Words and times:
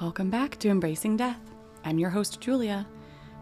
Welcome 0.00 0.28
back 0.28 0.58
to 0.58 0.68
Embracing 0.68 1.16
Death. 1.16 1.40
I'm 1.82 1.98
your 1.98 2.10
host, 2.10 2.38
Julia. 2.38 2.86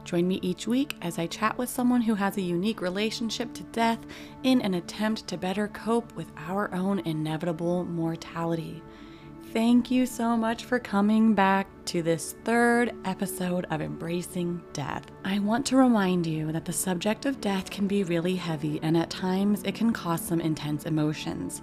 Join 0.05 0.29
me 0.29 0.39
each 0.41 0.69
week 0.69 0.95
as 1.03 1.19
I 1.19 1.27
chat 1.27 1.59
with 1.59 1.69
someone 1.69 2.01
who 2.01 2.15
has 2.15 2.37
a 2.37 2.43
unique 2.43 2.81
relationship 2.81 3.53
to 3.55 3.65
death 3.65 3.99
in 4.45 4.61
an 4.61 4.75
attempt 4.75 5.27
to 5.27 5.37
better 5.37 5.67
cope 5.67 6.15
with 6.15 6.31
our 6.37 6.73
own 6.73 7.01
inevitable 7.01 7.85
mortality. 7.87 8.81
Thank 9.53 9.91
you 9.91 10.07
so 10.07 10.37
much 10.37 10.65
for 10.65 10.79
coming 10.79 11.35
back 11.35 11.67
to 11.87 12.03
this 12.03 12.37
third 12.45 12.93
episode 13.05 13.67
of 13.73 13.81
Embracing 13.81 14.63
Death. 14.73 15.07
I 15.25 15.41
want 15.41 15.67
to 15.67 15.77
remind 15.77 16.25
you 16.25 16.53
that 16.53 16.67
the 16.67 16.73
subject 16.73 17.27
of 17.27 17.41
death 17.41 17.69
can 17.69 17.89
be 17.89 18.05
really 18.05 18.37
heavy 18.37 18.79
and 18.81 18.97
at 18.97 19.11
times 19.11 19.65
it 19.65 19.75
can 19.75 19.93
cause 19.93 20.21
some 20.21 20.41
intense 20.41 20.87
emotions. 20.87 21.63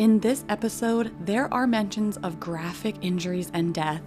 In 0.00 0.18
this 0.20 0.46
episode, 0.48 1.12
there 1.26 1.52
are 1.52 1.66
mentions 1.66 2.16
of 2.22 2.40
graphic 2.40 2.94
injuries 3.02 3.50
and 3.52 3.74
death 3.74 4.00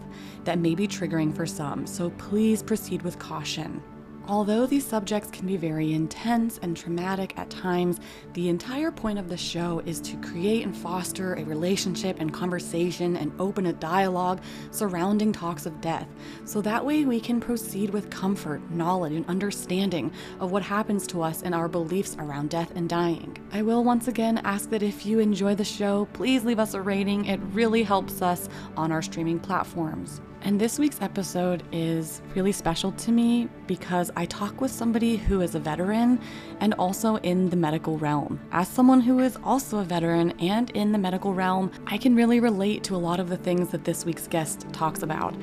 that 0.44 0.58
may 0.58 0.74
be 0.74 0.88
triggering 0.88 1.32
for 1.32 1.46
some, 1.46 1.86
so 1.86 2.10
please 2.18 2.64
proceed 2.64 3.04
with 3.04 3.20
caution. 3.20 3.80
Although 4.26 4.68
these 4.68 4.88
subjects 4.88 5.30
can 5.30 5.46
be 5.46 5.58
very 5.58 5.92
intense 5.92 6.58
and 6.62 6.78
traumatic 6.78 7.38
at 7.38 7.50
times, 7.50 8.00
the 8.34 8.48
entire 8.48 8.90
point 8.90 9.20
of 9.20 9.28
the 9.28 9.36
show 9.36 9.82
is 9.86 10.00
to 10.00 10.16
create 10.18 10.64
and 10.66 10.76
foster 10.76 11.34
a 11.34 11.44
relationship 11.44 12.22
and 12.22 12.34
conversation 12.34 13.18
and 13.18 13.34
open 13.38 13.66
a 13.66 13.74
dialogue 13.74 14.42
surrounding 14.72 15.34
talks 15.34 15.66
of 15.66 15.82
death. 15.82 16.08
So 16.46 16.62
that 16.62 16.86
way 16.86 17.04
we 17.04 17.20
can 17.20 17.42
proceed 17.42 17.90
with 17.90 18.10
comfort, 18.10 18.62
knowledge, 18.72 19.12
and 19.12 19.26
understanding 19.28 20.14
of 20.40 20.52
what 20.52 20.64
happens 20.64 21.06
to 21.08 21.22
us 21.22 21.42
and 21.42 21.54
our 21.54 21.68
beliefs 21.68 22.16
around 22.18 22.50
death 22.50 22.72
and 22.76 22.88
dying. 22.88 23.38
I 23.52 23.62
will 23.62 23.84
once 23.84 24.08
again 24.08 24.40
ask 24.46 24.70
that 24.70 24.84
if 24.84 25.06
you 25.06 25.20
enjoy 25.20 25.56
the 25.56 25.66
show, 25.66 26.08
please 26.14 26.46
leave 26.46 26.60
us 26.60 26.74
a 26.74 26.82
rating. 26.82 27.26
It 27.26 27.42
really 27.52 27.84
helps 27.84 28.22
us 28.22 28.48
on 28.78 28.94
our 28.94 29.02
streaming 29.02 29.40
platforms. 29.40 30.22
And 30.46 30.60
this 30.60 30.78
week's 30.78 31.02
episode 31.02 31.64
is 31.72 32.22
really 32.36 32.52
special 32.52 32.92
to 32.92 33.14
me 33.14 33.48
because 33.66 34.12
I 34.18 34.26
talk 34.26 34.60
with 34.60 34.72
somebody 34.72 35.16
who 35.16 35.40
is 35.40 35.56
a 35.56 35.60
veteran 35.60 36.20
and 36.60 36.74
also 36.74 37.16
in 37.18 37.50
the 37.50 37.56
medical 37.56 37.98
realm. 37.98 38.42
As 38.52 38.68
someone 38.68 39.00
who 39.00 39.20
is 39.20 39.38
also 39.46 39.78
a 39.78 39.86
veteran 39.86 40.32
and 40.42 40.70
in 40.72 40.92
the 40.92 40.98
medical 40.98 41.34
realm, 41.34 41.72
I 41.88 41.98
can 41.98 42.14
really 42.14 42.42
relate 42.42 42.84
to 42.84 42.96
a 42.96 42.98
lot 42.98 43.22
of 43.22 43.30
the 43.30 43.38
things 43.38 43.70
that 43.70 43.86
this 43.86 44.04
week's 44.04 44.28
guest 44.28 44.68
talks 44.74 45.02
about. 45.02 45.34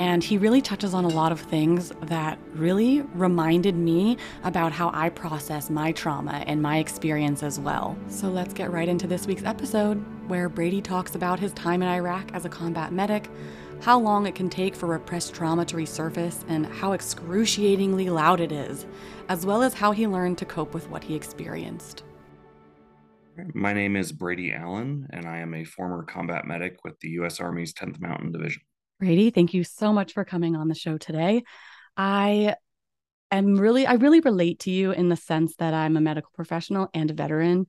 And 0.00 0.24
he 0.24 0.38
really 0.38 0.60
touches 0.60 0.92
on 0.92 1.04
a 1.04 1.08
lot 1.08 1.30
of 1.30 1.40
things 1.40 1.92
that 2.02 2.36
really 2.52 3.02
reminded 3.14 3.76
me 3.76 4.16
about 4.42 4.72
how 4.72 4.90
I 4.92 5.08
process 5.10 5.70
my 5.70 5.92
trauma 5.92 6.42
and 6.48 6.60
my 6.60 6.78
experience 6.78 7.44
as 7.44 7.60
well. 7.60 7.96
So 8.08 8.28
let's 8.28 8.54
get 8.54 8.72
right 8.72 8.88
into 8.88 9.06
this 9.06 9.24
week's 9.24 9.44
episode 9.44 10.04
where 10.28 10.48
Brady 10.48 10.82
talks 10.82 11.14
about 11.14 11.38
his 11.38 11.52
time 11.52 11.80
in 11.80 11.88
Iraq 11.88 12.32
as 12.34 12.44
a 12.44 12.48
combat 12.48 12.92
medic 12.92 13.30
how 13.80 13.98
long 13.98 14.26
it 14.26 14.34
can 14.34 14.50
take 14.50 14.74
for 14.74 14.86
repressed 14.86 15.34
trauma 15.34 15.64
to 15.66 15.76
resurface, 15.76 16.44
and 16.48 16.66
how 16.66 16.92
excruciatingly 16.92 18.10
loud 18.10 18.40
it 18.40 18.52
is, 18.52 18.86
as 19.28 19.46
well 19.46 19.62
as 19.62 19.74
how 19.74 19.92
he 19.92 20.06
learned 20.06 20.38
to 20.38 20.44
cope 20.44 20.74
with 20.74 20.88
what 20.90 21.04
he 21.04 21.14
experienced. 21.14 22.04
My 23.54 23.72
name 23.72 23.94
is 23.94 24.10
Brady 24.10 24.52
Allen, 24.52 25.06
and 25.10 25.26
I 25.26 25.38
am 25.38 25.54
a 25.54 25.64
former 25.64 26.02
combat 26.02 26.44
medic 26.44 26.78
with 26.84 26.98
the 27.00 27.10
U.S. 27.10 27.38
Army's 27.38 27.72
10th 27.72 28.00
Mountain 28.00 28.32
Division. 28.32 28.62
Brady, 28.98 29.30
thank 29.30 29.54
you 29.54 29.62
so 29.62 29.92
much 29.92 30.12
for 30.12 30.24
coming 30.24 30.56
on 30.56 30.66
the 30.66 30.74
show 30.74 30.98
today. 30.98 31.44
I 31.96 32.56
am 33.30 33.56
really, 33.56 33.86
I 33.86 33.94
really 33.94 34.18
relate 34.20 34.60
to 34.60 34.72
you 34.72 34.90
in 34.90 35.08
the 35.08 35.16
sense 35.16 35.54
that 35.56 35.72
I'm 35.72 35.96
a 35.96 36.00
medical 36.00 36.32
professional 36.34 36.88
and 36.92 37.10
a 37.10 37.14
veteran. 37.14 37.66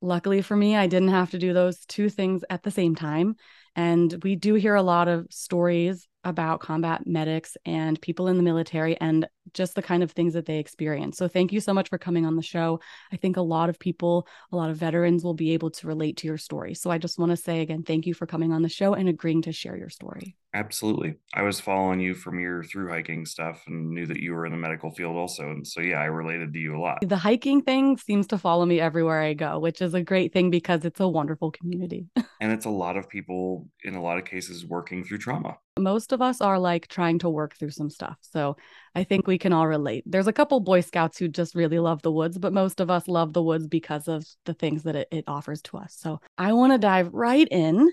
Luckily 0.00 0.42
for 0.42 0.56
me, 0.56 0.74
I 0.76 0.88
didn't 0.88 1.08
have 1.08 1.30
to 1.30 1.38
do 1.38 1.52
those 1.52 1.84
two 1.86 2.08
things 2.08 2.42
at 2.50 2.64
the 2.64 2.70
same 2.72 2.96
time. 2.96 3.36
And 3.78 4.12
we 4.24 4.34
do 4.34 4.54
hear 4.54 4.74
a 4.74 4.82
lot 4.82 5.06
of 5.06 5.28
stories 5.30 6.08
about 6.24 6.58
combat 6.58 7.06
medics 7.06 7.56
and 7.64 8.00
people 8.02 8.26
in 8.26 8.36
the 8.36 8.42
military 8.42 9.00
and 9.00 9.28
just 9.54 9.76
the 9.76 9.82
kind 9.82 10.02
of 10.02 10.10
things 10.10 10.34
that 10.34 10.46
they 10.46 10.58
experience. 10.58 11.16
So 11.16 11.28
thank 11.28 11.52
you 11.52 11.60
so 11.60 11.72
much 11.72 11.88
for 11.88 11.96
coming 11.96 12.26
on 12.26 12.34
the 12.34 12.42
show. 12.42 12.80
I 13.12 13.16
think 13.18 13.36
a 13.36 13.40
lot 13.40 13.68
of 13.68 13.78
people, 13.78 14.26
a 14.50 14.56
lot 14.56 14.68
of 14.70 14.76
veterans 14.76 15.22
will 15.22 15.32
be 15.32 15.52
able 15.52 15.70
to 15.70 15.86
relate 15.86 16.16
to 16.16 16.26
your 16.26 16.38
story. 16.38 16.74
So 16.74 16.90
I 16.90 16.98
just 16.98 17.20
want 17.20 17.30
to 17.30 17.36
say 17.36 17.60
again, 17.60 17.84
thank 17.84 18.04
you 18.04 18.14
for 18.14 18.26
coming 18.26 18.52
on 18.52 18.62
the 18.62 18.68
show 18.68 18.94
and 18.94 19.08
agreeing 19.08 19.42
to 19.42 19.52
share 19.52 19.76
your 19.76 19.90
story. 19.90 20.36
Absolutely. 20.54 21.14
I 21.34 21.42
was 21.42 21.60
following 21.60 22.00
you 22.00 22.14
from 22.14 22.40
your 22.40 22.64
through 22.64 22.88
hiking 22.88 23.26
stuff 23.26 23.62
and 23.66 23.90
knew 23.90 24.06
that 24.06 24.20
you 24.20 24.32
were 24.32 24.46
in 24.46 24.52
the 24.52 24.58
medical 24.58 24.90
field 24.90 25.16
also. 25.16 25.50
And 25.50 25.66
so, 25.66 25.80
yeah, 25.80 26.00
I 26.00 26.06
related 26.06 26.54
to 26.54 26.58
you 26.58 26.76
a 26.76 26.80
lot. 26.80 26.98
The 27.02 27.16
hiking 27.16 27.60
thing 27.62 27.98
seems 27.98 28.26
to 28.28 28.38
follow 28.38 28.64
me 28.64 28.80
everywhere 28.80 29.20
I 29.20 29.34
go, 29.34 29.58
which 29.58 29.82
is 29.82 29.92
a 29.92 30.02
great 30.02 30.32
thing 30.32 30.50
because 30.50 30.86
it's 30.86 31.00
a 31.00 31.08
wonderful 31.08 31.50
community. 31.50 32.06
and 32.40 32.50
it's 32.50 32.64
a 32.64 32.70
lot 32.70 32.96
of 32.96 33.10
people, 33.10 33.68
in 33.84 33.94
a 33.94 34.02
lot 34.02 34.16
of 34.16 34.24
cases, 34.24 34.64
working 34.64 35.04
through 35.04 35.18
trauma. 35.18 35.58
Most 35.78 36.12
of 36.12 36.22
us 36.22 36.40
are 36.40 36.58
like 36.58 36.88
trying 36.88 37.18
to 37.20 37.28
work 37.28 37.56
through 37.56 37.70
some 37.70 37.90
stuff. 37.90 38.16
So 38.22 38.56
I 38.94 39.04
think 39.04 39.26
we 39.26 39.38
can 39.38 39.52
all 39.52 39.66
relate. 39.66 40.02
There's 40.06 40.26
a 40.26 40.32
couple 40.32 40.60
Boy 40.60 40.80
Scouts 40.80 41.18
who 41.18 41.28
just 41.28 41.54
really 41.54 41.78
love 41.78 42.00
the 42.00 42.10
woods, 42.10 42.38
but 42.38 42.54
most 42.54 42.80
of 42.80 42.90
us 42.90 43.06
love 43.06 43.34
the 43.34 43.42
woods 43.42 43.66
because 43.66 44.08
of 44.08 44.24
the 44.46 44.54
things 44.54 44.84
that 44.84 44.96
it, 44.96 45.08
it 45.12 45.24
offers 45.28 45.60
to 45.62 45.76
us. 45.76 45.94
So 45.98 46.20
I 46.38 46.54
want 46.54 46.72
to 46.72 46.78
dive 46.78 47.12
right 47.12 47.46
in 47.50 47.92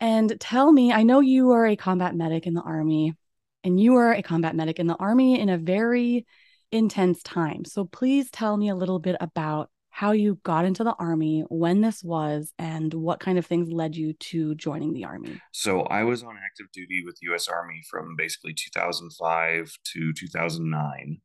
and 0.00 0.38
tell 0.40 0.70
me 0.70 0.92
I 0.92 1.02
know 1.02 1.20
you 1.20 1.52
are 1.52 1.66
a 1.66 1.76
combat 1.76 2.14
medic 2.14 2.46
in 2.46 2.54
the 2.54 2.62
Army, 2.62 3.14
and 3.64 3.80
you 3.80 3.92
were 3.92 4.12
a 4.12 4.22
combat 4.22 4.54
medic 4.54 4.78
in 4.78 4.86
the 4.86 4.96
Army 4.96 5.40
in 5.40 5.48
a 5.48 5.58
very 5.58 6.26
intense 6.72 7.22
time. 7.22 7.64
So 7.64 7.84
please 7.84 8.30
tell 8.30 8.56
me 8.56 8.68
a 8.68 8.74
little 8.74 8.98
bit 8.98 9.16
about 9.20 9.70
how 9.90 10.12
you 10.12 10.38
got 10.42 10.66
into 10.66 10.84
the 10.84 10.94
Army, 10.98 11.42
when 11.48 11.80
this 11.80 12.04
was, 12.04 12.52
and 12.58 12.92
what 12.92 13.18
kind 13.18 13.38
of 13.38 13.46
things 13.46 13.72
led 13.72 13.96
you 13.96 14.12
to 14.12 14.54
joining 14.56 14.92
the 14.92 15.06
Army. 15.06 15.40
So 15.52 15.80
I 15.82 16.02
was 16.02 16.22
on 16.22 16.36
active 16.44 16.66
duty 16.72 17.02
with 17.02 17.16
U.S. 17.22 17.48
Army 17.48 17.82
from 17.90 18.14
basically 18.14 18.52
2005 18.52 19.72
to 19.94 20.12
2009 20.12 21.20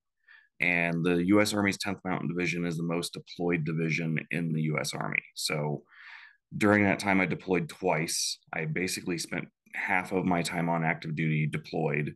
and 0.61 1.03
the 1.03 1.25
U.S. 1.25 1.53
Army's 1.53 1.77
10th 1.79 1.99
Mountain 2.05 2.29
Division 2.29 2.65
is 2.65 2.77
the 2.77 2.83
most 2.83 3.13
deployed 3.13 3.65
division 3.65 4.19
in 4.29 4.53
the 4.53 4.61
U.S. 4.63 4.93
Army. 4.93 5.21
So 5.35 5.83
during 6.55 6.83
that 6.83 6.99
time, 6.99 7.21
I 7.21 7.25
deployed 7.25 7.69
twice. 7.69 8.39
I 8.53 8.65
basically 8.65 9.17
spent 9.17 9.47
half 9.73 10.11
of 10.11 10.25
my 10.25 10.41
time 10.41 10.69
on 10.69 10.83
active 10.83 11.15
duty 11.15 11.47
deployed. 11.47 12.15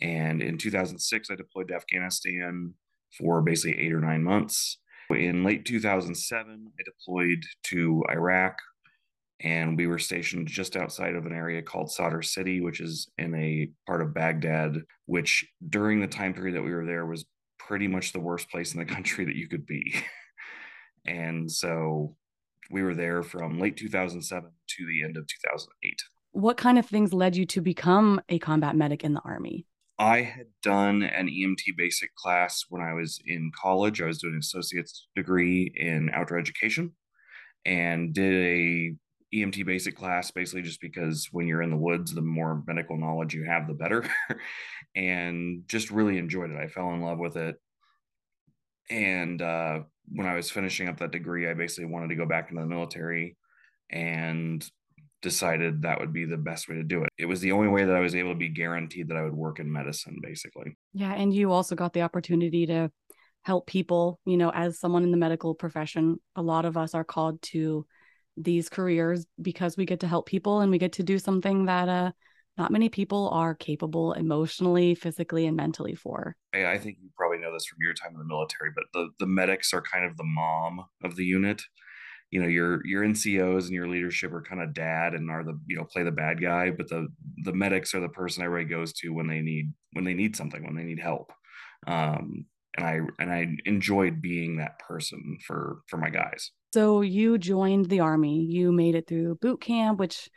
And 0.00 0.42
in 0.42 0.58
2006, 0.58 1.30
I 1.30 1.34
deployed 1.34 1.68
to 1.68 1.74
Afghanistan 1.74 2.74
for 3.16 3.42
basically 3.42 3.80
eight 3.80 3.92
or 3.92 4.00
nine 4.00 4.22
months. 4.22 4.78
In 5.10 5.44
late 5.44 5.64
2007, 5.64 6.72
I 6.78 6.82
deployed 6.84 7.42
to 7.64 8.04
Iraq 8.10 8.58
and 9.40 9.76
we 9.76 9.86
were 9.86 9.98
stationed 9.98 10.48
just 10.48 10.76
outside 10.76 11.14
of 11.14 11.24
an 11.24 11.32
area 11.32 11.62
called 11.62 11.92
Sadr 11.92 12.22
City, 12.22 12.60
which 12.60 12.80
is 12.80 13.08
in 13.18 13.34
a 13.34 13.70
part 13.86 14.02
of 14.02 14.12
Baghdad, 14.12 14.82
which 15.06 15.48
during 15.68 16.00
the 16.00 16.08
time 16.08 16.34
period 16.34 16.56
that 16.56 16.62
we 16.62 16.74
were 16.74 16.84
there 16.84 17.06
was 17.06 17.24
pretty 17.58 17.86
much 17.86 18.12
the 18.12 18.20
worst 18.20 18.50
place 18.50 18.74
in 18.74 18.80
the 18.80 18.84
country 18.94 19.24
that 19.24 19.36
you 19.36 19.48
could 19.48 19.64
be. 19.64 19.94
and 21.06 21.50
so 21.50 22.16
we 22.70 22.82
were 22.82 22.94
there 22.94 23.22
from 23.22 23.58
late 23.58 23.76
2007 23.76 24.50
to 24.68 24.86
the 24.86 25.04
end 25.04 25.16
of 25.16 25.26
2008. 25.26 26.02
What 26.32 26.56
kind 26.56 26.78
of 26.78 26.86
things 26.86 27.12
led 27.12 27.36
you 27.36 27.46
to 27.46 27.60
become 27.60 28.20
a 28.28 28.38
combat 28.38 28.76
medic 28.76 29.02
in 29.02 29.14
the 29.14 29.22
Army? 29.24 29.66
I 29.98 30.22
had 30.22 30.46
done 30.62 31.02
an 31.02 31.26
EMT 31.26 31.76
basic 31.76 32.14
class 32.14 32.64
when 32.68 32.82
I 32.82 32.92
was 32.92 33.20
in 33.26 33.50
college. 33.60 34.00
I 34.00 34.06
was 34.06 34.18
doing 34.18 34.34
an 34.34 34.40
associate's 34.40 35.08
degree 35.16 35.72
in 35.74 36.10
outdoor 36.14 36.38
education 36.38 36.92
and 37.64 38.14
did 38.14 38.34
a 38.34 38.94
EMT 39.34 39.66
basic 39.66 39.96
class 39.96 40.30
basically 40.30 40.62
just 40.62 40.80
because 40.80 41.28
when 41.32 41.46
you're 41.46 41.62
in 41.62 41.70
the 41.70 41.76
woods, 41.76 42.14
the 42.14 42.22
more 42.22 42.62
medical 42.66 42.96
knowledge 42.96 43.34
you 43.34 43.44
have, 43.44 43.66
the 43.66 43.74
better. 43.74 44.04
and 44.94 45.64
just 45.66 45.90
really 45.90 46.18
enjoyed 46.18 46.50
it. 46.50 46.56
I 46.56 46.68
fell 46.68 46.92
in 46.92 47.02
love 47.02 47.18
with 47.18 47.36
it. 47.36 47.56
And 48.90 49.40
uh, 49.42 49.80
when 50.08 50.26
I 50.26 50.34
was 50.34 50.50
finishing 50.50 50.88
up 50.88 50.98
that 50.98 51.12
degree, 51.12 51.48
I 51.48 51.54
basically 51.54 51.86
wanted 51.86 52.08
to 52.08 52.16
go 52.16 52.26
back 52.26 52.50
into 52.50 52.62
the 52.62 52.68
military 52.68 53.36
and 53.90 54.66
decided 55.20 55.82
that 55.82 56.00
would 56.00 56.12
be 56.12 56.24
the 56.24 56.36
best 56.36 56.68
way 56.68 56.76
to 56.76 56.84
do 56.84 57.02
it. 57.02 57.08
It 57.18 57.26
was 57.26 57.40
the 57.40 57.52
only 57.52 57.68
way 57.68 57.84
that 57.84 57.96
I 57.96 58.00
was 58.00 58.14
able 58.14 58.32
to 58.32 58.38
be 58.38 58.48
guaranteed 58.48 59.08
that 59.08 59.16
I 59.16 59.22
would 59.22 59.34
work 59.34 59.58
in 59.58 59.70
medicine, 59.70 60.18
basically. 60.22 60.76
Yeah. 60.94 61.12
And 61.12 61.34
you 61.34 61.50
also 61.50 61.74
got 61.74 61.92
the 61.92 62.02
opportunity 62.02 62.66
to 62.66 62.90
help 63.42 63.66
people, 63.66 64.20
you 64.24 64.36
know, 64.36 64.50
as 64.50 64.78
someone 64.78 65.02
in 65.02 65.10
the 65.10 65.16
medical 65.16 65.54
profession, 65.54 66.20
a 66.36 66.42
lot 66.42 66.64
of 66.64 66.76
us 66.76 66.94
are 66.94 67.04
called 67.04 67.40
to 67.42 67.86
these 68.36 68.68
careers 68.68 69.26
because 69.40 69.76
we 69.76 69.84
get 69.84 70.00
to 70.00 70.06
help 70.06 70.26
people 70.26 70.60
and 70.60 70.70
we 70.70 70.78
get 70.78 70.92
to 70.92 71.02
do 71.02 71.18
something 71.18 71.64
that 71.64 71.88
uh 71.88 72.12
not 72.58 72.72
many 72.72 72.88
people 72.88 73.30
are 73.30 73.54
capable 73.54 74.12
emotionally, 74.12 74.94
physically, 74.94 75.46
and 75.46 75.56
mentally 75.56 75.94
for. 75.94 76.36
I 76.54 76.78
think 76.78 76.98
you 77.00 77.10
probably 77.16 77.38
know 77.38 77.52
this 77.52 77.66
from 77.66 77.78
your 77.80 77.94
time 77.94 78.12
in 78.12 78.18
the 78.18 78.24
military, 78.24 78.70
but 78.74 78.84
the, 78.92 79.10
the 79.20 79.26
medics 79.26 79.72
are 79.72 79.80
kind 79.80 80.04
of 80.04 80.16
the 80.16 80.24
mom 80.24 80.84
of 81.04 81.16
the 81.16 81.24
unit. 81.24 81.62
You 82.30 82.42
know, 82.42 82.48
your 82.48 82.86
your 82.86 83.04
NCOs 83.04 83.64
and 83.64 83.72
your 83.72 83.88
leadership 83.88 84.32
are 84.34 84.42
kind 84.42 84.60
of 84.60 84.74
dad 84.74 85.14
and 85.14 85.30
are 85.30 85.44
the 85.44 85.58
you 85.66 85.76
know 85.76 85.84
play 85.84 86.02
the 86.02 86.10
bad 86.10 86.42
guy, 86.42 86.70
but 86.70 86.88
the 86.88 87.08
the 87.44 87.54
medics 87.54 87.94
are 87.94 88.00
the 88.00 88.08
person 88.08 88.42
everybody 88.42 88.68
goes 88.68 88.92
to 88.94 89.14
when 89.14 89.28
they 89.28 89.40
need 89.40 89.72
when 89.92 90.04
they 90.04 90.12
need 90.12 90.36
something 90.36 90.62
when 90.62 90.76
they 90.76 90.84
need 90.84 91.00
help. 91.00 91.32
Um, 91.86 92.44
and 92.76 92.86
I 92.86 93.00
and 93.18 93.32
I 93.32 93.46
enjoyed 93.64 94.20
being 94.20 94.58
that 94.58 94.78
person 94.78 95.38
for 95.46 95.78
for 95.86 95.96
my 95.96 96.10
guys. 96.10 96.50
So 96.74 97.00
you 97.00 97.38
joined 97.38 97.86
the 97.86 98.00
army. 98.00 98.40
You 98.42 98.72
made 98.72 98.94
it 98.94 99.06
through 99.06 99.36
boot 99.36 99.60
camp, 99.60 99.98
which 99.98 100.28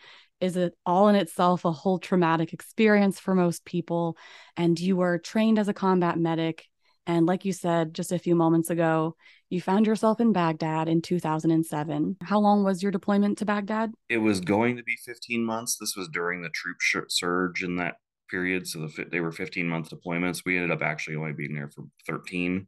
is 0.42 0.58
it 0.58 0.74
all 0.86 1.08
in 1.08 1.16
itself 1.16 1.64
a 1.64 1.72
whole 1.72 2.00
traumatic 2.00 2.52
experience 2.52 3.20
for 3.20 3.36
most 3.36 3.64
people. 3.64 4.18
And 4.58 4.80
you 4.80 4.96
were 4.96 5.20
trained 5.20 5.60
as 5.60 5.68
a 5.68 5.74
combat 5.74 6.18
medic. 6.18 6.68
And 7.08 7.26
like 7.26 7.46
you 7.46 7.54
said 7.54 7.94
just 7.94 8.12
a 8.12 8.20
few 8.20 8.36
moments 8.36 8.70
ago, 8.70 9.16
you 9.50 9.62
found 9.62 9.86
yourself 9.86 10.20
in 10.20 10.34
Baghdad 10.34 10.88
in 10.88 11.02
2007. 11.02 12.18
How 12.22 12.40
long 12.40 12.64
was 12.64 12.82
your 12.82 12.92
deployment 12.92 13.38
to 13.40 13.46
Baghdad? 13.46 13.92
It 14.10 14.20
was 14.20 14.40
going 14.40 14.78
to 14.78 14.84
be 14.84 14.98
15 15.06 15.44
months. 15.44 15.78
This 15.78 15.96
was 15.96 16.08
during 16.08 16.42
the 16.42 16.50
troop 16.50 16.78
surge 17.10 17.64
in 17.64 17.76
that 17.78 17.96
period. 18.30 18.68
So 18.68 18.88
the, 18.88 19.06
they 19.12 19.20
were 19.20 19.32
15 19.32 19.68
month 19.68 19.90
deployments. 19.90 20.44
We 20.46 20.56
ended 20.56 20.72
up 20.72 20.82
actually 20.82 21.18
only 21.18 21.34
being 21.34 21.54
there 21.54 21.70
for 21.70 21.84
13 22.08 22.66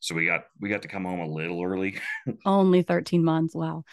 so 0.00 0.14
we 0.14 0.26
got 0.26 0.44
we 0.60 0.68
got 0.68 0.82
to 0.82 0.88
come 0.88 1.04
home 1.04 1.20
a 1.20 1.28
little 1.28 1.62
early. 1.62 1.98
Only 2.44 2.82
13 2.82 3.24
months 3.24 3.54
wow. 3.54 3.84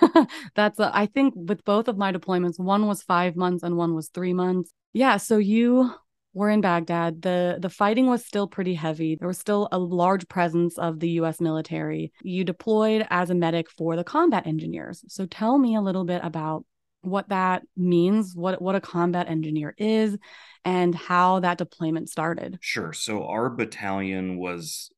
That's 0.54 0.78
a, 0.78 0.90
I 0.94 1.06
think 1.06 1.34
with 1.36 1.64
both 1.64 1.88
of 1.88 1.96
my 1.96 2.12
deployments 2.12 2.58
one 2.58 2.86
was 2.86 3.02
5 3.02 3.36
months 3.36 3.62
and 3.62 3.76
one 3.76 3.94
was 3.94 4.08
3 4.08 4.32
months. 4.32 4.72
Yeah 4.92 5.16
so 5.16 5.38
you 5.38 5.92
were 6.34 6.50
in 6.50 6.60
Baghdad. 6.60 7.22
The 7.22 7.58
the 7.60 7.70
fighting 7.70 8.06
was 8.06 8.26
still 8.26 8.48
pretty 8.48 8.74
heavy. 8.74 9.14
There 9.14 9.28
was 9.28 9.38
still 9.38 9.68
a 9.72 9.78
large 9.78 10.28
presence 10.28 10.76
of 10.76 11.00
the 11.00 11.10
US 11.10 11.40
military. 11.40 12.12
You 12.22 12.44
deployed 12.44 13.06
as 13.08 13.30
a 13.30 13.34
medic 13.34 13.70
for 13.70 13.96
the 13.96 14.04
combat 14.04 14.46
engineers. 14.46 15.04
So 15.08 15.26
tell 15.26 15.56
me 15.56 15.76
a 15.76 15.80
little 15.80 16.04
bit 16.04 16.20
about 16.24 16.66
what 17.02 17.28
that 17.28 17.62
means, 17.76 18.34
what 18.34 18.60
what 18.60 18.74
a 18.74 18.80
combat 18.80 19.28
engineer 19.28 19.74
is, 19.78 20.18
and 20.64 20.94
how 20.94 21.40
that 21.40 21.58
deployment 21.58 22.10
started. 22.10 22.58
Sure. 22.60 22.92
So 22.92 23.26
our 23.26 23.48
battalion 23.48 24.36
was 24.38 24.90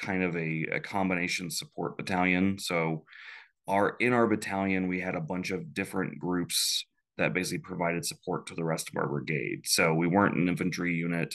kind 0.00 0.22
of 0.22 0.36
a, 0.36 0.66
a 0.72 0.80
combination 0.80 1.50
support 1.50 1.96
battalion. 1.96 2.58
So 2.58 3.04
our 3.68 3.96
in 4.00 4.12
our 4.12 4.26
battalion, 4.26 4.88
we 4.88 5.00
had 5.00 5.14
a 5.14 5.20
bunch 5.20 5.50
of 5.50 5.74
different 5.74 6.18
groups 6.18 6.84
that 7.18 7.34
basically 7.34 7.58
provided 7.58 8.04
support 8.04 8.46
to 8.46 8.54
the 8.54 8.64
rest 8.64 8.88
of 8.88 8.96
our 8.96 9.08
brigade. 9.08 9.60
So 9.64 9.94
we 9.94 10.06
weren't 10.06 10.36
an 10.36 10.48
infantry 10.48 10.94
unit. 10.94 11.34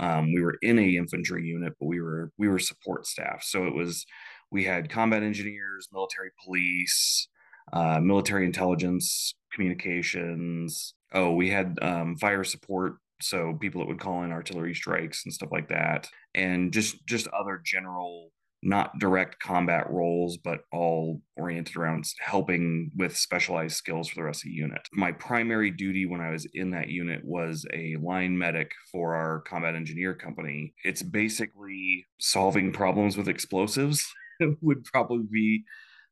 Um, 0.00 0.32
we 0.34 0.42
were 0.42 0.56
in 0.62 0.78
a 0.78 0.96
infantry 0.96 1.46
unit, 1.46 1.74
but 1.78 1.86
we 1.86 2.00
were 2.00 2.32
we 2.38 2.48
were 2.48 2.58
support 2.58 3.06
staff. 3.06 3.42
So 3.42 3.66
it 3.66 3.74
was 3.74 4.04
we 4.50 4.64
had 4.64 4.90
combat 4.90 5.22
engineers, 5.22 5.88
military 5.92 6.30
police, 6.44 7.28
uh, 7.72 8.00
military 8.00 8.44
intelligence, 8.44 9.34
communications. 9.52 10.94
Oh, 11.12 11.32
we 11.32 11.50
had 11.50 11.78
um, 11.82 12.16
fire 12.16 12.44
support 12.44 12.96
so 13.20 13.54
people 13.60 13.80
that 13.80 13.88
would 13.88 14.00
call 14.00 14.22
in 14.22 14.32
artillery 14.32 14.74
strikes 14.74 15.24
and 15.24 15.32
stuff 15.32 15.50
like 15.50 15.68
that 15.68 16.08
and 16.36 16.72
just 16.72 17.04
just 17.06 17.26
other 17.28 17.60
general 17.64 18.30
not 18.62 18.98
direct 18.98 19.38
combat 19.38 19.88
roles 19.90 20.38
but 20.38 20.60
all 20.72 21.20
oriented 21.36 21.76
around 21.76 22.04
helping 22.20 22.90
with 22.96 23.16
specialized 23.16 23.76
skills 23.76 24.08
for 24.08 24.16
the 24.16 24.24
rest 24.24 24.40
of 24.40 24.48
the 24.48 24.50
unit. 24.50 24.80
My 24.92 25.12
primary 25.12 25.70
duty 25.70 26.06
when 26.06 26.20
i 26.20 26.30
was 26.30 26.46
in 26.54 26.70
that 26.70 26.88
unit 26.88 27.20
was 27.24 27.66
a 27.72 27.96
line 27.96 28.36
medic 28.36 28.70
for 28.90 29.14
our 29.14 29.40
combat 29.42 29.74
engineer 29.74 30.14
company. 30.14 30.74
It's 30.84 31.02
basically 31.02 32.06
solving 32.18 32.72
problems 32.72 33.16
with 33.16 33.28
explosives 33.28 34.06
would 34.60 34.84
probably 34.84 35.26
be 35.30 35.64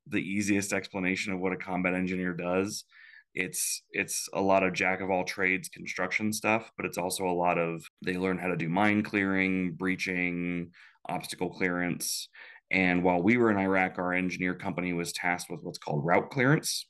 the 0.06 0.18
easiest 0.18 0.72
explanation 0.72 1.32
of 1.32 1.40
what 1.40 1.52
a 1.52 1.56
combat 1.56 1.94
engineer 1.94 2.34
does 2.34 2.84
it's 3.34 3.82
it's 3.90 4.28
a 4.32 4.40
lot 4.40 4.62
of 4.62 4.72
jack 4.72 5.00
of 5.00 5.10
all 5.10 5.24
trades 5.24 5.68
construction 5.68 6.32
stuff 6.32 6.70
but 6.76 6.86
it's 6.86 6.98
also 6.98 7.26
a 7.26 7.32
lot 7.32 7.58
of 7.58 7.84
they 8.04 8.14
learn 8.14 8.38
how 8.38 8.48
to 8.48 8.56
do 8.56 8.68
mine 8.68 9.02
clearing 9.02 9.72
breaching 9.72 10.70
obstacle 11.08 11.50
clearance. 11.50 12.28
And 12.70 13.02
while 13.04 13.22
we 13.22 13.36
were 13.36 13.50
in 13.50 13.58
iraq 13.58 13.98
our 13.98 14.12
engineer 14.12 14.54
company 14.54 14.92
was 14.92 15.12
tasked 15.12 15.50
with 15.50 15.60
what's 15.62 15.78
called 15.78 16.04
route 16.04 16.30
clearance 16.30 16.86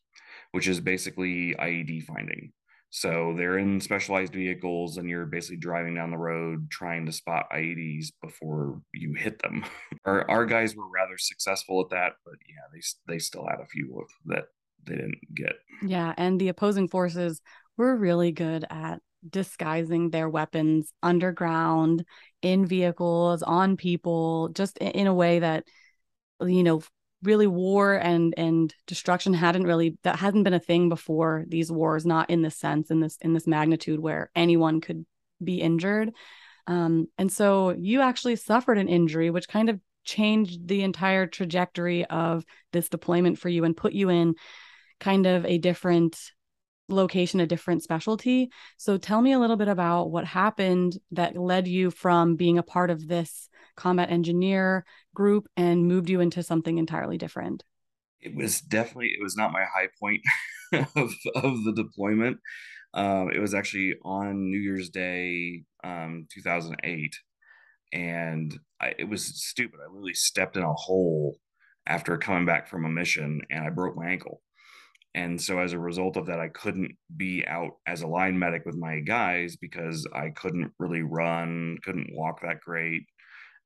which 0.52 0.68
is 0.68 0.80
basically 0.80 1.54
ied 1.58 2.04
finding. 2.04 2.52
So 2.90 3.34
they're 3.36 3.58
in 3.58 3.80
specialized 3.80 4.32
vehicles 4.32 4.98
and 4.98 5.08
you're 5.08 5.26
basically 5.26 5.56
driving 5.56 5.96
down 5.96 6.12
the 6.12 6.16
road 6.16 6.70
trying 6.70 7.06
to 7.06 7.12
spot 7.12 7.46
ieds 7.52 8.12
before 8.22 8.80
you 8.92 9.14
hit 9.14 9.40
them. 9.40 9.64
Our, 10.04 10.30
our 10.30 10.46
guys 10.46 10.76
were 10.76 10.88
rather 10.88 11.18
successful 11.18 11.80
at 11.80 11.90
that 11.90 12.12
but 12.24 12.34
yeah 12.46 12.66
they, 12.72 13.14
they 13.14 13.18
still 13.18 13.46
had 13.48 13.60
a 13.60 13.66
few 13.66 14.06
that 14.26 14.44
they 14.86 14.96
didn't 14.96 15.34
get. 15.34 15.54
Yeah, 15.82 16.14
and 16.16 16.40
the 16.40 16.48
opposing 16.48 16.88
forces 16.88 17.40
were 17.76 17.96
really 17.96 18.32
good 18.32 18.64
at 18.70 19.00
disguising 19.28 20.10
their 20.10 20.28
weapons 20.28 20.92
underground 21.02 22.04
in 22.42 22.66
vehicles 22.66 23.42
on 23.42 23.76
people 23.76 24.50
just 24.50 24.76
in 24.78 25.06
a 25.06 25.14
way 25.14 25.38
that 25.38 25.64
you 26.42 26.62
know 26.62 26.82
really 27.22 27.46
war 27.46 27.94
and 27.94 28.34
and 28.36 28.74
destruction 28.86 29.32
hadn't 29.32 29.64
really 29.64 29.96
that 30.02 30.16
hadn't 30.16 30.42
been 30.42 30.52
a 30.52 30.60
thing 30.60 30.90
before 30.90 31.44
these 31.48 31.72
wars 31.72 32.04
not 32.04 32.28
in 32.28 32.42
this 32.42 32.56
sense 32.56 32.90
in 32.90 33.00
this 33.00 33.16
in 33.22 33.32
this 33.32 33.46
magnitude 33.46 33.98
where 33.98 34.30
anyone 34.34 34.80
could 34.80 35.06
be 35.42 35.60
injured 35.60 36.10
um, 36.66 37.06
and 37.18 37.32
so 37.32 37.70
you 37.70 38.02
actually 38.02 38.36
suffered 38.36 38.78
an 38.78 38.88
injury 38.88 39.30
which 39.30 39.48
kind 39.48 39.70
of 39.70 39.80
changed 40.04 40.68
the 40.68 40.82
entire 40.82 41.26
trajectory 41.26 42.04
of 42.06 42.44
this 42.72 42.90
deployment 42.90 43.38
for 43.38 43.48
you 43.48 43.64
and 43.64 43.76
put 43.76 43.94
you 43.94 44.10
in 44.10 44.34
kind 45.00 45.26
of 45.26 45.44
a 45.44 45.58
different 45.58 46.18
location, 46.88 47.40
a 47.40 47.46
different 47.46 47.82
specialty. 47.82 48.50
So 48.76 48.96
tell 48.96 49.22
me 49.22 49.32
a 49.32 49.38
little 49.38 49.56
bit 49.56 49.68
about 49.68 50.10
what 50.10 50.24
happened 50.24 50.98
that 51.12 51.36
led 51.36 51.66
you 51.66 51.90
from 51.90 52.36
being 52.36 52.58
a 52.58 52.62
part 52.62 52.90
of 52.90 53.08
this 53.08 53.48
combat 53.76 54.10
engineer 54.10 54.84
group 55.14 55.48
and 55.56 55.86
moved 55.86 56.10
you 56.10 56.20
into 56.20 56.42
something 56.42 56.78
entirely 56.78 57.18
different. 57.18 57.64
It 58.20 58.34
was 58.34 58.60
definitely 58.60 59.08
it 59.18 59.22
was 59.22 59.36
not 59.36 59.52
my 59.52 59.64
high 59.64 59.88
point 60.00 60.22
of 60.72 61.12
of 61.34 61.64
the 61.64 61.72
deployment. 61.74 62.38
Um, 62.94 63.30
it 63.34 63.40
was 63.40 63.54
actually 63.54 63.94
on 64.04 64.50
New 64.50 64.60
Year's 64.60 64.88
Day, 64.88 65.64
um, 65.82 66.26
2008, 66.32 67.12
and 67.92 68.56
I, 68.80 68.94
it 68.98 69.08
was 69.08 69.24
stupid. 69.44 69.80
I 69.82 69.90
literally 69.90 70.14
stepped 70.14 70.56
in 70.56 70.62
a 70.62 70.72
hole 70.72 71.38
after 71.86 72.16
coming 72.16 72.46
back 72.46 72.68
from 72.68 72.84
a 72.84 72.88
mission, 72.88 73.40
and 73.50 73.66
I 73.66 73.70
broke 73.70 73.96
my 73.96 74.08
ankle. 74.08 74.42
And 75.14 75.40
so 75.40 75.60
as 75.60 75.72
a 75.72 75.78
result 75.78 76.16
of 76.16 76.26
that, 76.26 76.40
I 76.40 76.48
couldn't 76.48 76.92
be 77.16 77.44
out 77.46 77.76
as 77.86 78.02
a 78.02 78.06
line 78.06 78.38
medic 78.38 78.66
with 78.66 78.76
my 78.76 78.98
guys 78.98 79.56
because 79.56 80.06
I 80.12 80.30
couldn't 80.30 80.72
really 80.78 81.02
run, 81.02 81.78
couldn't 81.84 82.12
walk 82.12 82.42
that 82.42 82.60
great. 82.60 83.02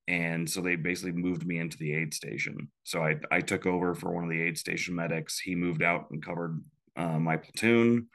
And 0.09 0.49
so 0.49 0.61
they 0.61 0.77
basically 0.77 1.13
moved 1.13 1.47
me 1.47 1.59
into 1.59 1.79
the 1.79 1.95
aid 1.95 2.13
station. 2.15 2.69
So 2.85 3.03
I, 3.03 3.17
I 3.31 3.41
took 3.41 3.67
over 3.67 3.95
for 3.95 4.13
one 4.13 4.25
of 4.25 4.31
the 4.31 4.43
aid 4.43 4.59
station 4.59 4.95
medics. 4.95 5.39
He 5.39 5.55
moved 5.55 5.83
out 5.83 6.07
and 6.11 6.25
covered 6.25 6.63
uh, 6.97 7.19
my 7.19 7.37
platoon. 7.37 8.09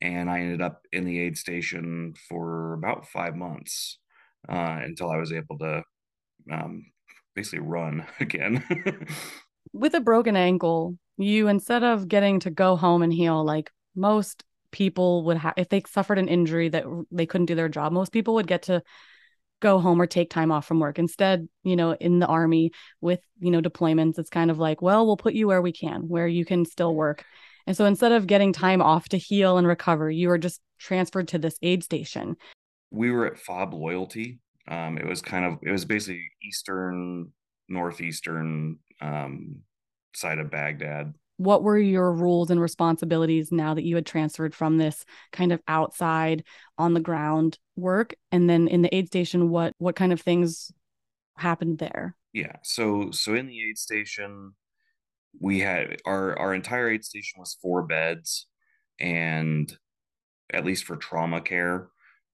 And 0.00 0.30
I 0.30 0.40
ended 0.40 0.62
up 0.62 0.82
in 0.92 1.04
the 1.04 1.18
aid 1.20 1.36
station 1.36 2.14
for 2.28 2.74
about 2.74 3.08
five 3.08 3.34
months 3.34 3.98
uh, 4.48 4.80
until 4.82 5.10
I 5.10 5.16
was 5.16 5.32
able 5.32 5.58
to 5.58 5.82
um, 6.50 6.86
basically 7.34 7.60
run 7.60 8.06
again. 8.20 8.64
With 9.72 9.94
a 9.94 10.00
broken 10.00 10.36
ankle, 10.36 10.98
you 11.18 11.48
instead 11.48 11.82
of 11.82 12.08
getting 12.08 12.40
to 12.40 12.50
go 12.50 12.76
home 12.76 13.02
and 13.02 13.12
heal 13.12 13.44
like 13.44 13.70
most 13.94 14.44
people 14.70 15.24
would 15.24 15.36
have 15.36 15.54
if 15.56 15.68
they 15.68 15.82
suffered 15.86 16.18
an 16.18 16.28
injury 16.28 16.68
that 16.68 16.84
they 17.10 17.26
couldn't 17.26 17.46
do 17.46 17.54
their 17.54 17.68
job 17.68 17.90
most 17.90 18.12
people 18.12 18.34
would 18.34 18.46
get 18.46 18.62
to 18.62 18.82
go 19.60 19.80
home 19.80 20.00
or 20.00 20.06
take 20.06 20.30
time 20.30 20.52
off 20.52 20.66
from 20.66 20.78
work. 20.78 20.98
Instead 20.98 21.48
you 21.64 21.76
know 21.76 21.92
in 21.92 22.18
the 22.18 22.26
army 22.26 22.70
with 23.00 23.20
you 23.40 23.50
know 23.50 23.60
deployments 23.60 24.18
it's 24.18 24.30
kind 24.30 24.50
of 24.50 24.58
like 24.58 24.80
well 24.80 25.06
we'll 25.06 25.16
put 25.16 25.34
you 25.34 25.46
where 25.46 25.62
we 25.62 25.72
can 25.72 26.02
where 26.08 26.28
you 26.28 26.44
can 26.44 26.64
still 26.64 26.94
work. 26.94 27.24
And 27.66 27.76
so 27.76 27.84
instead 27.84 28.12
of 28.12 28.26
getting 28.26 28.52
time 28.52 28.80
off 28.80 29.08
to 29.10 29.18
heal 29.18 29.58
and 29.58 29.66
recover 29.66 30.10
you 30.10 30.28
were 30.28 30.38
just 30.38 30.60
transferred 30.78 31.28
to 31.28 31.38
this 31.38 31.58
aid 31.62 31.82
station. 31.82 32.36
We 32.90 33.10
were 33.10 33.26
at 33.26 33.38
fob 33.38 33.74
loyalty. 33.74 34.38
Um, 34.68 34.96
it 34.96 35.06
was 35.06 35.20
kind 35.20 35.44
of 35.44 35.58
it 35.62 35.70
was 35.70 35.84
basically 35.84 36.30
eastern 36.42 37.32
northeastern 37.68 38.78
um, 39.00 39.60
side 40.14 40.38
of 40.38 40.50
Baghdad. 40.50 41.14
What 41.36 41.62
were 41.62 41.78
your 41.78 42.12
roles 42.12 42.50
and 42.50 42.60
responsibilities 42.60 43.52
now 43.52 43.74
that 43.74 43.84
you 43.84 43.94
had 43.94 44.06
transferred 44.06 44.54
from 44.54 44.76
this 44.76 45.04
kind 45.32 45.52
of 45.52 45.60
outside 45.68 46.44
on 46.76 46.94
the 46.94 47.00
ground 47.00 47.58
work? 47.76 48.14
And 48.32 48.50
then 48.50 48.66
in 48.66 48.82
the 48.82 48.94
aid 48.94 49.06
station, 49.06 49.48
what 49.48 49.72
what 49.78 49.94
kind 49.94 50.12
of 50.12 50.20
things 50.20 50.72
happened 51.36 51.78
there? 51.78 52.16
Yeah. 52.32 52.56
So 52.64 53.12
so 53.12 53.34
in 53.34 53.46
the 53.46 53.68
aid 53.68 53.78
station, 53.78 54.54
we 55.40 55.60
had 55.60 55.98
our 56.04 56.36
our 56.38 56.54
entire 56.54 56.90
aid 56.90 57.04
station 57.04 57.40
was 57.40 57.56
four 57.62 57.82
beds 57.82 58.46
and 58.98 59.72
at 60.52 60.64
least 60.64 60.84
for 60.84 60.96
trauma 60.96 61.40
care 61.40 61.88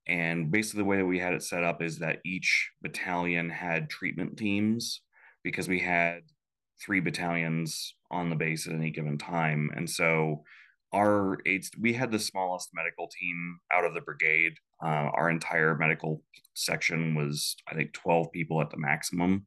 and 0.07 0.51
basically 0.51 0.79
the 0.79 0.85
way 0.85 0.97
that 0.99 1.07
we 1.07 1.19
had 1.19 1.33
it 1.33 1.43
set 1.43 1.65
up 1.65 1.83
is 1.83 1.99
that 1.99 2.21
each 2.25 2.71
battalion 2.83 3.51
had 3.51 3.91
treatment 3.91 4.37
teams 4.37 5.01
because 5.43 5.69
we 5.69 5.81
had 5.81 6.21
three 6.81 7.01
battalions 7.01 7.95
on 8.11 8.31
the 8.31 8.37
base 8.37 8.67
at 8.67 8.75
any 8.75 8.91
given 8.91 9.19
time. 9.19 9.71
And 9.75 9.89
so 9.89 10.45
our 10.93 11.39
aides, 11.47 11.71
we 11.79 11.93
had 11.93 12.13
the 12.13 12.19
smallest 12.19 12.71
medical 12.73 13.09
team 13.09 13.59
out 13.73 13.85
of 13.85 13.95
the 13.95 14.01
brigade. 14.01 14.55
Uh, 14.83 15.11
our 15.15 15.31
entire 15.31 15.77
medical 15.77 16.23
section 16.55 17.15
was, 17.15 17.57
I 17.69 17.75
think, 17.75 17.93
12 17.93 18.31
people 18.33 18.61
at 18.61 18.71
the 18.71 18.79
maximum. 18.79 19.47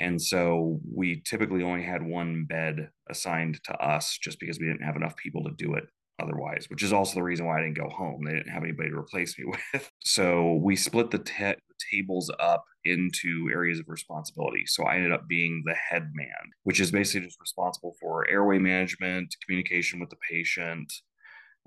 And 0.00 0.20
so 0.20 0.80
we 0.94 1.22
typically 1.22 1.62
only 1.62 1.82
had 1.82 2.02
one 2.02 2.44
bed 2.44 2.90
assigned 3.10 3.62
to 3.64 3.74
us 3.74 4.16
just 4.16 4.38
because 4.38 4.58
we 4.58 4.66
didn't 4.66 4.84
have 4.84 4.96
enough 4.96 5.16
people 5.16 5.42
to 5.44 5.50
do 5.56 5.74
it 5.74 5.88
otherwise, 6.18 6.66
which 6.68 6.82
is 6.82 6.92
also 6.92 7.14
the 7.14 7.22
reason 7.22 7.46
why 7.46 7.58
I 7.58 7.62
didn't 7.62 7.76
go 7.76 7.88
home. 7.88 8.24
They 8.24 8.32
didn't 8.32 8.52
have 8.52 8.62
anybody 8.62 8.90
to 8.90 8.98
replace 8.98 9.38
me 9.38 9.44
with. 9.72 9.90
So 10.00 10.60
we 10.62 10.76
split 10.76 11.10
the, 11.10 11.18
te- 11.18 11.54
tables 11.90 12.30
up 12.40 12.64
into 12.84 13.48
areas 13.52 13.78
of 13.78 13.88
responsibility. 13.88 14.64
So 14.66 14.84
I 14.84 14.96
ended 14.96 15.12
up 15.12 15.28
being 15.28 15.62
the 15.64 15.74
head 15.74 16.10
man, 16.14 16.52
which 16.64 16.80
is 16.80 16.90
basically 16.90 17.26
just 17.26 17.40
responsible 17.40 17.94
for 18.00 18.28
airway 18.28 18.58
management, 18.58 19.34
communication 19.44 20.00
with 20.00 20.10
the 20.10 20.16
patient, 20.30 20.92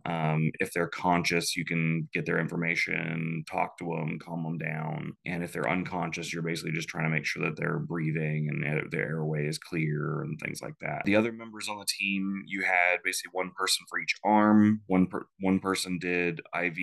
um, 0.06 0.52
if 0.60 0.74
they're 0.74 0.88
conscious, 0.88 1.56
you 1.56 1.66
can 1.66 2.10
get 2.14 2.26
their 2.26 2.40
information, 2.40 3.44
talk 3.50 3.78
to 3.78 3.86
them, 3.86 4.20
calm 4.24 4.44
them 4.44 4.58
down. 4.58 5.14
And 5.26 5.44
if 5.44 5.54
they're 5.54 5.70
unconscious, 5.70 6.34
you're 6.34 6.44
basically 6.44 6.72
just 6.72 6.90
trying 6.90 7.06
to 7.06 7.10
make 7.10 7.26
sure 7.26 7.44
that 7.44 7.58
they're 7.58 7.80
breathing 7.80 8.48
and 8.50 8.92
their 8.92 9.08
airway 9.08 9.48
is 9.48 9.58
clear 9.58 10.22
and 10.22 10.40
things 10.40 10.62
like 10.62 10.76
that. 10.82 11.04
The 11.06 11.16
other 11.16 11.32
members 11.32 11.70
on 11.70 11.80
the 11.80 11.86
team, 11.88 12.44
you 12.48 12.64
had 12.64 12.98
basically 13.04 13.32
one 13.34 13.52
person 13.58 13.86
for 13.90 14.00
each 14.00 14.16
arm. 14.24 14.82
One 14.88 15.08
per- 15.08 15.28
one 15.40 15.60
person 15.60 16.00
did 16.00 16.42
IV 16.56 16.78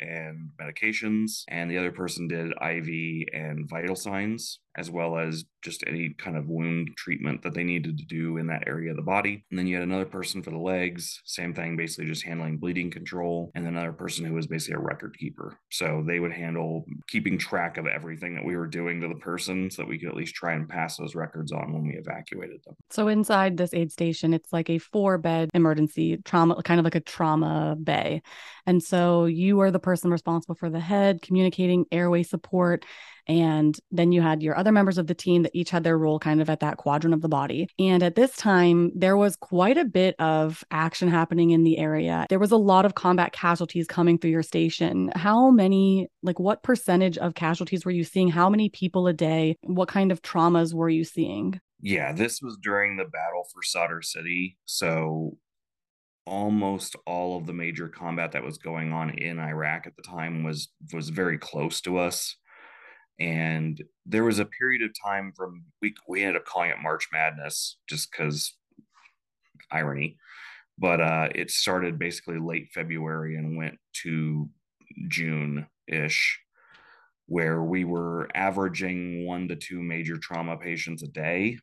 and 0.00 0.50
medications, 0.60 1.42
and 1.48 1.70
the 1.70 1.78
other 1.78 1.92
person 1.92 2.28
did 2.28 2.52
IV 2.52 3.28
and 3.32 3.68
vital 3.68 3.96
signs 3.96 4.60
as 4.76 4.90
well 4.90 5.18
as 5.18 5.44
just 5.62 5.84
any 5.86 6.14
kind 6.18 6.36
of 6.36 6.48
wound 6.48 6.90
treatment 6.96 7.42
that 7.42 7.54
they 7.54 7.62
needed 7.62 7.98
to 7.98 8.04
do 8.04 8.38
in 8.38 8.46
that 8.48 8.64
area 8.66 8.90
of 8.90 8.96
the 8.96 9.02
body. 9.02 9.44
And 9.50 9.58
then 9.58 9.66
you 9.66 9.76
had 9.76 9.84
another 9.84 10.04
person 10.04 10.42
for 10.42 10.50
the 10.50 10.58
legs, 10.58 11.20
same 11.24 11.54
thing, 11.54 11.76
basically 11.76 12.06
just 12.06 12.24
handling 12.24 12.58
bleeding 12.58 12.90
control, 12.90 13.50
and 13.54 13.66
another 13.66 13.92
person 13.92 14.24
who 14.24 14.34
was 14.34 14.46
basically 14.46 14.76
a 14.76 14.80
record 14.80 15.16
keeper. 15.18 15.58
So 15.70 16.02
they 16.06 16.20
would 16.20 16.32
handle 16.32 16.84
keeping 17.08 17.38
track 17.38 17.76
of 17.76 17.86
everything 17.86 18.34
that 18.34 18.44
we 18.44 18.56
were 18.56 18.66
doing 18.66 19.00
to 19.00 19.08
the 19.08 19.14
person 19.16 19.70
so 19.70 19.82
that 19.82 19.88
we 19.88 19.98
could 19.98 20.08
at 20.08 20.16
least 20.16 20.34
try 20.34 20.54
and 20.54 20.68
pass 20.68 20.96
those 20.96 21.14
records 21.14 21.52
on 21.52 21.72
when 21.72 21.86
we 21.86 21.94
evacuated 21.94 22.60
them. 22.64 22.74
So 22.90 23.08
inside 23.08 23.56
this 23.56 23.74
aid 23.74 23.92
station, 23.92 24.34
it's 24.34 24.52
like 24.52 24.70
a 24.70 24.78
four 24.78 25.18
bed 25.18 25.50
emergency 25.54 26.16
trauma, 26.24 26.60
kind 26.62 26.80
of 26.80 26.84
like 26.84 26.94
a 26.94 27.00
trauma 27.00 27.76
bay. 27.80 28.22
And 28.66 28.82
so 28.82 29.26
you 29.26 29.60
are 29.60 29.70
the 29.70 29.78
person 29.78 30.10
responsible 30.10 30.54
for 30.54 30.70
the 30.70 30.80
head, 30.80 31.22
communicating 31.22 31.84
airway 31.92 32.22
support 32.22 32.84
and 33.26 33.78
then 33.90 34.12
you 34.12 34.22
had 34.22 34.42
your 34.42 34.56
other 34.56 34.72
members 34.72 34.98
of 34.98 35.06
the 35.06 35.14
team 35.14 35.42
that 35.42 35.54
each 35.54 35.70
had 35.70 35.84
their 35.84 35.98
role 35.98 36.18
kind 36.18 36.40
of 36.40 36.50
at 36.50 36.60
that 36.60 36.76
quadrant 36.76 37.14
of 37.14 37.22
the 37.22 37.28
body. 37.28 37.68
And 37.78 38.02
at 38.02 38.14
this 38.14 38.36
time, 38.36 38.92
there 38.94 39.16
was 39.16 39.36
quite 39.36 39.78
a 39.78 39.84
bit 39.84 40.14
of 40.18 40.64
action 40.70 41.08
happening 41.08 41.50
in 41.50 41.64
the 41.64 41.78
area. 41.78 42.26
There 42.28 42.38
was 42.38 42.52
a 42.52 42.56
lot 42.56 42.84
of 42.84 42.94
combat 42.94 43.32
casualties 43.32 43.86
coming 43.86 44.18
through 44.18 44.30
your 44.30 44.42
station. 44.42 45.12
How 45.14 45.50
many, 45.50 46.08
like, 46.22 46.38
what 46.38 46.62
percentage 46.62 47.18
of 47.18 47.34
casualties 47.34 47.84
were 47.84 47.90
you 47.90 48.04
seeing? 48.04 48.28
How 48.28 48.48
many 48.48 48.68
people 48.68 49.06
a 49.06 49.12
day? 49.12 49.56
What 49.62 49.88
kind 49.88 50.12
of 50.12 50.22
traumas 50.22 50.74
were 50.74 50.88
you 50.88 51.04
seeing? 51.04 51.60
Yeah, 51.80 52.12
this 52.12 52.40
was 52.40 52.56
during 52.62 52.96
the 52.96 53.04
battle 53.04 53.44
for 53.52 53.62
Sadr 53.62 54.02
City. 54.02 54.56
So 54.66 55.36
almost 56.24 56.94
all 57.06 57.36
of 57.36 57.46
the 57.46 57.52
major 57.52 57.88
combat 57.88 58.32
that 58.32 58.44
was 58.44 58.58
going 58.58 58.92
on 58.92 59.10
in 59.10 59.40
Iraq 59.40 59.86
at 59.86 59.96
the 59.96 60.02
time 60.02 60.44
was 60.44 60.68
was 60.92 61.08
very 61.08 61.38
close 61.38 61.80
to 61.80 61.98
us. 61.98 62.36
And 63.22 63.80
there 64.04 64.24
was 64.24 64.40
a 64.40 64.44
period 64.44 64.82
of 64.82 64.90
time 65.00 65.32
from 65.36 65.62
we 65.80 65.94
we 66.08 66.22
ended 66.22 66.42
up 66.42 66.44
calling 66.44 66.70
it 66.70 66.82
March 66.82 67.08
Madness 67.12 67.76
just 67.88 68.10
because 68.10 68.52
irony, 69.70 70.16
but 70.76 71.00
uh, 71.00 71.28
it 71.32 71.48
started 71.52 72.00
basically 72.00 72.40
late 72.40 72.70
February 72.74 73.36
and 73.36 73.56
went 73.56 73.78
to 74.02 74.50
June 75.08 75.68
ish, 75.86 76.40
where 77.26 77.62
we 77.62 77.84
were 77.84 78.28
averaging 78.34 79.24
one 79.24 79.46
to 79.46 79.54
two 79.54 79.80
major 79.80 80.16
trauma 80.16 80.56
patients 80.56 81.04
a 81.04 81.08
day 81.08 81.58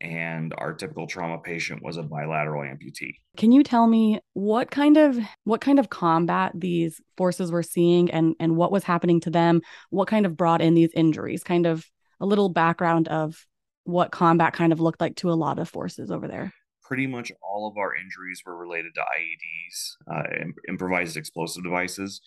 and 0.00 0.54
our 0.58 0.72
typical 0.72 1.06
trauma 1.06 1.38
patient 1.38 1.82
was 1.82 1.96
a 1.96 2.02
bilateral 2.02 2.62
amputee. 2.62 3.14
Can 3.36 3.52
you 3.52 3.62
tell 3.62 3.86
me 3.86 4.20
what 4.34 4.70
kind 4.70 4.96
of 4.96 5.18
what 5.44 5.60
kind 5.60 5.78
of 5.78 5.90
combat 5.90 6.52
these 6.54 7.00
forces 7.16 7.50
were 7.50 7.62
seeing 7.62 8.10
and 8.10 8.34
and 8.38 8.56
what 8.56 8.72
was 8.72 8.84
happening 8.84 9.20
to 9.20 9.30
them? 9.30 9.60
What 9.90 10.08
kind 10.08 10.26
of 10.26 10.36
brought 10.36 10.62
in 10.62 10.74
these 10.74 10.92
injuries? 10.94 11.42
Kind 11.42 11.66
of 11.66 11.84
a 12.20 12.26
little 12.26 12.48
background 12.48 13.08
of 13.08 13.44
what 13.84 14.12
combat 14.12 14.52
kind 14.52 14.72
of 14.72 14.80
looked 14.80 15.00
like 15.00 15.16
to 15.16 15.30
a 15.30 15.32
lot 15.32 15.58
of 15.58 15.68
forces 15.68 16.10
over 16.10 16.28
there. 16.28 16.52
Pretty 16.82 17.06
much 17.06 17.32
all 17.42 17.68
of 17.68 17.76
our 17.76 17.94
injuries 17.94 18.42
were 18.46 18.56
related 18.56 18.94
to 18.94 19.00
IEDs, 19.00 19.96
uh, 20.10 20.44
improvised 20.68 21.16
explosive 21.16 21.64
devices. 21.64 22.20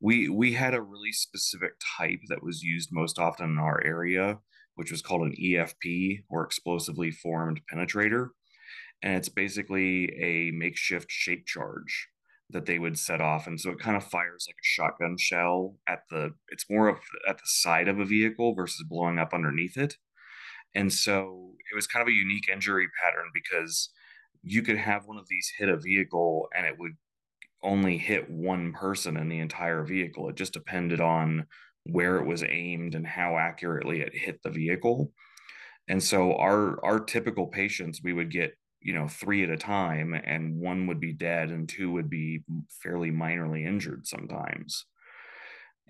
We 0.00 0.28
we 0.28 0.54
had 0.54 0.74
a 0.74 0.82
really 0.82 1.12
specific 1.12 1.72
type 1.98 2.20
that 2.28 2.42
was 2.42 2.62
used 2.62 2.88
most 2.90 3.18
often 3.18 3.50
in 3.50 3.58
our 3.58 3.82
area 3.84 4.38
which 4.78 4.92
was 4.92 5.02
called 5.02 5.22
an 5.22 5.34
EFP 5.42 6.22
or 6.28 6.44
explosively 6.44 7.10
formed 7.10 7.60
penetrator. 7.66 8.28
And 9.02 9.16
it's 9.16 9.28
basically 9.28 10.04
a 10.22 10.52
makeshift 10.52 11.10
shape 11.10 11.46
charge 11.46 12.06
that 12.50 12.66
they 12.66 12.78
would 12.78 12.96
set 12.96 13.20
off. 13.20 13.48
And 13.48 13.60
so 13.60 13.70
it 13.70 13.80
kind 13.80 13.96
of 13.96 14.04
fires 14.04 14.46
like 14.48 14.54
a 14.54 14.62
shotgun 14.62 15.16
shell 15.18 15.74
at 15.88 16.04
the, 16.10 16.34
it's 16.50 16.70
more 16.70 16.86
of 16.86 16.98
at 17.28 17.38
the 17.38 17.46
side 17.46 17.88
of 17.88 17.98
a 17.98 18.04
vehicle 18.04 18.54
versus 18.54 18.86
blowing 18.88 19.18
up 19.18 19.34
underneath 19.34 19.76
it. 19.76 19.96
And 20.76 20.92
so 20.92 21.54
it 21.72 21.74
was 21.74 21.88
kind 21.88 22.02
of 22.02 22.08
a 22.08 22.16
unique 22.16 22.48
injury 22.48 22.86
pattern 23.02 23.30
because 23.34 23.90
you 24.44 24.62
could 24.62 24.76
have 24.76 25.06
one 25.06 25.18
of 25.18 25.26
these 25.28 25.50
hit 25.58 25.68
a 25.68 25.76
vehicle 25.76 26.46
and 26.56 26.64
it 26.64 26.78
would 26.78 26.92
only 27.64 27.98
hit 27.98 28.30
one 28.30 28.72
person 28.72 29.16
in 29.16 29.28
the 29.28 29.40
entire 29.40 29.82
vehicle. 29.82 30.28
It 30.28 30.36
just 30.36 30.52
depended 30.52 31.00
on 31.00 31.46
where 31.88 32.18
it 32.18 32.26
was 32.26 32.44
aimed 32.44 32.94
and 32.94 33.06
how 33.06 33.36
accurately 33.36 34.00
it 34.00 34.14
hit 34.14 34.42
the 34.42 34.50
vehicle. 34.50 35.12
And 35.88 36.02
so 36.02 36.34
our 36.36 36.84
our 36.84 37.00
typical 37.00 37.46
patients, 37.46 38.00
we 38.02 38.12
would 38.12 38.30
get 38.30 38.52
you 38.80 38.94
know 38.94 39.08
three 39.08 39.42
at 39.42 39.50
a 39.50 39.56
time, 39.56 40.14
and 40.14 40.58
one 40.58 40.86
would 40.86 41.00
be 41.00 41.12
dead, 41.12 41.50
and 41.50 41.68
two 41.68 41.90
would 41.92 42.10
be 42.10 42.42
fairly 42.82 43.10
minorly 43.10 43.66
injured 43.66 44.06
sometimes. 44.06 44.84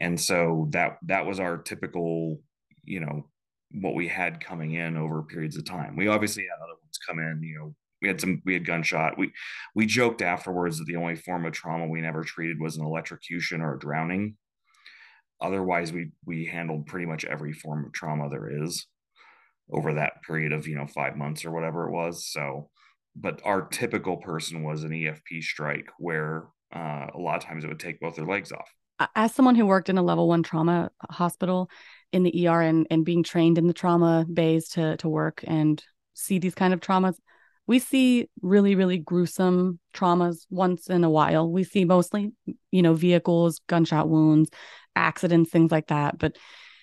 And 0.00 0.20
so 0.20 0.68
that 0.70 0.98
that 1.06 1.26
was 1.26 1.40
our 1.40 1.58
typical, 1.58 2.40
you 2.84 3.00
know, 3.00 3.26
what 3.72 3.94
we 3.94 4.06
had 4.08 4.40
coming 4.40 4.74
in 4.74 4.96
over 4.96 5.22
periods 5.22 5.56
of 5.56 5.64
time. 5.64 5.96
We 5.96 6.08
obviously 6.08 6.44
had 6.44 6.62
other 6.62 6.78
ones 6.80 6.98
come 7.06 7.18
in, 7.18 7.42
you 7.42 7.58
know, 7.58 7.74
we 8.00 8.08
had 8.08 8.20
some 8.20 8.40
we 8.44 8.54
had 8.54 8.64
gunshot 8.64 9.18
we 9.18 9.32
we 9.74 9.86
joked 9.86 10.22
afterwards 10.22 10.78
that 10.78 10.84
the 10.84 10.96
only 10.96 11.16
form 11.16 11.44
of 11.44 11.52
trauma 11.52 11.86
we 11.86 12.00
never 12.00 12.22
treated 12.22 12.60
was 12.60 12.76
an 12.76 12.84
electrocution 12.84 13.60
or 13.60 13.74
a 13.74 13.78
drowning 13.78 14.36
otherwise 15.40 15.92
we 15.92 16.10
we 16.24 16.46
handled 16.46 16.86
pretty 16.86 17.06
much 17.06 17.24
every 17.24 17.52
form 17.52 17.84
of 17.84 17.92
trauma 17.92 18.28
there 18.28 18.64
is 18.64 18.86
over 19.70 19.94
that 19.94 20.22
period 20.26 20.52
of 20.52 20.66
you 20.66 20.76
know 20.76 20.86
five 20.86 21.16
months 21.16 21.44
or 21.44 21.50
whatever 21.50 21.88
it 21.88 21.92
was. 21.92 22.26
So 22.26 22.70
but 23.16 23.40
our 23.44 23.62
typical 23.62 24.16
person 24.18 24.62
was 24.62 24.84
an 24.84 24.90
efp 24.90 25.42
strike 25.42 25.88
where 25.98 26.44
uh, 26.74 27.06
a 27.14 27.18
lot 27.18 27.36
of 27.36 27.44
times 27.44 27.64
it 27.64 27.68
would 27.68 27.80
take 27.80 28.00
both 28.00 28.16
their 28.16 28.26
legs 28.26 28.52
off. 28.52 28.68
As 29.14 29.34
someone 29.34 29.54
who 29.54 29.66
worked 29.66 29.88
in 29.88 29.98
a 29.98 30.02
level 30.02 30.28
one 30.28 30.42
trauma 30.42 30.90
hospital 31.10 31.70
in 32.12 32.22
the 32.22 32.48
er 32.48 32.60
and, 32.60 32.86
and 32.90 33.04
being 33.04 33.22
trained 33.22 33.58
in 33.58 33.66
the 33.66 33.72
trauma 33.72 34.26
bays 34.32 34.68
to 34.70 34.96
to 34.98 35.08
work 35.08 35.44
and 35.46 35.82
see 36.14 36.38
these 36.38 36.54
kind 36.54 36.74
of 36.74 36.80
traumas 36.80 37.16
we 37.68 37.78
see 37.78 38.28
really 38.42 38.74
really 38.74 38.98
gruesome 38.98 39.78
traumas 39.94 40.46
once 40.50 40.88
in 40.88 41.04
a 41.04 41.10
while. 41.10 41.48
We 41.48 41.62
see 41.64 41.84
mostly 41.84 42.32
you 42.72 42.82
know 42.82 42.94
vehicles 42.94 43.60
gunshot 43.68 44.08
wounds 44.08 44.50
accidents, 44.98 45.50
things 45.50 45.70
like 45.70 45.86
that. 45.88 46.18
But 46.18 46.36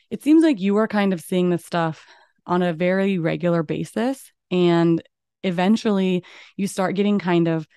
it 0.10 0.24
seems 0.24 0.43
like 0.43 0.60
you 0.60 0.77
are 0.77 0.88
kind 0.88 1.13
of 1.13 1.22
seeing 1.22 1.50
this 1.50 1.65
stuff 1.65 2.05
on 2.45 2.62
a 2.62 2.74
very 2.74 3.17
regular 3.17 3.63
basis. 3.63 4.31
And 4.51 5.01
eventually 5.43 6.24
you 6.55 6.67
start 6.67 6.95
getting 6.95 7.19
kind 7.19 7.48
of 7.48 7.67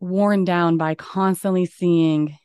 worn 0.00 0.44
down 0.44 0.76
by 0.76 0.94
constantly 0.94 1.66
seeing, 1.66 2.36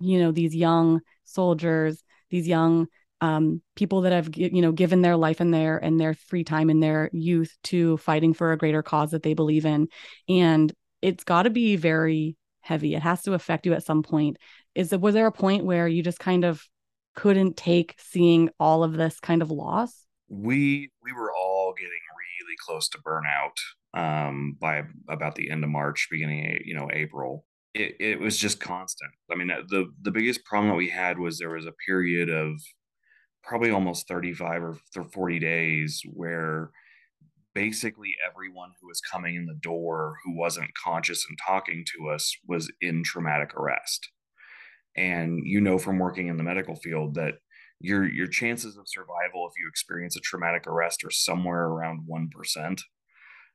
you 0.00 0.18
know, 0.18 0.32
these 0.32 0.54
young 0.54 1.00
soldiers, 1.24 2.02
these 2.30 2.48
young 2.48 2.88
um, 3.20 3.62
people 3.74 4.02
that 4.02 4.12
have 4.12 4.36
you 4.36 4.60
know 4.60 4.72
given 4.72 5.00
their 5.00 5.16
life 5.16 5.40
and 5.40 5.54
their 5.54 5.78
and 5.78 5.98
their 5.98 6.12
free 6.14 6.44
time 6.44 6.68
in 6.68 6.80
their 6.80 7.08
youth 7.12 7.56
to 7.64 7.96
fighting 7.96 8.34
for 8.34 8.52
a 8.52 8.58
greater 8.58 8.82
cause 8.82 9.12
that 9.12 9.22
they 9.22 9.32
believe 9.32 9.64
in 9.64 9.88
and 10.28 10.72
it's 11.00 11.24
got 11.24 11.44
to 11.44 11.50
be 11.50 11.76
very 11.76 12.36
heavy 12.60 12.94
it 12.94 13.00
has 13.02 13.22
to 13.22 13.32
affect 13.32 13.64
you 13.64 13.72
at 13.72 13.84
some 13.84 14.02
point 14.02 14.36
is 14.74 14.92
it 14.92 15.00
was 15.00 15.14
there 15.14 15.26
a 15.26 15.32
point 15.32 15.64
where 15.64 15.88
you 15.88 16.02
just 16.02 16.18
kind 16.18 16.44
of 16.44 16.66
couldn't 17.14 17.56
take 17.56 17.94
seeing 17.98 18.50
all 18.58 18.82
of 18.82 18.94
this 18.94 19.20
kind 19.20 19.42
of 19.42 19.50
loss? 19.50 20.04
We 20.28 20.90
we 21.02 21.12
were 21.12 21.32
all 21.32 21.74
getting 21.76 21.90
really 21.90 22.56
close 22.64 22.88
to 22.90 22.98
burnout 22.98 23.56
um, 23.94 24.56
by 24.60 24.82
about 25.08 25.34
the 25.36 25.50
end 25.50 25.64
of 25.64 25.70
march 25.70 26.08
beginning 26.10 26.60
you 26.64 26.74
know 26.74 26.88
april. 26.92 27.44
It, 27.74 27.96
it 27.98 28.20
was 28.20 28.36
just 28.36 28.60
constant. 28.60 29.10
I 29.30 29.34
mean 29.34 29.48
the 29.48 29.90
the 30.02 30.10
biggest 30.10 30.44
problem 30.44 30.70
that 30.70 30.76
we 30.76 30.90
had 30.90 31.18
was 31.18 31.38
there 31.38 31.50
was 31.50 31.66
a 31.66 31.74
period 31.86 32.30
of 32.30 32.60
probably 33.42 33.70
almost 33.70 34.08
35 34.08 34.62
or 34.62 35.04
40 35.12 35.38
days 35.38 36.02
where 36.12 36.70
basically 37.54 38.14
everyone 38.28 38.70
who 38.80 38.88
was 38.88 39.00
coming 39.00 39.36
in 39.36 39.46
the 39.46 39.54
door 39.54 40.16
who 40.24 40.36
wasn't 40.36 40.70
conscious 40.82 41.26
and 41.28 41.38
talking 41.46 41.84
to 41.94 42.08
us 42.08 42.34
was 42.46 42.70
in 42.80 43.04
traumatic 43.04 43.54
arrest 43.54 44.08
and 44.96 45.40
you 45.44 45.60
know 45.60 45.78
from 45.78 45.98
working 45.98 46.28
in 46.28 46.36
the 46.36 46.42
medical 46.42 46.76
field 46.76 47.14
that 47.14 47.34
your 47.80 48.04
your 48.04 48.26
chances 48.26 48.76
of 48.76 48.86
survival 48.86 49.48
if 49.48 49.58
you 49.58 49.68
experience 49.68 50.16
a 50.16 50.20
traumatic 50.20 50.66
arrest 50.66 51.04
are 51.04 51.10
somewhere 51.10 51.64
around 51.64 52.06
1% 52.08 52.80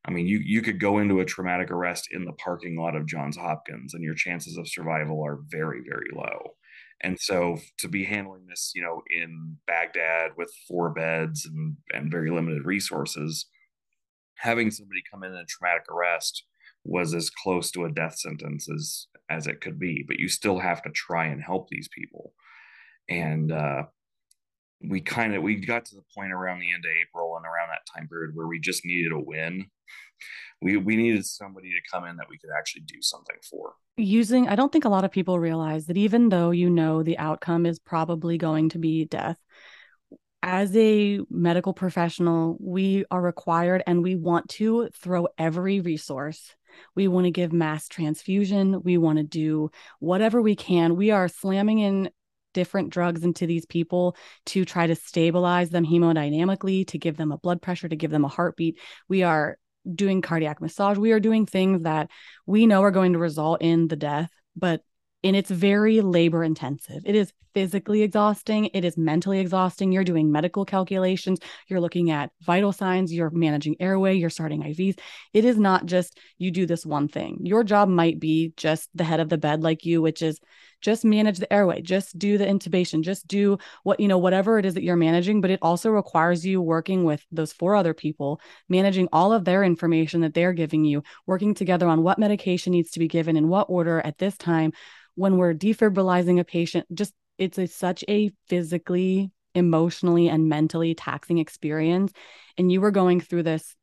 I 0.05 0.12
mean, 0.12 0.27
you 0.27 0.39
you 0.43 0.62
could 0.62 0.79
go 0.79 1.00
into 1.00 1.19
a 1.19 1.25
traumatic 1.25 1.72
arrest 1.72 2.08
in 2.12 2.25
the 2.25 2.34
parking 2.34 2.77
lot 2.77 2.96
of 2.96 3.05
Johns 3.05 3.38
Hopkins, 3.38 3.93
and 3.93 4.03
your 4.03 4.15
chances 4.15 4.58
of 4.58 4.67
survival 4.67 5.22
are 5.25 5.39
very, 5.50 5.81
very 5.88 6.08
low. 6.13 6.55
And 7.01 7.19
so 7.19 7.58
to 7.79 7.88
be 7.88 8.05
handling 8.05 8.46
this, 8.48 8.72
you 8.75 8.81
know, 8.81 9.01
in 9.10 9.58
Baghdad 9.67 10.31
with 10.38 10.51
four 10.67 10.89
beds 10.89 11.46
and, 11.46 11.77
and 11.93 12.12
very 12.12 12.29
limited 12.29 12.65
resources, 12.65 13.46
having 14.36 14.72
somebody 14.72 15.01
come 15.10 15.24
in 15.24 15.34
a 15.34 15.46
traumatic 15.46 15.84
arrest 15.89 16.43
was 16.84 17.13
as 17.13 17.29
close 17.29 17.72
to 17.72 17.86
a 17.86 17.91
death 17.91 18.17
sentence 18.17 18.69
as 18.69 19.08
as 19.29 19.48
it 19.48 19.62
could 19.62 19.79
be. 19.79 20.03
But 20.07 20.19
you 20.19 20.27
still 20.27 20.59
have 20.59 20.81
to 20.83 20.89
try 20.89 21.27
and 21.27 21.41
help 21.41 21.69
these 21.69 21.88
people. 21.88 22.33
And 23.07 23.51
uh, 23.51 23.83
we 24.81 25.01
kind 25.01 25.36
of 25.36 25.43
we 25.43 25.55
got 25.55 25.86
to 25.86 25.95
the 25.95 26.03
point 26.15 26.31
around 26.31 26.59
the 26.59 26.74
end 26.74 26.86
of 26.86 26.91
April 26.91 27.36
and 27.36 27.45
around 27.45 27.69
that 27.69 27.88
time 27.95 28.07
period 28.07 28.31
where 28.33 28.48
we 28.48 28.59
just 28.59 28.86
needed 28.86 29.12
a 29.12 29.19
win. 29.19 29.65
We 30.62 30.77
we 30.77 30.95
needed 30.95 31.25
somebody 31.25 31.69
to 31.69 31.91
come 31.91 32.05
in 32.05 32.17
that 32.17 32.29
we 32.29 32.38
could 32.38 32.50
actually 32.57 32.81
do 32.81 33.01
something 33.01 33.38
for. 33.50 33.74
Using 33.98 34.48
I 34.48 34.55
don't 34.55 34.71
think 34.71 34.86
a 34.86 34.89
lot 34.89 35.05
of 35.05 35.12
people 35.12 35.39
realize 35.39 35.86
that 35.88 35.98
even 35.98 36.29
though 36.29 36.51
you 36.51 36.69
know 36.69 37.03
the 37.03 37.17
outcome 37.17 37.65
is 37.65 37.79
probably 37.79 38.38
going 38.38 38.69
to 38.69 38.77
be 38.77 39.05
death, 39.05 39.38
as 40.41 40.75
a 40.75 41.19
medical 41.29 41.74
professional, 41.74 42.57
we 42.59 43.05
are 43.12 43.21
required 43.21 43.83
and 43.86 44.03
we 44.03 44.15
want 44.15 44.50
to 44.50 44.89
throw 44.93 45.27
every 45.38 45.81
resource. 45.81 46.55
We 46.95 47.07
want 47.07 47.25
to 47.25 47.31
give 47.31 47.53
mass 47.53 47.88
transfusion. 47.88 48.81
We 48.83 48.97
want 48.97 49.17
to 49.17 49.23
do 49.23 49.71
whatever 49.99 50.41
we 50.41 50.55
can. 50.55 50.95
We 50.95 51.11
are 51.11 51.27
slamming 51.27 51.79
in 51.79 52.09
different 52.53 52.89
drugs 52.89 53.23
into 53.23 53.45
these 53.45 53.65
people 53.65 54.15
to 54.47 54.65
try 54.65 54.88
to 54.88 54.95
stabilize 54.95 55.69
them 55.69 55.85
hemodynamically, 55.85 56.88
to 56.88 56.97
give 56.97 57.17
them 57.17 57.31
a 57.31 57.38
blood 57.38 57.61
pressure, 57.61 57.88
to 57.88 57.95
give 57.95 58.11
them 58.11 58.25
a 58.25 58.29
heartbeat. 58.29 58.79
We 59.07 59.23
are 59.23 59.57
doing 59.93 60.21
cardiac 60.21 60.61
massage. 60.61 60.97
We 60.97 61.11
are 61.11 61.19
doing 61.19 61.45
things 61.45 61.83
that 61.83 62.09
we 62.45 62.67
know 62.67 62.83
are 62.83 62.91
going 62.91 63.13
to 63.13 63.19
result 63.19 63.61
in 63.61 63.88
the 63.88 63.95
death, 63.95 64.29
but 64.55 64.81
and 65.23 65.35
it's 65.35 65.49
very 65.49 66.01
labor 66.01 66.43
intensive. 66.43 67.03
It 67.05 67.15
is 67.15 67.33
physically 67.53 68.03
exhausting. 68.03 68.65
It 68.73 68.85
is 68.85 68.97
mentally 68.97 69.39
exhausting. 69.39 69.91
You're 69.91 70.03
doing 70.03 70.31
medical 70.31 70.65
calculations. 70.65 71.39
You're 71.67 71.81
looking 71.81 72.11
at 72.11 72.31
vital 72.41 72.71
signs. 72.71 73.11
You're 73.11 73.31
managing 73.31 73.75
airway. 73.79 74.15
You're 74.15 74.29
starting 74.29 74.61
IVs. 74.61 74.99
It 75.33 75.45
is 75.45 75.57
not 75.57 75.85
just 75.85 76.17
you 76.38 76.51
do 76.51 76.65
this 76.65 76.85
one 76.85 77.07
thing. 77.07 77.39
Your 77.43 77.63
job 77.63 77.89
might 77.89 78.19
be 78.19 78.53
just 78.55 78.89
the 78.95 79.03
head 79.03 79.19
of 79.19 79.29
the 79.29 79.38
bed, 79.38 79.63
like 79.63 79.85
you, 79.85 80.01
which 80.01 80.21
is 80.21 80.39
just 80.81 81.05
manage 81.05 81.39
the 81.39 81.51
airway, 81.51 81.81
just 81.81 82.17
do 82.17 82.38
the 82.38 82.45
intubation, 82.45 83.03
just 83.03 83.27
do 83.27 83.57
what, 83.83 84.00
you 84.00 84.07
know, 84.07 84.17
whatever 84.17 84.59
it 84.59 84.65
is 84.65 84.74
that 84.74 84.83
you're 84.83 84.95
managing. 84.95 85.41
But 85.41 85.51
it 85.51 85.59
also 85.62 85.89
requires 85.89 86.45
you 86.45 86.62
working 86.62 87.03
with 87.03 87.25
those 87.31 87.53
four 87.53 87.75
other 87.75 87.93
people, 87.93 88.41
managing 88.67 89.09
all 89.12 89.33
of 89.33 89.45
their 89.45 89.63
information 89.63 90.21
that 90.21 90.33
they're 90.33 90.53
giving 90.53 90.86
you, 90.86 91.03
working 91.25 91.53
together 91.53 91.88
on 91.88 92.03
what 92.03 92.19
medication 92.19 92.71
needs 92.71 92.91
to 92.91 93.00
be 93.00 93.07
given 93.07 93.38
in 93.38 93.48
what 93.48 93.69
order 93.69 94.00
at 94.01 94.17
this 94.17 94.38
time 94.38 94.71
when 95.15 95.38
we're 95.38 95.53
defibrillizing 95.53 96.39
a 96.39 96.45
patient, 96.45 96.86
just 96.93 97.13
it's 97.38 97.57
a, 97.57 97.67
such 97.67 98.05
a 98.07 98.31
physically, 98.48 99.31
emotionally, 99.55 100.29
and 100.29 100.48
mentally 100.48 100.95
taxing 100.95 101.39
experience. 101.39 102.12
And 102.57 102.71
you 102.71 102.79
were 102.81 102.91
going 102.91 103.19
through 103.19 103.43
this 103.43 103.75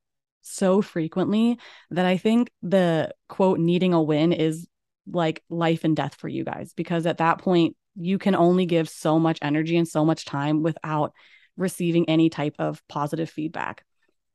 so 0.43 0.81
frequently 0.81 1.59
that 1.91 2.07
I 2.07 2.17
think 2.17 2.51
the 2.63 3.13
quote 3.29 3.59
needing 3.59 3.93
a 3.93 4.03
win 4.03 4.33
is 4.33 4.67
like 5.11 5.43
life 5.49 5.85
and 5.85 5.97
death 5.97 6.15
for 6.17 6.29
you 6.29 6.45
guys 6.45 6.73
because 6.75 7.07
at 7.07 7.19
that 7.19 7.39
point 7.39 7.77
you 7.95 8.19
can 8.19 8.35
only 8.35 8.67
give 8.67 8.89
so 8.89 9.19
much 9.19 9.39
energy 9.41 9.77
and 9.77 9.89
so 9.89 10.05
much 10.05 10.25
time 10.25 10.63
without 10.63 11.13
receiving 11.57 12.09
any 12.09 12.29
type 12.29 12.55
of 12.59 12.83
positive 12.89 13.31
feedback. 13.31 13.85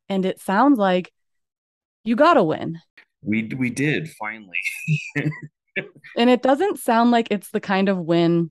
And 0.10 0.26
it 0.26 0.40
sounds 0.40 0.80
like 0.80 1.12
you 2.04 2.16
got 2.16 2.34
to 2.36 2.44
win. 2.44 2.80
We 3.24 3.50
we 3.58 3.70
did 3.70 4.10
finally. 4.10 4.60
and 6.18 6.30
it 6.30 6.42
doesn't 6.42 6.80
sound 6.80 7.12
like 7.12 7.28
it's 7.30 7.52
the 7.52 7.60
kind 7.60 7.90
of 7.90 8.00
win 8.00 8.50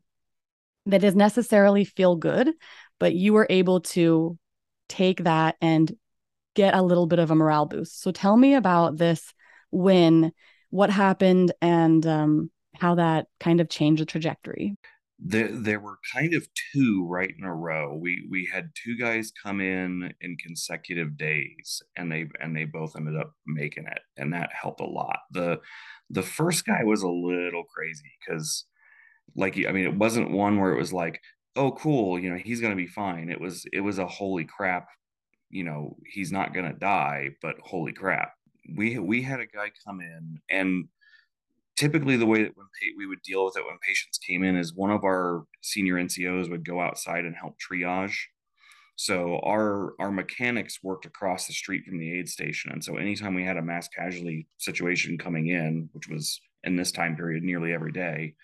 that 0.87 1.05
is 1.05 1.15
necessarily 1.15 1.85
feel 1.85 2.17
good, 2.17 2.51
but 2.99 3.15
you 3.15 3.33
were 3.33 3.47
able 3.51 3.81
to 3.81 4.39
take 4.89 5.25
that 5.25 5.57
and 5.61 5.95
get 6.55 6.75
a 6.75 6.83
little 6.83 7.07
bit 7.07 7.19
of 7.19 7.31
a 7.31 7.35
morale 7.35 7.67
boost. 7.67 8.01
So 8.01 8.13
tell 8.13 8.37
me 8.37 8.55
about 8.55 8.97
this 8.97 9.33
win, 9.71 10.33
what 10.71 10.91
happened, 10.91 11.53
and 11.61 12.07
um, 12.07 12.51
how 12.77 12.95
that 12.97 13.27
kind 13.41 13.61
of 13.61 13.69
changed 13.69 14.03
the 14.03 14.07
trajectory. 14.07 14.77
There, 15.23 15.49
there 15.49 15.81
were 15.81 15.99
kind 16.15 16.33
of 16.33 16.49
two 16.73 17.07
right 17.07 17.31
in 17.37 17.45
a 17.45 17.55
row. 17.55 17.95
We 17.95 18.27
we 18.31 18.49
had 18.51 18.71
two 18.75 18.97
guys 18.97 19.31
come 19.43 19.61
in 19.61 20.15
in 20.23 20.37
consecutive 20.39 21.19
days, 21.19 21.83
and 21.95 22.11
they 22.11 22.27
and 22.41 22.57
they 22.57 22.65
both 22.65 22.97
ended 22.97 23.17
up 23.17 23.35
making 23.47 23.85
it, 23.87 24.01
and 24.17 24.33
that 24.33 24.51
helped 24.55 24.81
a 24.81 24.87
lot. 24.87 25.19
the 25.31 25.61
The 26.09 26.23
first 26.23 26.65
guy 26.65 26.85
was 26.85 27.03
a 27.03 27.09
little 27.09 27.65
crazy 27.65 28.11
because, 28.21 28.65
like, 29.37 29.57
I 29.69 29.73
mean, 29.73 29.87
it 29.87 29.97
wasn't 29.97 30.31
one 30.33 30.59
where 30.61 30.73
it 30.73 30.79
was 30.79 30.93
like, 30.93 31.21
oh, 31.57 31.73
cool, 31.73 32.19
you 32.19 32.31
know, 32.31 32.37
he's 32.39 32.61
gonna 32.63 32.77
be 32.77 32.87
fine. 32.89 33.31
It 33.31 33.41
was 33.41 33.67
it 33.73 33.81
was 33.81 33.99
a 33.99 34.07
holy 34.07 34.45
crap, 34.47 34.89
you 35.51 35.65
know, 35.65 35.97
he's 36.07 36.33
not 36.33 36.55
gonna 36.55 36.73
die, 36.75 37.31
but 37.43 37.57
holy 37.63 37.93
crap, 37.93 38.33
we 38.77 38.99
we 38.99 39.23
had 39.23 39.41
a 39.41 39.47
guy 39.47 39.71
come 39.85 40.01
in 40.01 40.41
and 40.51 40.89
typically 41.77 42.17
the 42.17 42.27
way 42.27 42.43
that 42.43 42.57
when 42.57 42.67
we 42.99 43.07
would 43.07 43.23
deal 43.23 43.45
with 43.45 43.57
it 43.57 43.65
when 43.65 43.79
patients 43.87 44.19
came 44.19 44.45
in 44.45 44.57
is 44.57 44.75
one 44.75 44.91
of 44.91 45.03
our 45.03 45.45
senior 45.63 45.95
NCOs 45.95 46.51
would 46.51 46.65
go 46.65 46.79
outside 46.79 47.25
and 47.25 47.35
help 47.35 47.57
triage. 47.59 48.17
So 48.97 49.41
our 49.45 49.95
our 49.99 50.11
mechanics 50.11 50.81
worked 50.83 51.07
across 51.07 51.47
the 51.47 51.55
street 51.55 51.85
from 51.87 51.99
the 51.99 52.19
aid 52.19 52.29
station, 52.29 52.71
and 52.71 52.85
so 52.85 52.97
anytime 52.97 53.35
we 53.35 53.45
had 53.45 53.57
a 53.57 53.63
mass 53.63 53.89
casualty 53.89 54.47
situation 54.59 55.17
coming 55.17 55.47
in, 55.47 55.89
which 55.93 56.07
was 56.09 56.39
in 56.65 56.77
this 56.77 56.93
time 56.93 57.17
period 57.17 57.43
nearly 57.43 57.73
every 57.73 57.93
day, 57.93 58.35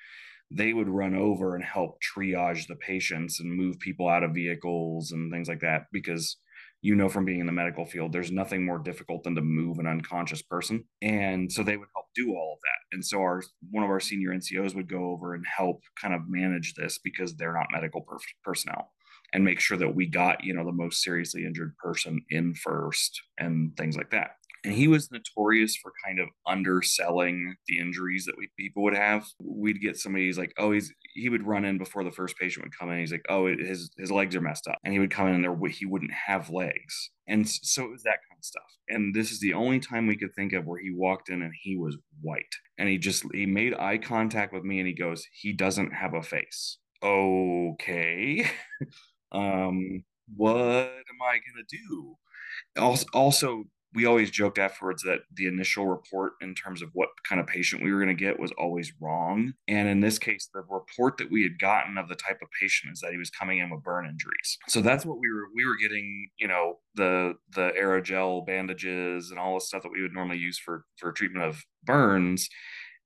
they 0.50 0.72
would 0.72 0.88
run 0.88 1.14
over 1.14 1.56
and 1.56 1.64
help 1.64 1.98
triage 2.00 2.66
the 2.66 2.76
patients 2.76 3.40
and 3.40 3.52
move 3.52 3.78
people 3.80 4.08
out 4.08 4.22
of 4.22 4.32
vehicles 4.32 5.12
and 5.12 5.30
things 5.30 5.48
like 5.48 5.60
that 5.60 5.88
because 5.92 6.38
you 6.86 6.94
know 6.94 7.08
from 7.08 7.24
being 7.24 7.40
in 7.40 7.46
the 7.46 7.52
medical 7.52 7.84
field 7.84 8.12
there's 8.12 8.30
nothing 8.30 8.64
more 8.64 8.78
difficult 8.78 9.24
than 9.24 9.34
to 9.34 9.40
move 9.40 9.80
an 9.80 9.88
unconscious 9.88 10.40
person. 10.40 10.84
And 11.02 11.50
so 11.50 11.64
they 11.64 11.76
would 11.76 11.88
help 11.92 12.06
do 12.14 12.30
all 12.30 12.52
of 12.54 12.60
that. 12.62 12.94
And 12.94 13.04
so 13.04 13.18
our 13.18 13.42
one 13.70 13.82
of 13.82 13.90
our 13.90 13.98
senior 13.98 14.30
ncos 14.30 14.76
would 14.76 14.88
go 14.88 15.10
over 15.10 15.34
and 15.34 15.44
help 15.44 15.82
kind 16.00 16.14
of 16.14 16.28
manage 16.28 16.74
this 16.74 16.98
because 17.02 17.34
they're 17.34 17.52
not 17.52 17.66
medical 17.72 18.02
per- 18.02 18.18
personnel 18.44 18.92
and 19.32 19.44
make 19.44 19.58
sure 19.58 19.76
that 19.76 19.96
we 19.96 20.06
got 20.06 20.44
you 20.44 20.54
know 20.54 20.64
the 20.64 20.70
most 20.70 21.02
seriously 21.02 21.44
injured 21.44 21.76
person 21.78 22.22
in 22.30 22.54
first 22.54 23.20
and 23.38 23.76
things 23.76 23.96
like 23.96 24.10
that 24.10 24.36
and 24.66 24.74
he 24.74 24.88
was 24.88 25.12
notorious 25.12 25.76
for 25.76 25.92
kind 26.04 26.18
of 26.18 26.26
underselling 26.44 27.54
the 27.68 27.78
injuries 27.78 28.24
that 28.26 28.36
we 28.36 28.48
people 28.58 28.82
would 28.82 28.96
have. 28.96 29.24
We'd 29.40 29.80
get 29.80 29.96
somebody 29.96 30.26
who's 30.26 30.38
like, 30.38 30.52
oh, 30.58 30.72
he's 30.72 30.92
he 31.14 31.28
would 31.28 31.46
run 31.46 31.64
in 31.64 31.78
before 31.78 32.02
the 32.02 32.10
first 32.10 32.36
patient 32.36 32.64
would 32.64 32.76
come 32.76 32.90
in. 32.90 32.98
He's 32.98 33.12
like, 33.12 33.24
oh, 33.28 33.46
his 33.46 33.92
his 33.96 34.10
legs 34.10 34.34
are 34.34 34.40
messed 34.40 34.66
up, 34.66 34.78
and 34.84 34.92
he 34.92 34.98
would 34.98 35.12
come 35.12 35.28
in 35.28 35.34
and 35.34 35.44
there 35.44 35.56
he 35.68 35.86
wouldn't 35.86 36.12
have 36.12 36.50
legs, 36.50 37.12
and 37.28 37.48
so 37.48 37.84
it 37.84 37.90
was 37.92 38.02
that 38.02 38.18
kind 38.28 38.38
of 38.38 38.44
stuff. 38.44 38.64
And 38.88 39.14
this 39.14 39.30
is 39.30 39.38
the 39.38 39.54
only 39.54 39.78
time 39.78 40.08
we 40.08 40.16
could 40.16 40.34
think 40.34 40.52
of 40.52 40.66
where 40.66 40.80
he 40.80 40.90
walked 40.90 41.28
in 41.28 41.42
and 41.42 41.52
he 41.62 41.76
was 41.76 41.96
white, 42.20 42.42
and 42.76 42.88
he 42.88 42.98
just 42.98 43.24
he 43.32 43.46
made 43.46 43.72
eye 43.74 43.98
contact 43.98 44.52
with 44.52 44.64
me, 44.64 44.80
and 44.80 44.88
he 44.88 44.94
goes, 44.94 45.24
he 45.32 45.52
doesn't 45.52 45.92
have 45.92 46.14
a 46.14 46.22
face. 46.24 46.78
Okay, 47.04 48.44
um, 49.32 50.02
what 50.34 50.58
am 50.58 51.22
I 51.22 51.38
gonna 51.38 51.64
do? 51.70 52.16
Also, 52.76 53.06
also 53.12 53.64
we 53.96 54.04
always 54.04 54.30
joked 54.30 54.58
afterwards 54.58 55.02
that 55.04 55.20
the 55.34 55.46
initial 55.46 55.86
report 55.86 56.34
in 56.42 56.54
terms 56.54 56.82
of 56.82 56.90
what 56.92 57.08
kind 57.26 57.40
of 57.40 57.46
patient 57.46 57.82
we 57.82 57.90
were 57.90 57.98
going 57.98 58.14
to 58.14 58.24
get 58.24 58.38
was 58.38 58.52
always 58.58 58.92
wrong. 59.00 59.54
And 59.66 59.88
in 59.88 60.00
this 60.00 60.18
case, 60.18 60.50
the 60.52 60.60
report 60.68 61.16
that 61.16 61.30
we 61.30 61.42
had 61.42 61.58
gotten 61.58 61.96
of 61.96 62.08
the 62.08 62.14
type 62.14 62.40
of 62.42 62.48
patient 62.60 62.92
is 62.92 63.00
that 63.00 63.12
he 63.12 63.16
was 63.16 63.30
coming 63.30 63.58
in 63.58 63.70
with 63.70 63.82
burn 63.82 64.04
injuries. 64.04 64.58
So 64.68 64.82
that's 64.82 65.06
what 65.06 65.18
we 65.18 65.32
were 65.32 65.46
we 65.54 65.64
were 65.64 65.76
getting, 65.76 66.28
you 66.38 66.46
know, 66.46 66.74
the 66.94 67.34
the 67.54 67.72
aerogel 67.72 68.46
bandages 68.46 69.30
and 69.30 69.40
all 69.40 69.54
the 69.54 69.60
stuff 69.62 69.82
that 69.82 69.92
we 69.92 70.02
would 70.02 70.12
normally 70.12 70.38
use 70.38 70.58
for 70.58 70.84
for 70.98 71.10
treatment 71.10 71.46
of 71.46 71.64
burns. 71.82 72.50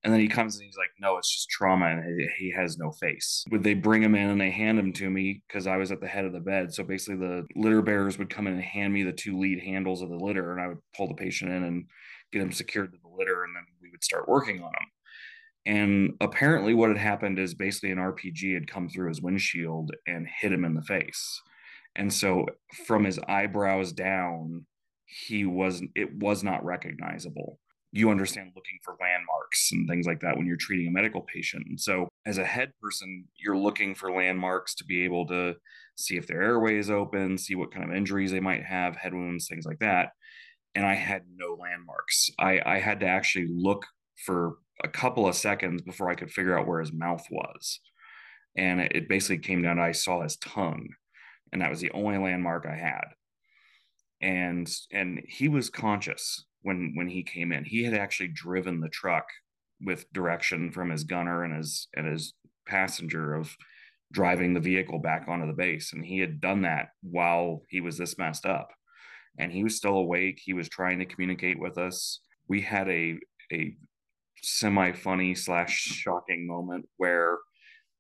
And 0.03 0.13
then 0.13 0.21
he 0.21 0.29
comes 0.29 0.57
and 0.57 0.65
he's 0.65 0.79
like, 0.79 0.91
no, 0.99 1.19
it's 1.19 1.31
just 1.31 1.51
trauma 1.51 1.87
and 1.87 2.31
he 2.39 2.51
has 2.53 2.79
no 2.79 2.91
face. 2.91 3.45
Would 3.51 3.63
they 3.63 3.75
bring 3.75 4.03
him 4.03 4.15
in 4.15 4.31
and 4.31 4.41
they 4.41 4.51
hand 4.51 4.79
him 4.79 4.95
to 4.95 5.11
me 5.11 5.43
because 5.47 5.67
I 5.67 5.77
was 5.77 5.93
at 5.93 6.01
the 6.01 6.09
head 6.09 6.25
of 6.25 6.33
the 6.33 6.41
bed. 6.41 6.73
So 6.73 6.85
basically, 6.85 7.17
the 7.17 7.47
litter 7.55 7.83
bearers 7.83 8.19
would 8.19 8.31
come 8.31 8.47
in 8.47 8.55
and 8.55 8.63
hand 8.63 8.95
me 8.95 9.03
the 9.03 9.13
two 9.13 9.39
lead 9.39 9.63
handles 9.63 10.01
of 10.01 10.09
the 10.09 10.17
litter, 10.17 10.53
and 10.53 10.61
I 10.61 10.69
would 10.69 10.79
pull 10.97 11.09
the 11.09 11.15
patient 11.15 11.53
in 11.53 11.65
and 11.65 11.85
get 12.33 12.41
him 12.41 12.53
secured 12.53 12.93
to 12.93 12.99
the 13.03 13.15
litter, 13.15 13.45
and 13.45 13.55
then 13.55 13.65
we 13.83 13.91
would 13.91 14.03
start 14.03 14.29
working 14.29 14.63
on 14.63 14.69
him. 14.69 14.87
And 15.67 16.13
apparently, 16.23 16.73
what 16.73 16.89
had 16.89 16.99
happened 16.99 17.39
is 17.39 17.53
basically 17.55 17.91
an 17.91 17.99
RPG 17.99 18.55
had 18.55 18.71
come 18.71 18.89
through 18.89 19.09
his 19.09 19.21
windshield 19.21 19.91
and 20.07 20.27
hit 20.41 20.53
him 20.53 20.65
in 20.65 20.75
the 20.75 20.83
face. 20.83 21.43
And 21.95 22.11
so, 22.11 22.47
from 22.87 23.05
his 23.05 23.19
eyebrows 23.29 23.93
down, 23.93 24.65
he 25.05 25.45
was 25.45 25.83
it 25.95 26.15
was 26.15 26.43
not 26.43 26.65
recognizable 26.65 27.59
you 27.93 28.11
understand 28.11 28.53
looking 28.55 28.79
for 28.85 28.97
landmarks 29.01 29.71
and 29.73 29.89
things 29.89 30.07
like 30.07 30.21
that 30.21 30.37
when 30.37 30.47
you're 30.47 30.57
treating 30.57 30.87
a 30.87 30.93
medical 30.93 31.23
patient. 31.23 31.67
And 31.69 31.81
so, 31.81 32.09
as 32.25 32.39
a 32.39 32.45
head 32.45 32.73
person, 32.81 33.25
you're 33.37 33.57
looking 33.57 33.95
for 33.95 34.13
landmarks 34.13 34.75
to 34.77 34.85
be 34.85 35.05
able 35.05 35.27
to 35.27 35.55
see 35.97 36.17
if 36.17 36.27
their 36.27 36.43
airway 36.43 36.77
is 36.77 36.91
open, 36.91 37.37
see 37.37 37.55
what 37.55 37.73
kind 37.73 37.89
of 37.89 37.97
injuries 37.97 38.31
they 38.31 38.41
might 38.41 38.65
have, 38.65 38.97
head 38.97 39.13
wounds, 39.13 39.49
things 39.49 39.67
like 39.67 39.81
that. 39.81 40.11
and 40.75 40.87
I 40.87 40.95
had 40.95 41.23
no 41.35 41.57
landmarks. 41.61 42.31
I, 42.39 42.61
I 42.65 42.79
had 42.79 43.01
to 43.01 43.07
actually 43.07 43.49
look 43.51 43.87
for 44.25 44.59
a 44.85 44.89
couple 44.89 45.27
of 45.27 45.35
seconds 45.35 45.83
before 45.83 46.11
I 46.11 46.15
could 46.15 46.31
figure 46.31 46.57
out 46.59 46.67
where 46.67 46.81
his 46.81 46.93
mouth 46.93 47.27
was. 47.31 47.81
And 48.57 48.81
it, 48.81 49.09
basically 49.09 49.39
came 49.39 49.63
down 49.63 49.77
to 49.77 49.83
I 49.83 49.93
saw 49.93 50.23
his 50.23 50.37
tongue, 50.37 50.89
and 51.53 51.63
that 51.63 51.71
was 51.71 51.81
the 51.81 51.91
only 51.93 52.19
landmark 52.19 52.67
I 52.67 52.77
had. 52.77 53.05
And 54.21 54.71
and 54.93 55.23
he 55.27 55.49
was 55.49 55.71
conscious 55.71 56.45
when 56.63 56.93
when 56.95 57.09
he 57.09 57.23
came 57.23 57.53
in. 57.53 57.65
He 57.65 57.85
had 57.85 57.95
actually 57.95 58.29
driven 58.29 58.81
the 58.81 58.89
truck 58.89 59.27
with 59.81 60.13
direction 60.13 60.71
from 60.71 60.91
his 60.91 61.05
gunner 61.05 61.45
and 61.45 61.57
his 61.57 61.89
and 61.95 62.07
his 62.07 62.35
passenger 62.67 63.35
of 63.35 63.57
driving 64.13 64.55
the 64.55 64.61
vehicle 64.61 64.99
back 64.99 65.27
onto 65.29 65.47
the 65.47 65.53
base. 65.53 65.93
And 65.93 66.05
he 66.05 66.19
had 66.19 66.41
done 66.41 66.63
that 66.63 66.89
while 67.03 67.63
he 67.69 67.81
was 67.81 67.97
this 67.97 68.19
messed 68.19 68.45
up. 68.45 68.71
And 69.39 69.53
he 69.53 69.63
was 69.63 69.77
still 69.77 69.97
awake. 69.97 70.41
He 70.43 70.53
was 70.53 70.69
trying 70.69 70.99
to 70.99 71.07
communicate 71.07 71.59
with 71.59 71.79
us. 71.79 72.21
We 72.49 72.61
had 72.61 72.89
a 72.89 73.19
a 73.53 73.77
semi 74.43 74.93
funny 74.93 75.35
slash 75.35 75.77
shocking 75.77 76.47
moment 76.47 76.89
where 76.97 77.39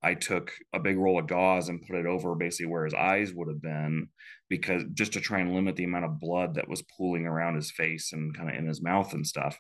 I 0.03 0.15
took 0.15 0.53
a 0.73 0.81
big 0.81 0.97
roll 0.97 1.19
of 1.19 1.27
gauze 1.27 1.69
and 1.69 1.83
put 1.83 1.97
it 1.97 2.07
over 2.07 2.35
basically 2.35 2.71
where 2.71 2.85
his 2.85 2.95
eyes 2.95 3.33
would 3.35 3.49
have 3.49 3.61
been 3.61 4.09
because 4.49 4.83
just 4.95 5.13
to 5.13 5.21
try 5.21 5.41
and 5.41 5.55
limit 5.55 5.77
the 5.77 5.85
amount 5.85 6.07
of 6.07 6.19
blood 6.19 6.55
that 6.55 6.69
was 6.69 6.83
pooling 6.97 7.27
around 7.27 7.57
his 7.57 7.71
face 7.71 8.13
and 8.13 8.37
kind 8.37 8.49
of 8.49 8.57
in 8.57 8.67
his 8.67 8.83
mouth 8.83 9.13
and 9.13 9.27
stuff. 9.27 9.59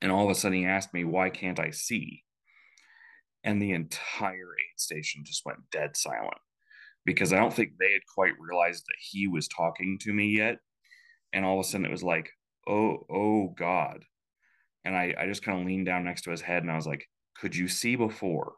And 0.00 0.10
all 0.10 0.24
of 0.24 0.30
a 0.30 0.34
sudden 0.34 0.58
he 0.58 0.64
asked 0.64 0.94
me, 0.94 1.04
why 1.04 1.28
can't 1.28 1.60
I 1.60 1.70
see? 1.70 2.24
And 3.44 3.60
the 3.60 3.72
entire 3.72 4.30
aid 4.32 4.78
station 4.78 5.22
just 5.24 5.44
went 5.44 5.70
dead 5.70 5.96
silent 5.96 6.38
because 7.04 7.32
I 7.32 7.36
don't 7.36 7.52
think 7.52 7.72
they 7.78 7.92
had 7.92 8.02
quite 8.14 8.32
realized 8.40 8.84
that 8.86 8.96
he 8.98 9.28
was 9.28 9.48
talking 9.48 9.98
to 10.02 10.12
me 10.12 10.36
yet. 10.36 10.56
And 11.32 11.44
all 11.44 11.60
of 11.60 11.66
a 11.66 11.68
sudden 11.68 11.86
it 11.86 11.92
was 11.92 12.02
like, 12.02 12.30
oh, 12.66 13.06
oh 13.10 13.54
God. 13.56 14.04
And 14.84 14.96
I, 14.96 15.14
I 15.18 15.26
just 15.26 15.44
kind 15.44 15.60
of 15.60 15.66
leaned 15.66 15.86
down 15.86 16.04
next 16.04 16.22
to 16.22 16.30
his 16.30 16.40
head 16.40 16.62
and 16.62 16.72
I 16.72 16.76
was 16.76 16.86
like, 16.86 17.04
could 17.38 17.54
you 17.54 17.68
see 17.68 17.96
before? 17.96 18.54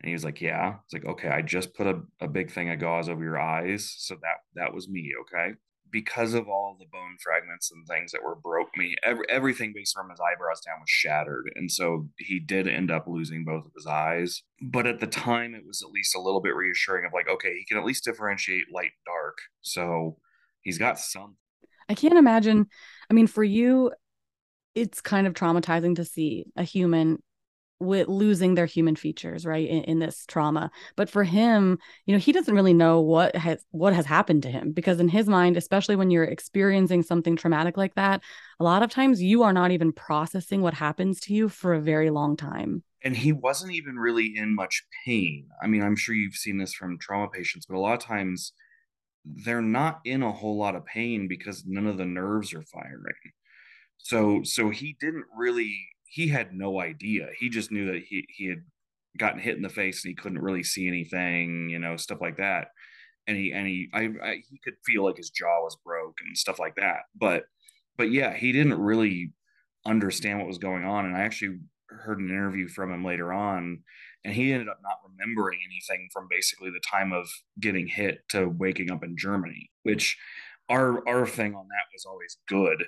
And 0.00 0.08
he 0.08 0.14
was 0.14 0.24
like, 0.24 0.40
Yeah. 0.40 0.76
It's 0.84 0.92
like, 0.92 1.04
okay, 1.04 1.28
I 1.28 1.42
just 1.42 1.74
put 1.74 1.86
a, 1.86 2.00
a 2.20 2.28
big 2.28 2.50
thing 2.50 2.70
of 2.70 2.80
gauze 2.80 3.08
over 3.08 3.22
your 3.22 3.40
eyes. 3.40 3.94
So 3.98 4.14
that 4.16 4.38
that 4.54 4.74
was 4.74 4.88
me, 4.88 5.12
okay? 5.22 5.54
Because 5.90 6.34
of 6.34 6.48
all 6.48 6.76
the 6.78 6.86
bone 6.86 7.16
fragments 7.22 7.72
and 7.72 7.86
things 7.86 8.12
that 8.12 8.22
were 8.22 8.36
broke 8.36 8.68
me, 8.76 8.94
every, 9.02 9.24
everything 9.28 9.72
based 9.74 9.94
from 9.94 10.08
his 10.08 10.20
eyebrows 10.20 10.60
down 10.60 10.78
was 10.78 10.88
shattered. 10.88 11.50
And 11.56 11.70
so 11.70 12.08
he 12.16 12.38
did 12.38 12.68
end 12.68 12.92
up 12.92 13.06
losing 13.08 13.44
both 13.44 13.66
of 13.66 13.72
his 13.74 13.86
eyes. 13.86 14.42
But 14.62 14.86
at 14.86 15.00
the 15.00 15.08
time, 15.08 15.54
it 15.54 15.66
was 15.66 15.82
at 15.82 15.90
least 15.90 16.14
a 16.14 16.20
little 16.20 16.40
bit 16.40 16.54
reassuring 16.54 17.06
of 17.06 17.12
like, 17.12 17.28
okay, 17.28 17.54
he 17.54 17.64
can 17.64 17.76
at 17.76 17.84
least 17.84 18.04
differentiate 18.04 18.72
light 18.72 18.84
and 18.84 19.04
dark. 19.04 19.38
So 19.62 20.16
he's 20.62 20.78
got 20.78 20.98
some. 20.98 21.36
I 21.88 21.94
can't 21.94 22.16
imagine. 22.16 22.68
I 23.10 23.14
mean, 23.14 23.26
for 23.26 23.42
you, 23.42 23.90
it's 24.76 25.00
kind 25.00 25.26
of 25.26 25.34
traumatizing 25.34 25.96
to 25.96 26.04
see 26.04 26.46
a 26.56 26.62
human 26.62 27.20
with 27.80 28.08
losing 28.08 28.54
their 28.54 28.66
human 28.66 28.94
features 28.94 29.46
right 29.46 29.68
in, 29.68 29.82
in, 29.84 29.98
this 29.98 30.24
trauma. 30.26 30.70
But 30.96 31.10
for 31.10 31.24
him 31.24 31.78
you 32.06 32.14
know 32.14 32.18
he 32.18 32.32
doesn't 32.32 32.54
really 32.54 32.74
know 32.74 33.00
what 33.00 33.34
has 33.36 33.64
what 33.70 33.94
has 33.94 34.06
happened 34.06 34.42
to 34.44 34.50
him 34.50 34.72
because 34.72 35.00
in 35.00 35.08
his 35.08 35.26
mind 35.26 35.56
especially 35.56 35.96
when 35.96 36.10
you're 36.10 36.24
experiencing 36.24 37.02
something 37.02 37.36
traumatic 37.36 37.76
like 37.76 37.94
that 37.94 38.22
a 38.58 38.64
lot 38.64 38.82
of 38.82 38.90
times 38.90 39.22
you 39.22 39.42
are 39.42 39.52
not 39.52 39.70
even 39.70 39.92
processing 39.92 40.60
what 40.60 40.74
happens 40.74 41.20
to 41.20 41.34
you 41.34 41.48
for 41.48 41.74
a 41.74 41.80
very 41.80 42.10
long 42.10 42.36
time. 42.36 42.82
And 43.02 43.16
he 43.16 43.32
wasn't 43.32 43.72
even 43.72 43.96
really 43.96 44.36
in 44.36 44.54
much 44.54 44.84
pain. 45.04 45.48
I 45.62 45.66
mean 45.66 45.82
i'm 45.82 45.96
sure 45.96 46.14
you've 46.14 46.34
seen 46.34 46.58
this 46.58 46.74
from 46.74 46.98
trauma 46.98 47.28
patients 47.28 47.66
but 47.66 47.76
a 47.76 47.80
lot 47.80 47.94
of 47.94 48.00
times 48.00 48.52
they're 49.24 49.62
not 49.62 50.00
in 50.04 50.22
a 50.22 50.32
whole 50.32 50.58
lot 50.58 50.74
of 50.74 50.86
pain 50.86 51.28
because 51.28 51.64
none 51.66 51.86
of 51.86 51.98
the 51.98 52.04
nerves 52.04 52.54
are 52.54 52.62
firing. 52.62 53.14
So 53.98 54.42
so 54.44 54.70
he 54.70 54.96
didn't 55.00 55.26
really 55.36 55.76
he 56.10 56.28
had 56.28 56.52
no 56.52 56.80
idea. 56.80 57.28
He 57.38 57.48
just 57.48 57.70
knew 57.70 57.86
that 57.92 58.02
he 58.06 58.26
he 58.36 58.48
had 58.48 58.62
gotten 59.18 59.40
hit 59.40 59.56
in 59.56 59.62
the 59.62 59.68
face 59.68 60.04
and 60.04 60.10
he 60.10 60.14
couldn't 60.14 60.42
really 60.42 60.64
see 60.64 60.88
anything, 60.88 61.68
you 61.70 61.78
know, 61.78 61.96
stuff 61.96 62.20
like 62.20 62.36
that. 62.36 62.68
And 63.26 63.36
he 63.36 63.52
and 63.52 63.66
he 63.66 63.88
I, 63.94 64.10
I 64.22 64.42
he 64.48 64.58
could 64.62 64.74
feel 64.84 65.04
like 65.04 65.16
his 65.16 65.30
jaw 65.30 65.62
was 65.62 65.76
broke 65.84 66.18
and 66.26 66.36
stuff 66.36 66.58
like 66.58 66.74
that. 66.76 67.02
But 67.14 67.44
but 67.96 68.10
yeah, 68.10 68.34
he 68.34 68.52
didn't 68.52 68.80
really 68.80 69.32
understand 69.86 70.38
what 70.38 70.48
was 70.48 70.58
going 70.58 70.84
on. 70.84 71.06
And 71.06 71.16
I 71.16 71.20
actually 71.20 71.58
heard 71.88 72.18
an 72.18 72.28
interview 72.28 72.68
from 72.68 72.92
him 72.92 73.04
later 73.04 73.32
on, 73.32 73.82
and 74.24 74.34
he 74.34 74.52
ended 74.52 74.68
up 74.68 74.80
not 74.82 74.98
remembering 75.08 75.60
anything 75.64 76.08
from 76.12 76.26
basically 76.28 76.70
the 76.70 76.80
time 76.90 77.12
of 77.12 77.28
getting 77.60 77.86
hit 77.86 78.20
to 78.30 78.48
waking 78.48 78.90
up 78.90 79.04
in 79.04 79.16
Germany, 79.16 79.70
which 79.84 80.18
our 80.68 81.06
our 81.08 81.26
thing 81.26 81.54
on 81.54 81.68
that 81.68 81.92
was 81.92 82.04
always 82.04 82.36
good 82.48 82.84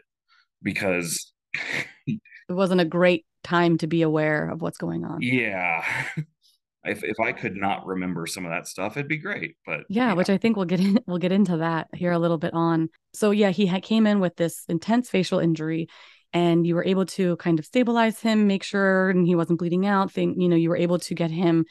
because 0.62 1.32
it 2.52 2.56
wasn't 2.56 2.80
a 2.80 2.84
great 2.84 3.24
time 3.42 3.78
to 3.78 3.86
be 3.86 4.02
aware 4.02 4.48
of 4.48 4.60
what's 4.60 4.78
going 4.78 5.04
on. 5.04 5.22
Yeah. 5.22 5.84
if 6.84 7.02
if 7.02 7.18
I 7.18 7.32
could 7.32 7.56
not 7.56 7.86
remember 7.86 8.26
some 8.26 8.44
of 8.44 8.50
that 8.50 8.68
stuff, 8.68 8.96
it'd 8.96 9.08
be 9.08 9.16
great. 9.16 9.56
But 9.64 9.80
yeah, 9.88 10.08
yeah. 10.08 10.12
which 10.12 10.30
I 10.30 10.36
think 10.36 10.56
we'll 10.56 10.66
get 10.66 10.80
in 10.80 11.00
we'll 11.06 11.18
get 11.18 11.32
into 11.32 11.58
that 11.58 11.88
here 11.94 12.12
a 12.12 12.18
little 12.18 12.38
bit 12.38 12.52
on. 12.52 12.90
So 13.14 13.30
yeah, 13.30 13.50
he 13.50 13.66
had, 13.66 13.82
came 13.82 14.06
in 14.06 14.20
with 14.20 14.36
this 14.36 14.64
intense 14.68 15.08
facial 15.08 15.38
injury 15.38 15.88
and 16.34 16.66
you 16.66 16.74
were 16.74 16.84
able 16.84 17.06
to 17.06 17.36
kind 17.36 17.58
of 17.58 17.64
stabilize 17.64 18.20
him, 18.20 18.46
make 18.46 18.62
sure 18.62 19.10
and 19.10 19.26
he 19.26 19.34
wasn't 19.34 19.58
bleeding 19.58 19.86
out. 19.86 20.12
Think, 20.12 20.36
you 20.38 20.48
know, 20.48 20.56
you 20.56 20.68
were 20.68 20.76
able 20.76 20.98
to 20.98 21.14
get 21.14 21.30
him 21.30 21.64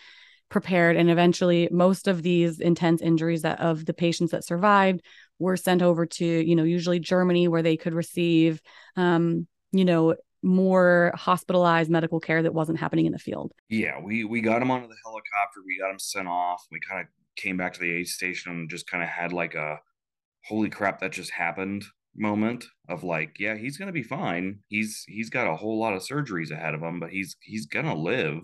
prepared 0.50 0.98
and 0.98 1.10
eventually 1.10 1.70
most 1.72 2.08
of 2.08 2.24
these 2.24 2.60
intense 2.60 3.02
injuries 3.02 3.44
that 3.44 3.60
of 3.62 3.86
the 3.86 3.94
patients 3.94 4.32
that 4.32 4.44
survived 4.44 5.02
were 5.39 5.56
sent 5.56 5.82
over 5.82 6.06
to, 6.06 6.26
you 6.26 6.56
know, 6.56 6.63
usually 6.63 7.00
Germany 7.00 7.48
where 7.48 7.62
they 7.62 7.78
could 7.78 7.94
receive 7.94 8.62
um, 8.98 9.48
you 9.72 9.86
know, 9.86 10.15
more 10.44 11.12
hospitalized 11.16 11.90
medical 11.90 12.20
care 12.20 12.42
that 12.44 12.54
wasn't 12.54 12.80
happening 12.80 13.06
in 13.06 13.12
the 13.12 13.20
field. 13.20 13.52
Yeah, 13.70 14.00
we 14.02 14.24
we 14.24 14.42
got 14.42 14.62
him 14.62 14.72
onto 14.72 14.88
the 14.88 14.96
helicopter, 15.04 15.62
we 15.66 15.80
got 15.80 15.92
him 15.92 16.00
sent 16.00 16.28
off. 16.28 16.66
We 16.72 16.80
kind 16.80 17.02
of 17.02 17.08
came 17.36 17.58
back 17.58 17.74
to 17.74 17.80
the 17.80 17.92
aid 17.92 18.08
station 18.08 18.52
and 18.52 18.70
just 18.70 18.90
kind 18.90 19.04
of 19.04 19.10
had 19.10 19.32
like 19.32 19.56
a 19.56 19.80
holy 20.46 20.70
crap 20.70 21.00
that 21.00 21.12
just 21.12 21.32
happened 21.32 21.86
moment 22.16 22.66
of 22.90 23.04
like, 23.04 23.38
yeah, 23.40 23.56
he's 23.56 23.78
gonna 23.78 23.92
be 23.92 24.04
fine. 24.04 24.60
He's 24.68 25.04
he's 25.08 25.30
got 25.30 25.52
a 25.52 25.56
whole 25.56 25.80
lot 25.80 25.94
of 25.94 26.02
surgeries 26.02 26.52
ahead 26.52 26.74
of 26.74 26.82
him, 26.82 27.00
but 27.00 27.12
he's 27.12 27.36
he's 27.42 27.66
gonna 27.66 27.96
live. 27.96 28.42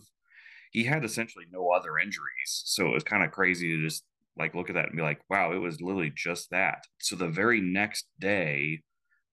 He 0.72 0.84
had 0.84 1.04
essentially 1.04 1.46
no 1.52 1.70
other 1.72 1.98
injuries, 1.98 2.64
so 2.66 2.88
it 2.88 2.94
was 2.94 3.04
kind 3.04 3.24
of 3.24 3.32
crazy 3.32 3.76
to 3.76 3.84
just 3.84 4.04
like 4.38 4.54
look 4.54 4.70
at 4.70 4.76
that 4.76 4.88
and 4.88 4.96
be 4.96 5.02
like, 5.02 5.20
wow, 5.30 5.52
it 5.52 5.58
was 5.58 5.82
literally 5.82 6.12
just 6.16 6.52
that. 6.52 6.84
So 7.00 7.16
the 7.16 7.28
very 7.28 7.60
next 7.60 8.08
day, 8.20 8.82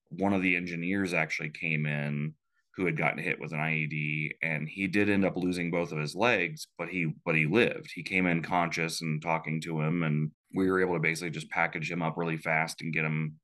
one 0.08 0.32
of 0.32 0.42
the 0.42 0.56
engineers 0.56 1.12
actually 1.12 1.50
came 1.50 1.86
in 1.86 2.34
who 2.76 2.86
had 2.86 2.96
gotten 2.96 3.22
hit 3.22 3.40
with 3.40 3.52
an 3.52 3.58
IED 3.58 4.30
and 4.42 4.68
he 4.68 4.86
did 4.86 5.08
end 5.08 5.24
up 5.24 5.36
losing 5.36 5.70
both 5.70 5.92
of 5.92 5.98
his 5.98 6.14
legs 6.14 6.66
but 6.78 6.88
he 6.88 7.12
but 7.24 7.36
he 7.36 7.46
lived. 7.46 7.90
He 7.94 8.02
came 8.02 8.26
in 8.26 8.42
conscious 8.42 9.00
and 9.00 9.22
talking 9.22 9.60
to 9.62 9.80
him 9.80 10.02
and 10.02 10.30
we 10.54 10.70
were 10.70 10.80
able 10.80 10.94
to 10.94 11.00
basically 11.00 11.30
just 11.30 11.50
package 11.50 11.90
him 11.90 12.02
up 12.02 12.16
really 12.16 12.36
fast 12.36 12.80
and 12.80 12.92
get 12.92 13.04
him 13.04 13.36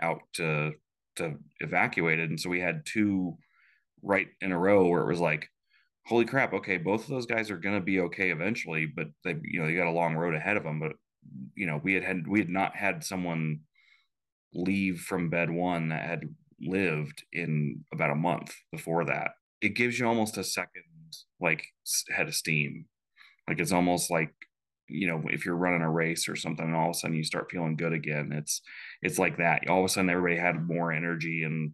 out 0.00 0.20
to 0.34 0.72
to 1.16 1.36
evacuated 1.60 2.30
and 2.30 2.40
so 2.40 2.48
we 2.48 2.60
had 2.60 2.86
two 2.86 3.36
right 4.02 4.28
in 4.40 4.52
a 4.52 4.58
row 4.58 4.86
where 4.86 5.02
it 5.02 5.08
was 5.08 5.20
like 5.20 5.48
holy 6.06 6.24
crap 6.24 6.52
okay 6.52 6.78
both 6.78 7.04
of 7.04 7.10
those 7.10 7.26
guys 7.26 7.50
are 7.50 7.58
to 7.58 7.80
be 7.80 8.00
okay 8.00 8.30
eventually 8.30 8.86
but 8.86 9.08
they 9.24 9.36
you 9.42 9.60
know 9.60 9.66
they 9.66 9.74
got 9.74 9.86
a 9.86 9.90
long 9.90 10.14
road 10.14 10.34
ahead 10.34 10.56
of 10.56 10.64
them 10.64 10.80
but 10.80 10.92
you 11.54 11.66
know 11.66 11.80
we 11.84 11.94
had 11.94 12.02
had 12.02 12.26
we 12.26 12.38
had 12.38 12.48
not 12.48 12.74
had 12.74 13.04
someone 13.04 13.60
leave 14.54 15.00
from 15.00 15.30
bed 15.30 15.50
one 15.50 15.90
that 15.90 16.04
had 16.04 16.22
lived 16.62 17.24
in 17.32 17.84
about 17.92 18.10
a 18.10 18.16
month 18.16 18.54
before 18.70 19.04
that. 19.04 19.32
It 19.60 19.76
gives 19.76 19.98
you 19.98 20.06
almost 20.06 20.38
a 20.38 20.44
second 20.44 20.84
like 21.40 21.66
head 22.10 22.28
of 22.28 22.34
steam. 22.34 22.86
Like 23.48 23.60
it's 23.60 23.72
almost 23.72 24.10
like 24.10 24.32
you 24.88 25.06
know 25.06 25.22
if 25.26 25.44
you're 25.44 25.56
running 25.56 25.82
a 25.82 25.90
race 25.90 26.28
or 26.28 26.36
something 26.36 26.66
and 26.66 26.76
all 26.76 26.90
of 26.90 26.96
a 26.96 26.98
sudden 26.98 27.16
you 27.16 27.24
start 27.24 27.50
feeling 27.50 27.76
good 27.76 27.92
again 27.92 28.30
it's 28.32 28.60
it's 29.00 29.18
like 29.18 29.38
that 29.38 29.62
all 29.68 29.78
of 29.78 29.84
a 29.84 29.88
sudden 29.88 30.10
everybody 30.10 30.36
had 30.36 30.66
more 30.66 30.92
energy 30.92 31.44
and 31.44 31.72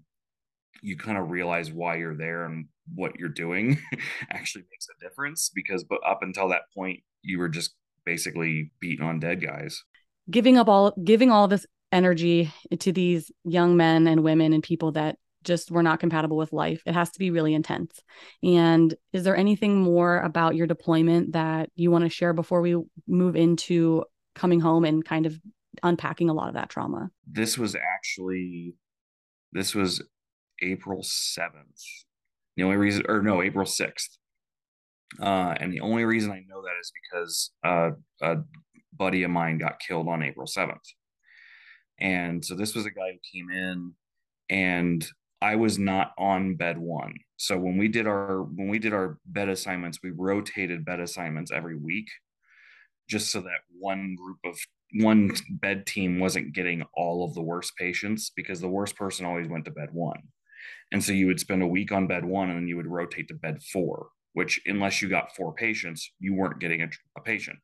you 0.82 0.96
kind 0.96 1.18
of 1.18 1.30
realize 1.30 1.72
why 1.72 1.96
you're 1.96 2.16
there 2.16 2.44
and 2.44 2.66
what 2.94 3.18
you're 3.18 3.28
doing 3.28 3.78
actually 4.30 4.64
makes 4.70 4.86
a 4.88 5.04
difference 5.04 5.50
because 5.52 5.84
but 5.84 6.00
up 6.06 6.20
until 6.22 6.48
that 6.48 6.62
point 6.74 7.00
you 7.22 7.38
were 7.38 7.48
just 7.48 7.74
basically 8.04 8.70
beating 8.80 9.04
on 9.04 9.18
dead 9.18 9.42
guys 9.42 9.82
giving 10.30 10.56
up 10.56 10.68
all 10.68 10.92
giving 11.04 11.30
all 11.30 11.48
this 11.48 11.66
energy 11.92 12.52
to 12.78 12.92
these 12.92 13.30
young 13.44 13.76
men 13.76 14.06
and 14.06 14.22
women 14.22 14.52
and 14.52 14.62
people 14.62 14.92
that 14.92 15.16
just 15.44 15.70
were 15.70 15.82
not 15.82 16.00
compatible 16.00 16.36
with 16.36 16.52
life. 16.52 16.82
It 16.84 16.94
has 16.94 17.10
to 17.12 17.18
be 17.18 17.30
really 17.30 17.54
intense. 17.54 18.02
And 18.42 18.94
is 19.12 19.24
there 19.24 19.36
anything 19.36 19.80
more 19.80 20.20
about 20.20 20.56
your 20.56 20.66
deployment 20.66 21.32
that 21.32 21.70
you 21.74 21.90
want 21.90 22.04
to 22.04 22.10
share 22.10 22.32
before 22.32 22.60
we 22.60 22.76
move 23.06 23.36
into 23.36 24.04
coming 24.34 24.60
home 24.60 24.84
and 24.84 25.04
kind 25.04 25.26
of 25.26 25.38
unpacking 25.82 26.28
a 26.28 26.34
lot 26.34 26.48
of 26.48 26.54
that 26.54 26.68
trauma? 26.68 27.10
This 27.26 27.56
was 27.56 27.74
actually 27.74 28.74
this 29.52 29.74
was 29.74 30.02
April 30.60 31.02
7th. 31.02 31.82
The 32.56 32.64
only 32.64 32.76
reason 32.76 33.04
or 33.08 33.22
no, 33.22 33.42
April 33.42 33.64
6th. 33.64 34.18
Uh, 35.20 35.54
and 35.58 35.72
the 35.72 35.80
only 35.80 36.04
reason 36.04 36.30
I 36.30 36.44
know 36.46 36.60
that 36.60 36.74
is 36.80 36.92
because 37.02 37.50
uh, 37.64 37.90
a 38.20 38.42
buddy 38.94 39.22
of 39.22 39.30
mine 39.30 39.56
got 39.56 39.80
killed 39.80 40.08
on 40.08 40.22
April 40.22 40.46
7th. 40.46 40.76
And 42.00 42.44
so 42.44 42.54
this 42.54 42.74
was 42.74 42.86
a 42.86 42.90
guy 42.90 43.12
who 43.12 43.38
came 43.38 43.50
in 43.50 43.92
and 44.50 45.06
I 45.40 45.56
was 45.56 45.78
not 45.78 46.12
on 46.18 46.56
bed 46.56 46.78
one. 46.78 47.14
So 47.36 47.56
when 47.58 47.76
we 47.76 47.88
did 47.88 48.06
our 48.06 48.42
when 48.42 48.68
we 48.68 48.78
did 48.78 48.92
our 48.92 49.18
bed 49.26 49.48
assignments, 49.48 50.00
we 50.02 50.10
rotated 50.10 50.84
bed 50.84 51.00
assignments 51.00 51.52
every 51.52 51.76
week 51.76 52.08
just 53.08 53.30
so 53.30 53.40
that 53.40 53.60
one 53.78 54.16
group 54.16 54.38
of 54.44 54.58
one 54.94 55.32
bed 55.50 55.86
team 55.86 56.18
wasn't 56.18 56.54
getting 56.54 56.82
all 56.94 57.24
of 57.24 57.34
the 57.34 57.42
worst 57.42 57.76
patients 57.76 58.30
because 58.34 58.60
the 58.60 58.68
worst 58.68 58.96
person 58.96 59.24
always 59.24 59.48
went 59.48 59.64
to 59.64 59.70
bed 59.70 59.88
one. 59.92 60.22
And 60.92 61.02
so 61.02 61.12
you 61.12 61.26
would 61.26 61.40
spend 61.40 61.62
a 61.62 61.66
week 61.66 61.92
on 61.92 62.06
bed 62.06 62.24
one 62.24 62.48
and 62.48 62.58
then 62.58 62.68
you 62.68 62.76
would 62.76 62.86
rotate 62.86 63.28
to 63.28 63.34
bed 63.34 63.62
four, 63.62 64.08
which, 64.32 64.60
unless 64.66 65.02
you 65.02 65.08
got 65.08 65.34
four 65.36 65.52
patients, 65.54 66.10
you 66.18 66.34
weren't 66.34 66.60
getting 66.60 66.82
a, 66.82 66.88
a 67.16 67.20
patient. 67.20 67.58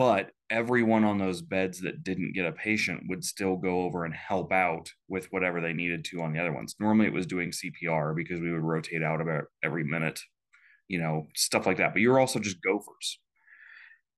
But 0.00 0.30
everyone 0.48 1.04
on 1.04 1.18
those 1.18 1.42
beds 1.42 1.82
that 1.82 2.02
didn't 2.02 2.32
get 2.32 2.46
a 2.46 2.52
patient 2.52 3.02
would 3.10 3.22
still 3.22 3.56
go 3.56 3.82
over 3.82 4.06
and 4.06 4.14
help 4.14 4.50
out 4.50 4.90
with 5.08 5.26
whatever 5.30 5.60
they 5.60 5.74
needed 5.74 6.06
to 6.06 6.22
on 6.22 6.32
the 6.32 6.40
other 6.40 6.54
ones. 6.54 6.74
Normally 6.80 7.06
it 7.06 7.12
was 7.12 7.26
doing 7.26 7.50
CPR 7.50 8.16
because 8.16 8.40
we 8.40 8.50
would 8.50 8.62
rotate 8.62 9.02
out 9.02 9.20
about 9.20 9.44
every 9.62 9.84
minute, 9.84 10.18
you 10.88 10.98
know, 10.98 11.26
stuff 11.36 11.66
like 11.66 11.76
that. 11.76 11.92
But 11.92 12.00
you're 12.00 12.18
also 12.18 12.38
just 12.38 12.62
gophers. 12.62 13.18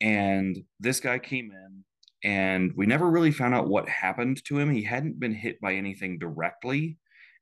And 0.00 0.56
this 0.78 1.00
guy 1.00 1.18
came 1.18 1.50
in 1.50 1.82
and 2.22 2.72
we 2.76 2.86
never 2.86 3.10
really 3.10 3.32
found 3.32 3.52
out 3.52 3.66
what 3.66 3.88
happened 3.88 4.44
to 4.44 4.60
him. 4.60 4.70
He 4.70 4.84
hadn't 4.84 5.18
been 5.18 5.34
hit 5.34 5.60
by 5.60 5.74
anything 5.74 6.16
directly, 6.16 6.96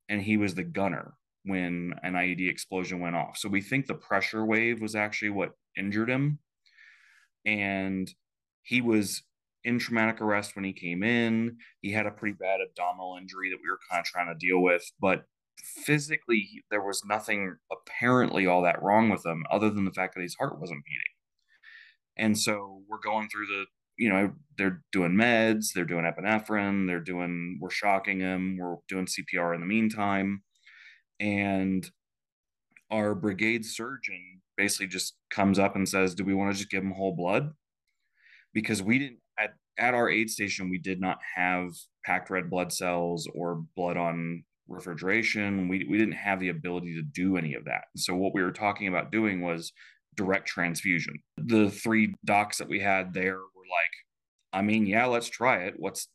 and 0.09 0.23
he 0.23 0.39
was 0.39 0.55
the 0.55 0.65
gunner 0.65 1.13
when 1.45 1.93
an 2.03 2.15
IED 2.15 2.49
explosion 2.49 3.01
went 3.01 3.17
off. 3.17 3.37
So 3.37 3.51
we 3.51 3.61
think 3.61 3.87
the 3.87 3.93
pressure 3.93 4.47
wave 4.47 4.81
was 4.81 4.95
actually 4.95 5.33
what 5.33 5.51
injured 5.77 6.09
him. 6.09 6.39
And 7.45 8.11
he 8.63 8.81
was 8.81 9.23
in 9.65 9.79
traumatic 9.79 10.21
arrest 10.21 10.57
when 10.57 10.65
he 10.65 10.73
came 10.73 11.03
in. 11.03 11.57
He 11.81 11.93
had 11.93 12.07
a 12.07 12.11
pretty 12.11 12.37
bad 12.39 12.61
abdominal 12.61 13.17
injury 13.21 13.51
that 13.51 13.59
we 13.63 13.69
were 13.69 13.79
kind 13.91 14.01
of 14.01 14.07
trying 14.07 14.29
to 14.29 14.47
deal 14.47 14.63
with, 14.63 14.83
but 15.01 15.25
physically, 15.85 16.63
there 16.71 16.83
was 16.83 17.05
nothing 17.05 17.57
apparently 17.71 18.47
all 18.47 18.63
that 18.63 18.83
wrong 18.83 19.11
with 19.11 19.25
him 19.27 19.45
other 19.51 19.71
than 19.71 19.85
the 19.85 19.93
fact 19.93 20.15
that 20.15 20.23
his 20.23 20.37
heart 20.37 20.59
wasn't 20.59 20.85
beating. 20.85 21.01
And 22.17 22.39
so 22.39 22.83
we're 22.89 22.99
going 22.99 23.29
through 23.29 23.47
the 23.47 23.65
you 24.01 24.09
know, 24.09 24.33
they're 24.57 24.83
doing 24.93 25.13
meds, 25.13 25.75
they're 25.75 25.85
doing 25.85 26.07
epinephrine, 26.07 26.87
they're 26.87 27.01
doing, 27.01 27.59
we're 27.61 27.69
shocking 27.69 28.21
him, 28.21 28.57
we're 28.59 28.77
doing 28.89 29.05
CPR 29.05 29.55
in 29.55 29.61
the 29.61 29.67
meantime. 29.67 30.43
And 31.21 31.87
our 32.91 33.15
brigade 33.15 33.67
surgeon 33.67 34.41
basically 34.57 34.87
just 34.87 35.17
comes 35.31 35.59
up 35.59 35.77
and 35.77 35.87
says, 35.87 36.15
Do 36.15 36.25
we 36.25 36.33
want 36.33 36.51
to 36.51 36.59
just 36.59 36.71
give 36.71 36.83
him 36.83 36.93
whole 36.93 37.15
blood? 37.15 37.51
Because 38.53 38.83
we 38.83 38.99
didn't, 38.99 39.19
at, 39.39 39.51
at 39.79 39.95
our 39.95 40.09
aid 40.09 40.31
station, 40.31 40.71
we 40.71 40.79
did 40.79 41.01
not 41.01 41.19
have 41.37 41.71
packed 42.05 42.31
red 42.31 42.51
blood 42.51 42.73
cells 42.73 43.29
or 43.35 43.63
blood 43.77 43.97
on 43.97 44.45
refrigeration. 44.69 45.69
We, 45.69 45.87
we 45.89 45.99
didn't 45.99 46.15
have 46.15 46.41
the 46.41 46.49
ability 46.49 46.95
to 46.95 47.03
do 47.03 47.37
any 47.37 47.55
of 47.55 47.65
that. 47.67 47.85
So, 47.97 48.15
what 48.15 48.35
we 48.35 48.43
were 48.43 48.53
talking 48.53 48.89
about 48.89 49.13
doing 49.13 49.41
was 49.41 49.73
direct 50.17 50.49
transfusion. 50.49 51.15
The 51.37 51.71
three 51.71 52.15
docs 52.25 52.59
that 52.59 52.69
we 52.69 52.81
had 52.81 53.15
there 53.15 53.37
were 53.37 53.69
like, 53.71 53.91
I 54.53 54.63
mean, 54.63 54.87
yeah, 54.87 55.07
let's 55.07 55.29
try 55.29 55.65
it. 55.65 55.75
What's 55.77 56.09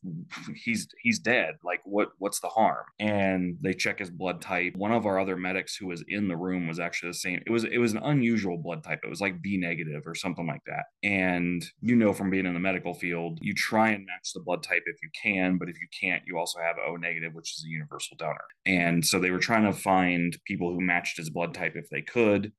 he's 0.56 0.88
he's 1.02 1.19
dead. 1.19 1.56
Like 1.63 1.82
what 1.86 2.10
what's 2.17 2.39
the 2.39 2.48
harm? 2.48 2.86
And 3.00 3.58
they 3.62 3.74
check 3.74 4.00
his 4.00 4.10
blood 4.10 4.41
type. 4.41 4.76
One 4.76 4.91
of 4.91 5.06
our 5.06 5.19
other 5.19 5.38
medics 5.38 5.76
who 5.76 5.88
was 5.88 6.04
in 6.08 6.28
the 6.28 6.36
room 6.36 6.67
was 6.67 6.80
actually 6.80 7.12
the 7.12 7.15
same. 7.15 7.41
It 7.45 7.50
was 7.50 7.63
it 7.63 7.78
was 7.78 7.93
an 7.93 8.02
unusual 8.04 8.58
blood 8.58 8.84
type. 8.84 9.00
It 9.04 9.10
was 9.10 9.21
like 9.21 9.41
B 9.41 9.58
negative 9.58 10.04
or 10.06 10.15
something 10.15 10.48
like 10.48 10.63
that. 10.65 10.86
And 11.04 11.65
you 11.82 11.95
know 11.95 12.13
from 12.13 12.30
being 12.30 12.45
in 12.45 12.54
the 12.54 12.60
medical 12.60 12.93
field, 12.93 13.39
you 13.41 13.54
try 13.54 13.89
and 13.89 14.06
match 14.06 14.34
the 14.34 14.41
blood 14.41 14.63
type 14.63 14.84
if 14.86 14.98
you 15.02 15.10
can, 15.21 15.58
but 15.58 15.69
if 15.69 15.80
you 15.80 15.88
can't, 16.00 16.24
you 16.26 16.38
also 16.38 16.60
have 16.60 16.76
O 16.86 16.95
negative, 16.95 17.34
which 17.34 17.54
is 17.58 17.63
a 17.65 17.69
universal 17.69 18.17
donor. 18.17 18.45
And 18.65 19.06
so 19.06 19.19
they 19.19 19.32
were 19.32 19.39
trying 19.39 19.63
to 19.63 19.74
find 19.74 20.38
people 20.45 20.71
who 20.71 20.82
matched 20.82 21.17
his 21.17 21.30
blood 21.30 21.54
type 21.54 21.74
if 21.76 21.89
they 21.89 22.02
could 22.02 22.52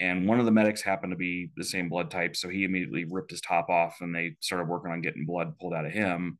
and 0.00 0.26
one 0.26 0.40
of 0.40 0.46
the 0.46 0.50
medics 0.50 0.80
happened 0.80 1.12
to 1.12 1.16
be 1.16 1.50
the 1.56 1.64
same 1.64 1.90
blood 1.90 2.10
type 2.10 2.34
so 2.34 2.48
he 2.48 2.64
immediately 2.64 3.04
ripped 3.08 3.30
his 3.30 3.42
top 3.42 3.68
off 3.68 3.98
and 4.00 4.14
they 4.14 4.34
started 4.40 4.66
working 4.66 4.90
on 4.90 5.02
getting 5.02 5.26
blood 5.26 5.58
pulled 5.60 5.74
out 5.74 5.84
of 5.86 5.92
him. 5.92 6.38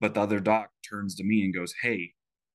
But 0.00 0.14
the 0.14 0.20
other 0.20 0.38
doc 0.38 0.70
turns 0.88 1.14
to 1.16 1.24
me 1.24 1.42
and 1.42 1.54
goes 1.54 1.74
hey 1.82 2.12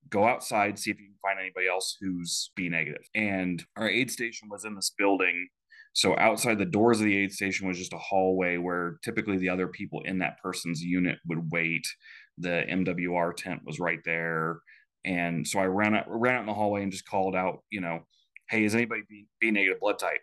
go 0.08 0.26
outside 0.26 0.78
see 0.78 0.90
if 0.90 1.00
you 1.00 1.06
can 1.06 1.16
find 1.22 1.40
anybody 1.40 1.66
else 1.68 1.96
who's 2.00 2.50
b 2.54 2.68
negative. 2.68 3.02
And 3.14 3.64
our 3.76 3.88
aid 3.88 4.10
station 4.10 4.48
was 4.48 4.64
in 4.64 4.76
this 4.76 4.92
building 4.96 5.48
so 5.92 6.16
outside 6.18 6.58
the 6.58 6.64
doors 6.64 7.00
of 7.00 7.06
the 7.06 7.16
aid 7.16 7.32
station 7.32 7.68
was 7.68 7.78
just 7.78 7.92
a 7.92 7.98
hallway 7.98 8.56
where 8.56 8.98
typically 9.04 9.36
the 9.36 9.48
other 9.48 9.68
people 9.68 10.02
in 10.04 10.18
that 10.18 10.38
person's 10.42 10.82
unit 10.82 11.18
would 11.26 11.52
wait. 11.52 11.86
The 12.38 12.64
mwr 12.68 13.36
tent 13.36 13.62
was 13.64 13.80
right 13.80 14.00
there. 14.04 14.60
And 15.04 15.46
so 15.46 15.58
i 15.58 15.66
ran 15.66 15.96
out 15.96 16.04
ran 16.08 16.36
out 16.36 16.40
in 16.40 16.46
the 16.46 16.54
hallway 16.54 16.82
and 16.82 16.92
just 16.92 17.08
called 17.08 17.34
out 17.34 17.58
you 17.70 17.80
know 17.80 18.00
hey 18.50 18.64
is 18.64 18.74
anybody 18.74 19.02
b, 19.08 19.26
b 19.40 19.50
negative 19.50 19.80
blood 19.80 19.98
type 19.98 20.20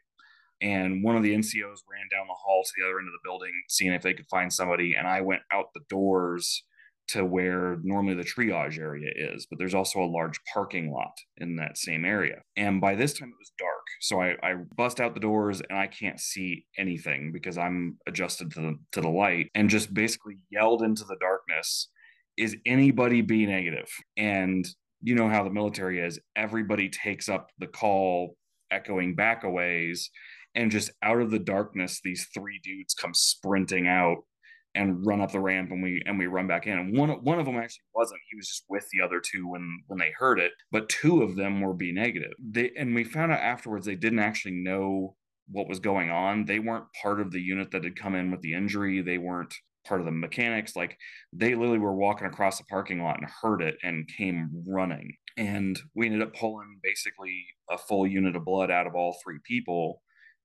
and 0.61 1.03
one 1.03 1.15
of 1.15 1.23
the 1.23 1.33
NCOs 1.33 1.79
ran 1.89 2.07
down 2.11 2.27
the 2.27 2.33
hall 2.33 2.63
to 2.63 2.71
the 2.77 2.85
other 2.85 2.99
end 2.99 3.07
of 3.07 3.13
the 3.13 3.27
building, 3.27 3.51
seeing 3.67 3.93
if 3.93 4.03
they 4.03 4.13
could 4.13 4.27
find 4.29 4.53
somebody. 4.53 4.93
And 4.97 5.07
I 5.07 5.21
went 5.21 5.41
out 5.51 5.67
the 5.73 5.81
doors 5.89 6.63
to 7.09 7.25
where 7.25 7.77
normally 7.83 8.13
the 8.13 8.23
triage 8.23 8.79
area 8.79 9.11
is, 9.13 9.45
but 9.49 9.59
there's 9.59 9.73
also 9.73 9.99
a 9.99 10.05
large 10.05 10.39
parking 10.53 10.91
lot 10.91 11.11
in 11.37 11.55
that 11.57 11.77
same 11.77 12.05
area. 12.05 12.41
And 12.55 12.79
by 12.79 12.95
this 12.95 13.13
time 13.13 13.29
it 13.29 13.39
was 13.39 13.51
dark. 13.57 13.81
So 13.99 14.21
I, 14.21 14.35
I 14.41 14.55
bust 14.77 15.01
out 15.01 15.13
the 15.13 15.19
doors 15.19 15.61
and 15.67 15.77
I 15.77 15.87
can't 15.87 16.19
see 16.19 16.65
anything 16.77 17.31
because 17.33 17.57
I'm 17.57 17.97
adjusted 18.07 18.51
to 18.51 18.61
the, 18.61 18.79
to 18.93 19.01
the 19.01 19.09
light 19.09 19.49
and 19.55 19.69
just 19.69 19.93
basically 19.93 20.37
yelled 20.51 20.83
into 20.83 21.03
the 21.03 21.17
darkness, 21.19 21.89
is 22.37 22.55
anybody 22.65 23.21
B 23.21 23.45
negative? 23.45 23.89
And 24.15 24.65
you 25.01 25.15
know 25.15 25.27
how 25.27 25.43
the 25.43 25.49
military 25.49 25.99
is. 25.99 26.19
Everybody 26.35 26.87
takes 26.87 27.27
up 27.27 27.49
the 27.57 27.67
call 27.67 28.37
echoing 28.71 29.15
back 29.15 29.43
a 29.43 29.49
ways 29.49 30.09
and 30.55 30.71
just 30.71 30.91
out 31.03 31.21
of 31.21 31.31
the 31.31 31.39
darkness 31.39 32.01
these 32.03 32.27
three 32.33 32.59
dudes 32.63 32.93
come 32.93 33.13
sprinting 33.13 33.87
out 33.87 34.17
and 34.75 35.05
run 35.05 35.21
up 35.21 35.31
the 35.31 35.39
ramp 35.39 35.71
and 35.71 35.83
we 35.83 36.01
and 36.05 36.17
we 36.17 36.27
run 36.27 36.47
back 36.47 36.67
in. 36.67 36.77
And 36.77 36.97
one 36.97 37.09
one 37.09 37.39
of 37.39 37.45
them 37.45 37.57
actually 37.57 37.83
wasn't. 37.93 38.21
He 38.29 38.37
was 38.37 38.47
just 38.47 38.65
with 38.69 38.87
the 38.91 39.03
other 39.03 39.19
two 39.19 39.47
when 39.49 39.81
when 39.87 39.99
they 39.99 40.11
heard 40.17 40.39
it 40.39 40.51
but 40.71 40.89
two 40.89 41.23
of 41.23 41.35
them 41.35 41.61
were 41.61 41.73
b 41.73 41.91
negative. 41.91 42.31
They 42.39 42.71
and 42.77 42.95
we 42.95 43.03
found 43.03 43.31
out 43.31 43.41
afterwards 43.41 43.85
they 43.85 43.95
didn't 43.95 44.19
actually 44.19 44.55
know 44.55 45.15
what 45.49 45.67
was 45.67 45.79
going 45.79 46.09
on. 46.09 46.45
They 46.45 46.59
weren't 46.59 46.85
part 47.01 47.19
of 47.19 47.31
the 47.31 47.41
unit 47.41 47.71
that 47.71 47.83
had 47.83 47.99
come 47.99 48.15
in 48.15 48.31
with 48.31 48.41
the 48.41 48.53
injury. 48.53 49.01
They 49.01 49.17
weren't 49.17 49.53
part 49.85 49.99
of 49.99 50.05
the 50.05 50.11
mechanics. 50.11 50.75
Like 50.75 50.97
they 51.33 51.55
literally 51.55 51.79
were 51.79 51.95
walking 51.95 52.27
across 52.27 52.57
the 52.57 52.63
parking 52.65 53.03
lot 53.03 53.17
and 53.19 53.27
heard 53.41 53.61
it 53.61 53.75
and 53.83 54.07
came 54.07 54.63
running. 54.67 55.11
And 55.37 55.79
we 55.95 56.05
ended 56.05 56.21
up 56.21 56.35
pulling 56.35 56.79
basically 56.83 57.45
a 57.69 57.77
full 57.77 58.07
unit 58.07 58.35
of 58.35 58.45
blood 58.45 58.71
out 58.71 58.87
of 58.87 58.95
all 58.95 59.17
three 59.23 59.39
people 59.45 60.01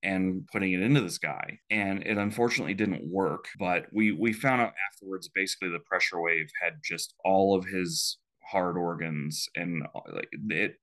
and 0.07 0.47
putting 0.53 0.73
it 0.73 0.81
into 0.81 1.01
this 1.01 1.19
guy 1.19 1.59
and 1.71 2.03
it 2.07 2.17
unfortunately 2.17 2.75
didn't 2.75 3.03
work 3.11 3.47
but 3.59 3.87
we 3.93 4.13
we 4.13 4.33
found 4.33 4.63
out 4.63 4.73
afterwards 4.91 5.29
basically 5.35 5.69
the 5.69 5.81
pressure 5.81 6.21
wave 6.21 6.49
had 6.63 6.75
just 6.83 7.13
all 7.25 7.57
of 7.57 7.67
his 7.67 8.19
hard 8.51 8.77
organs 8.77 9.49
and 9.57 9.83
uh, 9.95 10.01
like 10.15 10.29
it 10.51 10.77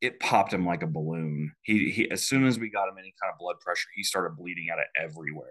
it 0.00 0.20
popped 0.20 0.52
him 0.52 0.66
like 0.66 0.82
a 0.82 0.86
balloon. 0.86 1.52
He, 1.62 1.90
he 1.90 2.10
as 2.10 2.22
soon 2.22 2.46
as 2.46 2.58
we 2.58 2.70
got 2.70 2.88
him 2.88 2.98
any 2.98 3.14
kind 3.20 3.32
of 3.32 3.38
blood 3.38 3.56
pressure 3.60 3.88
he 3.94 4.02
started 4.02 4.36
bleeding 4.36 4.66
out 4.72 4.78
of 4.78 4.84
everywhere. 4.96 5.46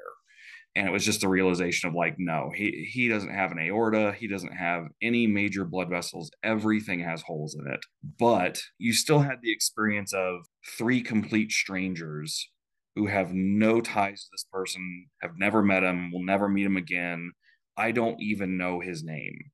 And 0.77 0.87
it 0.87 0.91
was 0.91 1.05
just 1.05 1.21
the 1.21 1.29
realization 1.29 1.87
of 1.87 1.95
like 1.95 2.15
no 2.19 2.51
he 2.53 2.87
he 2.91 3.07
doesn't 3.07 3.33
have 3.33 3.51
an 3.51 3.59
aorta. 3.59 4.13
He 4.17 4.27
doesn't 4.27 4.53
have 4.53 4.83
any 5.01 5.25
major 5.25 5.65
blood 5.65 5.89
vessels. 5.89 6.29
Everything 6.43 6.99
has 6.99 7.23
holes 7.23 7.55
in 7.55 7.71
it. 7.71 7.79
But 8.19 8.61
you 8.77 8.93
still 8.93 9.19
had 9.19 9.39
the 9.41 9.51
experience 9.51 10.13
of 10.13 10.45
three 10.77 11.01
complete 11.01 11.51
strangers 11.51 12.49
who 12.95 13.07
have 13.07 13.33
no 13.33 13.81
ties 13.81 14.23
to 14.23 14.29
this 14.31 14.45
person, 14.51 15.07
have 15.21 15.37
never 15.37 15.61
met 15.61 15.83
him, 15.83 16.11
will 16.11 16.23
never 16.23 16.47
meet 16.47 16.65
him 16.65 16.77
again. 16.77 17.31
I 17.77 17.91
don't 17.91 18.21
even 18.21 18.57
know 18.57 18.79
his 18.79 19.03
name. 19.03 19.51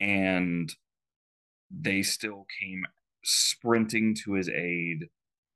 And 0.00 0.72
they 1.70 2.02
still 2.02 2.46
came 2.60 2.84
sprinting 3.24 4.14
to 4.24 4.34
his 4.34 4.48
aid 4.48 5.06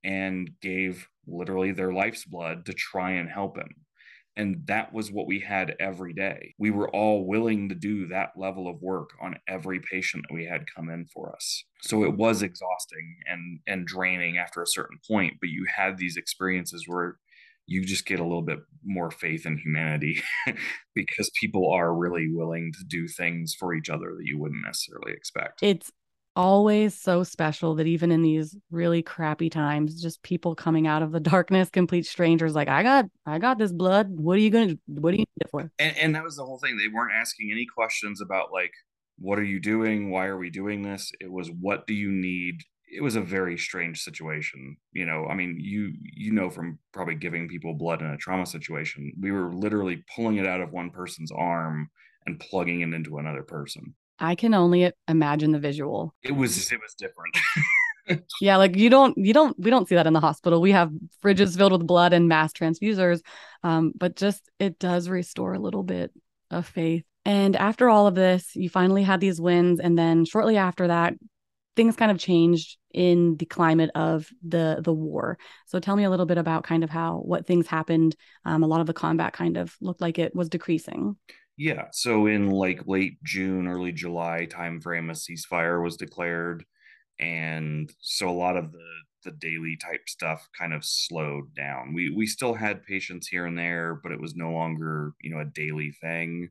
and 0.02 0.50
gave 0.60 1.08
literally 1.26 1.72
their 1.72 1.92
life's 1.92 2.24
blood 2.24 2.66
to 2.66 2.72
try 2.72 3.12
and 3.12 3.30
help 3.30 3.56
him. 3.56 3.86
And 4.36 4.62
that 4.66 4.92
was 4.92 5.10
what 5.10 5.26
we 5.26 5.40
had 5.40 5.74
every 5.80 6.12
day. 6.12 6.54
We 6.58 6.70
were 6.70 6.88
all 6.90 7.26
willing 7.26 7.68
to 7.68 7.74
do 7.74 8.06
that 8.06 8.30
level 8.36 8.68
of 8.68 8.80
work 8.80 9.10
on 9.20 9.36
every 9.48 9.80
patient 9.80 10.24
that 10.28 10.34
we 10.34 10.46
had 10.46 10.72
come 10.74 10.88
in 10.88 11.06
for 11.06 11.34
us. 11.34 11.64
So 11.82 12.04
it 12.04 12.16
was 12.16 12.42
exhausting 12.42 13.16
and 13.26 13.60
and 13.66 13.86
draining 13.86 14.38
after 14.38 14.62
a 14.62 14.66
certain 14.66 14.98
point, 15.06 15.34
but 15.40 15.50
you 15.50 15.66
had 15.74 15.98
these 15.98 16.16
experiences 16.16 16.84
where 16.86 17.16
you 17.66 17.84
just 17.84 18.04
get 18.04 18.18
a 18.18 18.24
little 18.24 18.42
bit 18.42 18.58
more 18.84 19.10
faith 19.12 19.46
in 19.46 19.56
humanity 19.56 20.20
because 20.94 21.30
people 21.40 21.70
are 21.70 21.94
really 21.94 22.28
willing 22.32 22.72
to 22.72 22.84
do 22.84 23.06
things 23.06 23.54
for 23.54 23.74
each 23.74 23.88
other 23.88 24.12
that 24.16 24.26
you 24.26 24.38
wouldn't 24.38 24.64
necessarily 24.64 25.12
expect. 25.12 25.62
It's 25.62 25.92
always 26.40 26.98
so 26.98 27.22
special 27.22 27.74
that 27.74 27.86
even 27.86 28.10
in 28.10 28.22
these 28.22 28.56
really 28.70 29.02
crappy 29.02 29.50
times 29.50 30.00
just 30.00 30.22
people 30.22 30.54
coming 30.54 30.86
out 30.86 31.02
of 31.02 31.12
the 31.12 31.20
darkness 31.34 31.68
complete 31.70 32.06
strangers 32.06 32.54
like 32.54 32.68
i 32.68 32.82
got 32.82 33.04
i 33.26 33.38
got 33.38 33.58
this 33.58 33.72
blood 33.72 34.08
what 34.10 34.34
are 34.34 34.40
you 34.40 34.50
gonna 34.50 34.76
what 34.86 35.10
do 35.10 35.18
you 35.18 35.24
need 35.24 35.42
it 35.42 35.50
for 35.50 35.70
and, 35.78 35.96
and 35.96 36.14
that 36.14 36.24
was 36.24 36.36
the 36.36 36.44
whole 36.44 36.58
thing 36.58 36.76
they 36.76 36.88
weren't 36.88 37.12
asking 37.12 37.50
any 37.52 37.66
questions 37.66 38.20
about 38.20 38.52
like 38.52 38.72
what 39.20 39.38
are 39.38 39.44
you 39.44 39.60
doing? 39.60 40.10
Why 40.10 40.26
are 40.26 40.38
we 40.38 40.50
doing 40.50 40.82
this? 40.82 41.12
It 41.20 41.30
was, 41.30 41.50
what 41.50 41.86
do 41.86 41.94
you 41.94 42.10
need? 42.10 42.62
It 42.92 43.02
was 43.02 43.16
a 43.16 43.20
very 43.20 43.56
strange 43.56 44.00
situation. 44.00 44.76
You 44.92 45.06
know, 45.06 45.26
I 45.26 45.34
mean, 45.34 45.58
you 45.60 45.92
you 46.02 46.32
know 46.32 46.50
from 46.50 46.78
probably 46.92 47.14
giving 47.14 47.46
people 47.46 47.74
blood 47.74 48.00
in 48.00 48.08
a 48.08 48.16
trauma 48.16 48.46
situation, 48.46 49.12
we 49.20 49.30
were 49.30 49.54
literally 49.54 50.02
pulling 50.16 50.38
it 50.38 50.46
out 50.46 50.60
of 50.60 50.72
one 50.72 50.90
person's 50.90 51.30
arm 51.30 51.88
and 52.26 52.40
plugging 52.40 52.80
it 52.80 52.92
into 52.92 53.18
another 53.18 53.44
person. 53.44 53.94
I 54.20 54.34
can 54.34 54.54
only 54.54 54.92
imagine 55.08 55.52
the 55.52 55.58
visual. 55.58 56.14
It 56.22 56.32
was 56.32 56.70
it 56.70 56.78
was 56.80 56.94
different. 56.94 57.36
yeah, 58.40 58.56
like 58.56 58.76
you 58.76 58.90
don't 58.90 59.16
you 59.16 59.32
don't 59.32 59.58
we 59.58 59.70
don't 59.70 59.88
see 59.88 59.94
that 59.94 60.06
in 60.06 60.12
the 60.12 60.20
hospital. 60.20 60.60
We 60.60 60.72
have 60.72 60.90
fridges 61.24 61.56
filled 61.56 61.72
with 61.72 61.86
blood 61.86 62.12
and 62.12 62.28
mass 62.28 62.52
transfusers, 62.52 63.22
um, 63.62 63.92
but 63.96 64.16
just 64.16 64.48
it 64.58 64.78
does 64.78 65.08
restore 65.08 65.54
a 65.54 65.58
little 65.58 65.82
bit 65.82 66.12
of 66.50 66.66
faith. 66.66 67.04
And 67.24 67.56
after 67.56 67.88
all 67.88 68.06
of 68.06 68.14
this, 68.14 68.54
you 68.54 68.68
finally 68.68 69.02
had 69.02 69.20
these 69.20 69.40
wins, 69.40 69.80
and 69.80 69.98
then 69.98 70.24
shortly 70.24 70.56
after 70.56 70.88
that, 70.88 71.14
things 71.76 71.96
kind 71.96 72.10
of 72.10 72.18
changed 72.18 72.76
in 72.92 73.36
the 73.36 73.46
climate 73.46 73.90
of 73.94 74.28
the 74.46 74.80
the 74.82 74.92
war. 74.92 75.38
So 75.66 75.78
tell 75.78 75.96
me 75.96 76.04
a 76.04 76.10
little 76.10 76.26
bit 76.26 76.38
about 76.38 76.64
kind 76.64 76.84
of 76.84 76.90
how 76.90 77.18
what 77.18 77.46
things 77.46 77.66
happened. 77.66 78.16
Um, 78.44 78.62
a 78.62 78.66
lot 78.66 78.80
of 78.80 78.86
the 78.86 78.92
combat 78.92 79.32
kind 79.32 79.56
of 79.56 79.74
looked 79.80 80.00
like 80.00 80.18
it 80.18 80.34
was 80.34 80.48
decreasing. 80.48 81.16
Yeah. 81.60 81.88
So 81.92 82.24
in 82.26 82.48
like 82.50 82.86
late 82.86 83.22
June, 83.22 83.68
early 83.68 83.92
July 83.92 84.46
timeframe, 84.50 85.10
a 85.10 85.14
ceasefire 85.14 85.82
was 85.82 85.96
declared 85.98 86.64
and 87.20 87.92
so 88.00 88.28
a 88.28 88.32
lot 88.32 88.58
of 88.58 88.72
the 88.72 88.86
the 89.24 89.32
daily 89.32 89.78
type 89.78 90.08
stuff 90.08 90.48
kind 90.58 90.74
of 90.74 90.84
slowed 90.84 91.54
down. 91.54 91.94
We 91.94 92.10
we 92.10 92.26
still 92.26 92.54
had 92.54 92.84
patients 92.84 93.28
here 93.28 93.46
and 93.46 93.58
there, 93.58 93.94
but 94.02 94.12
it 94.12 94.20
was 94.20 94.36
no 94.36 94.52
longer 94.52 95.14
you 95.22 95.30
know 95.32 95.40
a 95.40 95.46
daily 95.46 95.92
thing. 96.02 96.50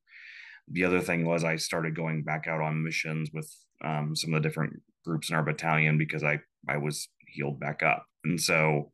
The 0.68 0.86
other 0.86 1.02
thing 1.02 1.26
was 1.26 1.44
I 1.44 1.58
started 1.58 1.96
going 1.96 2.24
back 2.24 2.48
out 2.48 2.62
on 2.62 2.84
missions 2.84 3.32
with 3.34 3.52
um, 3.84 4.16
some 4.16 4.34
of 4.34 4.44
the 4.44 4.50
different 4.50 4.82
groups 5.06 5.30
in 5.30 5.36
our 5.36 5.44
battalion 5.44 5.98
because 5.98 6.24
I 6.24 6.40
I 6.68 6.78
was 6.78 7.10
healed 7.28 7.60
back 7.60 7.84
up, 7.84 8.06
and 8.24 8.40
so 8.42 8.92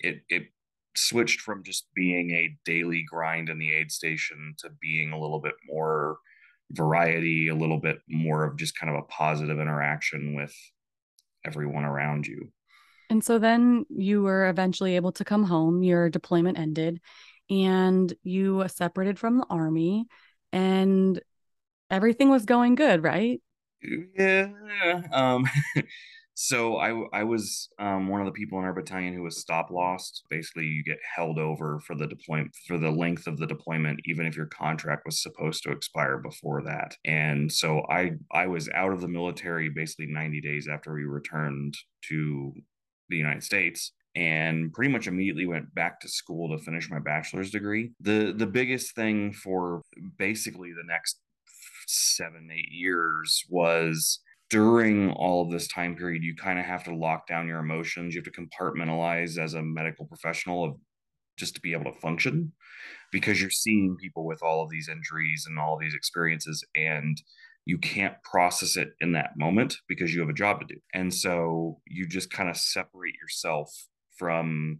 it 0.00 0.22
it 0.30 0.44
switched 0.96 1.40
from 1.40 1.62
just 1.62 1.86
being 1.94 2.30
a 2.30 2.56
daily 2.64 3.04
grind 3.08 3.48
in 3.48 3.58
the 3.58 3.72
aid 3.72 3.90
station 3.90 4.54
to 4.58 4.70
being 4.80 5.12
a 5.12 5.20
little 5.20 5.40
bit 5.40 5.54
more 5.66 6.18
variety, 6.70 7.48
a 7.48 7.54
little 7.54 7.78
bit 7.78 7.98
more 8.08 8.44
of 8.44 8.56
just 8.56 8.78
kind 8.78 8.94
of 8.94 9.02
a 9.02 9.06
positive 9.06 9.58
interaction 9.58 10.34
with 10.34 10.54
everyone 11.44 11.84
around 11.84 12.26
you. 12.26 12.50
And 13.10 13.22
so 13.22 13.38
then 13.38 13.84
you 13.90 14.22
were 14.22 14.48
eventually 14.48 14.96
able 14.96 15.12
to 15.12 15.24
come 15.24 15.44
home, 15.44 15.82
your 15.82 16.08
deployment 16.08 16.58
ended, 16.58 17.00
and 17.50 18.12
you 18.22 18.64
separated 18.68 19.18
from 19.18 19.38
the 19.38 19.46
army, 19.50 20.06
and 20.52 21.20
everything 21.90 22.30
was 22.30 22.46
going 22.46 22.74
good, 22.74 23.02
right? 23.02 23.40
Yeah. 24.16 24.48
Um, 25.12 25.46
so 26.34 26.76
I 26.76 26.90
I 27.12 27.24
was 27.24 27.68
um, 27.78 28.08
one 28.08 28.20
of 28.20 28.26
the 28.26 28.32
people 28.32 28.58
in 28.58 28.64
our 28.64 28.72
battalion 28.72 29.14
who 29.14 29.22
was 29.22 29.40
stop 29.40 29.70
lost. 29.70 30.24
Basically, 30.28 30.66
you 30.66 30.82
get 30.82 30.98
held 31.14 31.38
over 31.38 31.80
for 31.80 31.94
the 31.94 32.08
deployment 32.08 32.54
for 32.66 32.76
the 32.76 32.90
length 32.90 33.26
of 33.26 33.38
the 33.38 33.46
deployment, 33.46 34.00
even 34.04 34.26
if 34.26 34.36
your 34.36 34.46
contract 34.46 35.06
was 35.06 35.22
supposed 35.22 35.62
to 35.62 35.70
expire 35.70 36.18
before 36.18 36.62
that. 36.62 36.96
And 37.04 37.50
so 37.50 37.86
I 37.88 38.12
I 38.32 38.48
was 38.48 38.68
out 38.70 38.92
of 38.92 39.00
the 39.00 39.08
military 39.08 39.68
basically 39.68 40.06
90 40.06 40.40
days 40.40 40.68
after 40.68 40.92
we 40.92 41.04
returned 41.04 41.76
to 42.08 42.52
the 43.08 43.16
United 43.16 43.44
States 43.44 43.92
and 44.16 44.72
pretty 44.72 44.92
much 44.92 45.06
immediately 45.06 45.46
went 45.46 45.74
back 45.74 46.00
to 46.00 46.08
school 46.08 46.48
to 46.48 46.62
finish 46.64 46.90
my 46.90 46.98
bachelor's 46.98 47.50
degree. 47.50 47.92
The 48.00 48.34
the 48.36 48.46
biggest 48.46 48.96
thing 48.96 49.32
for 49.32 49.82
basically 50.18 50.72
the 50.72 50.86
next 50.86 51.20
seven, 51.86 52.48
eight 52.52 52.72
years 52.72 53.44
was 53.48 54.20
during 54.54 55.10
all 55.10 55.42
of 55.42 55.50
this 55.50 55.66
time 55.66 55.96
period, 55.96 56.22
you 56.22 56.32
kind 56.36 56.60
of 56.60 56.64
have 56.64 56.84
to 56.84 56.94
lock 56.94 57.26
down 57.26 57.48
your 57.48 57.58
emotions. 57.58 58.14
You 58.14 58.22
have 58.22 58.32
to 58.32 58.40
compartmentalize 58.40 59.36
as 59.36 59.54
a 59.54 59.62
medical 59.62 60.06
professional 60.06 60.62
of 60.62 60.76
just 61.36 61.56
to 61.56 61.60
be 61.60 61.72
able 61.72 61.92
to 61.92 61.98
function 61.98 62.52
because 63.10 63.40
you're 63.40 63.50
seeing 63.50 63.96
people 64.00 64.24
with 64.24 64.44
all 64.44 64.62
of 64.62 64.70
these 64.70 64.88
injuries 64.88 65.44
and 65.48 65.58
all 65.58 65.74
of 65.74 65.80
these 65.80 65.96
experiences 65.96 66.64
and 66.76 67.20
you 67.66 67.78
can't 67.78 68.14
process 68.22 68.76
it 68.76 68.90
in 69.00 69.10
that 69.10 69.30
moment 69.36 69.78
because 69.88 70.14
you 70.14 70.20
have 70.20 70.28
a 70.28 70.32
job 70.32 70.60
to 70.60 70.66
do. 70.66 70.80
And 70.92 71.12
so 71.12 71.80
you 71.88 72.06
just 72.06 72.30
kind 72.30 72.48
of 72.48 72.56
separate 72.56 73.14
yourself 73.20 73.88
from 74.16 74.78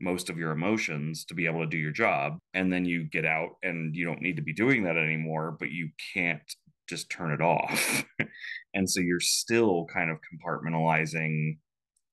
most 0.00 0.30
of 0.30 0.38
your 0.38 0.52
emotions 0.52 1.24
to 1.24 1.34
be 1.34 1.46
able 1.46 1.62
to 1.62 1.66
do 1.66 1.76
your 1.78 1.90
job. 1.90 2.38
And 2.54 2.72
then 2.72 2.84
you 2.84 3.02
get 3.02 3.24
out 3.24 3.56
and 3.64 3.96
you 3.96 4.04
don't 4.04 4.22
need 4.22 4.36
to 4.36 4.42
be 4.42 4.52
doing 4.52 4.84
that 4.84 4.96
anymore, 4.96 5.56
but 5.58 5.72
you 5.72 5.88
can't 6.14 6.54
just 6.88 7.10
turn 7.10 7.32
it 7.32 7.40
off. 7.40 8.04
and 8.74 8.88
so 8.88 9.00
you're 9.00 9.20
still 9.20 9.86
kind 9.92 10.10
of 10.10 10.18
compartmentalizing 10.18 11.58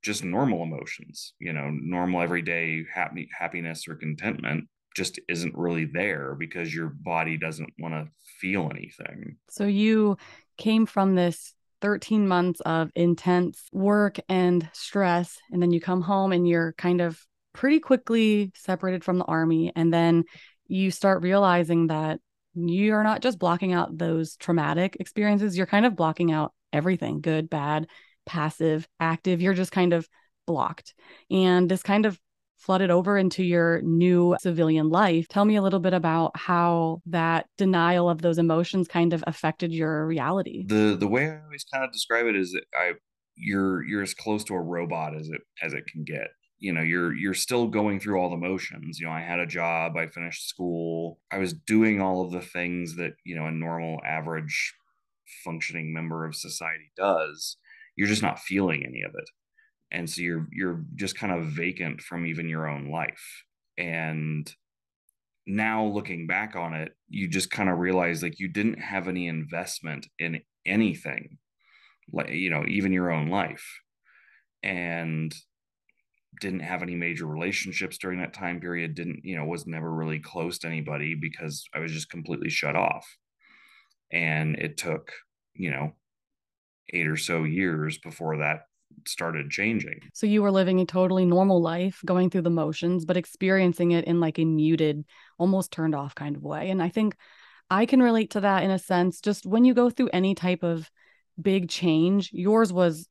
just 0.03 0.23
normal 0.23 0.63
emotions, 0.63 1.33
you 1.39 1.51
know, 1.51 1.69
normal 1.71 2.21
everyday 2.21 2.85
happy, 2.93 3.27
happiness 3.37 3.87
or 3.87 3.95
contentment 3.95 4.65
just 4.95 5.19
isn't 5.27 5.57
really 5.57 5.85
there 5.85 6.35
because 6.35 6.73
your 6.73 6.87
body 6.87 7.37
doesn't 7.37 7.73
want 7.79 7.93
to 7.93 8.07
feel 8.39 8.69
anything. 8.71 9.35
So 9.49 9.65
you 9.65 10.17
came 10.57 10.85
from 10.85 11.15
this 11.15 11.53
13 11.81 12.27
months 12.27 12.61
of 12.61 12.91
intense 12.95 13.67
work 13.73 14.17
and 14.29 14.67
stress 14.73 15.37
and 15.51 15.61
then 15.61 15.71
you 15.71 15.81
come 15.81 16.01
home 16.01 16.31
and 16.31 16.47
you're 16.47 16.73
kind 16.73 17.01
of 17.01 17.19
pretty 17.53 17.79
quickly 17.79 18.51
separated 18.55 19.03
from 19.03 19.17
the 19.17 19.25
army 19.25 19.71
and 19.75 19.93
then 19.93 20.23
you 20.67 20.91
start 20.91 21.21
realizing 21.21 21.87
that 21.87 22.19
you're 22.55 23.03
not 23.03 23.21
just 23.21 23.39
blocking 23.39 23.73
out 23.73 23.97
those 23.97 24.35
traumatic 24.37 24.97
experiences, 24.99 25.57
you're 25.57 25.65
kind 25.65 25.85
of 25.85 25.95
blocking 25.95 26.31
out 26.31 26.53
everything 26.73 27.21
good, 27.21 27.49
bad, 27.49 27.87
passive, 28.25 28.87
active. 28.99 29.41
You're 29.41 29.53
just 29.53 29.71
kind 29.71 29.93
of 29.93 30.07
blocked. 30.47 30.93
And 31.29 31.69
this 31.69 31.83
kind 31.83 32.05
of 32.05 32.19
flooded 32.57 32.89
over 32.89 33.17
into 33.17 33.43
your 33.43 33.81
new 33.81 34.35
civilian 34.39 34.89
life. 34.89 35.27
Tell 35.27 35.45
me 35.45 35.55
a 35.55 35.61
little 35.61 35.79
bit 35.79 35.93
about 35.93 36.31
how 36.35 37.01
that 37.07 37.47
denial 37.57 38.09
of 38.09 38.21
those 38.21 38.37
emotions 38.37 38.87
kind 38.87 39.13
of 39.13 39.23
affected 39.27 39.71
your 39.71 40.05
reality. 40.05 40.65
The 40.65 40.95
the 40.99 41.07
way 41.07 41.29
I 41.29 41.41
always 41.43 41.65
kind 41.71 41.83
of 41.83 41.91
describe 41.91 42.25
it 42.25 42.35
is 42.35 42.53
that 42.53 42.63
I 42.73 42.93
you're 43.35 43.83
you're 43.83 44.01
as 44.01 44.13
close 44.13 44.43
to 44.45 44.55
a 44.55 44.61
robot 44.61 45.15
as 45.15 45.29
it 45.29 45.41
as 45.61 45.73
it 45.73 45.85
can 45.87 46.03
get 46.03 46.29
you 46.65 46.73
know 46.73 46.81
you're 46.81 47.13
you're 47.13 47.33
still 47.33 47.67
going 47.67 47.99
through 47.99 48.17
all 48.19 48.29
the 48.29 48.37
motions 48.37 48.99
you 48.99 49.05
know 49.05 49.11
i 49.11 49.21
had 49.21 49.39
a 49.39 49.45
job 49.45 49.95
i 49.97 50.07
finished 50.07 50.49
school 50.49 51.19
i 51.31 51.37
was 51.37 51.53
doing 51.53 52.01
all 52.01 52.23
of 52.23 52.31
the 52.31 52.41
things 52.41 52.95
that 52.95 53.13
you 53.23 53.35
know 53.35 53.45
a 53.45 53.51
normal 53.51 53.99
average 54.05 54.73
functioning 55.43 55.93
member 55.93 56.25
of 56.25 56.35
society 56.35 56.91
does 56.95 57.57
you're 57.95 58.07
just 58.07 58.21
not 58.21 58.39
feeling 58.39 58.85
any 58.85 59.01
of 59.01 59.13
it. 59.15 59.29
And 59.91 60.09
so 60.09 60.21
you're 60.21 60.47
you're 60.51 60.83
just 60.95 61.17
kind 61.17 61.33
of 61.33 61.45
vacant 61.45 62.01
from 62.01 62.25
even 62.25 62.49
your 62.49 62.67
own 62.67 62.89
life. 62.89 63.43
And 63.77 64.51
now 65.47 65.85
looking 65.85 66.25
back 66.25 66.55
on 66.55 66.73
it 66.73 66.93
you 67.07 67.27
just 67.27 67.51
kind 67.51 67.69
of 67.69 67.77
realize 67.77 68.23
like 68.23 68.39
you 68.39 68.47
didn't 68.47 68.79
have 68.79 69.07
any 69.07 69.27
investment 69.27 70.07
in 70.17 70.41
anything 70.65 71.37
like 72.11 72.29
you 72.29 72.49
know 72.49 72.65
even 72.67 72.91
your 72.91 73.11
own 73.11 73.29
life. 73.29 73.79
And 74.63 75.33
didn't 76.39 76.61
have 76.61 76.81
any 76.81 76.95
major 76.95 77.25
relationships 77.25 77.97
during 77.97 78.19
that 78.19 78.33
time 78.33 78.59
period 78.59 78.95
didn't 78.95 79.21
you 79.23 79.35
know 79.35 79.45
was 79.45 79.67
never 79.67 79.91
really 79.91 80.19
close 80.19 80.57
to 80.59 80.67
anybody 80.67 81.15
because 81.15 81.65
i 81.73 81.79
was 81.79 81.91
just 81.91 82.09
completely 82.09 82.49
shut 82.49 82.75
off. 82.75 83.05
And 84.11 84.55
it 84.55 84.77
took 84.77 85.11
you 85.53 85.71
know 85.71 85.93
eight 86.89 87.07
or 87.07 87.17
so 87.17 87.43
years 87.43 87.97
before 87.97 88.37
that 88.37 88.61
started 89.07 89.49
changing. 89.49 89.99
So 90.13 90.27
you 90.27 90.41
were 90.41 90.51
living 90.51 90.79
a 90.79 90.85
totally 90.85 91.25
normal 91.25 91.61
life 91.61 92.01
going 92.05 92.29
through 92.29 92.43
the 92.43 92.49
motions 92.49 93.05
but 93.05 93.17
experiencing 93.17 93.91
it 93.91 94.05
in 94.05 94.19
like 94.19 94.39
a 94.39 94.45
muted 94.45 95.03
almost 95.37 95.71
turned 95.71 95.95
off 95.95 96.15
kind 96.15 96.35
of 96.35 96.43
way. 96.43 96.69
And 96.69 96.81
i 96.81 96.89
think 96.89 97.15
i 97.69 97.85
can 97.85 98.01
relate 98.01 98.31
to 98.31 98.41
that 98.41 98.63
in 98.63 98.71
a 98.71 98.79
sense 98.79 99.19
just 99.19 99.45
when 99.45 99.65
you 99.65 99.73
go 99.73 99.89
through 99.89 100.09
any 100.13 100.35
type 100.35 100.63
of 100.63 100.89
big 101.41 101.67
change 101.67 102.29
yours 102.31 102.71
was 102.71 103.07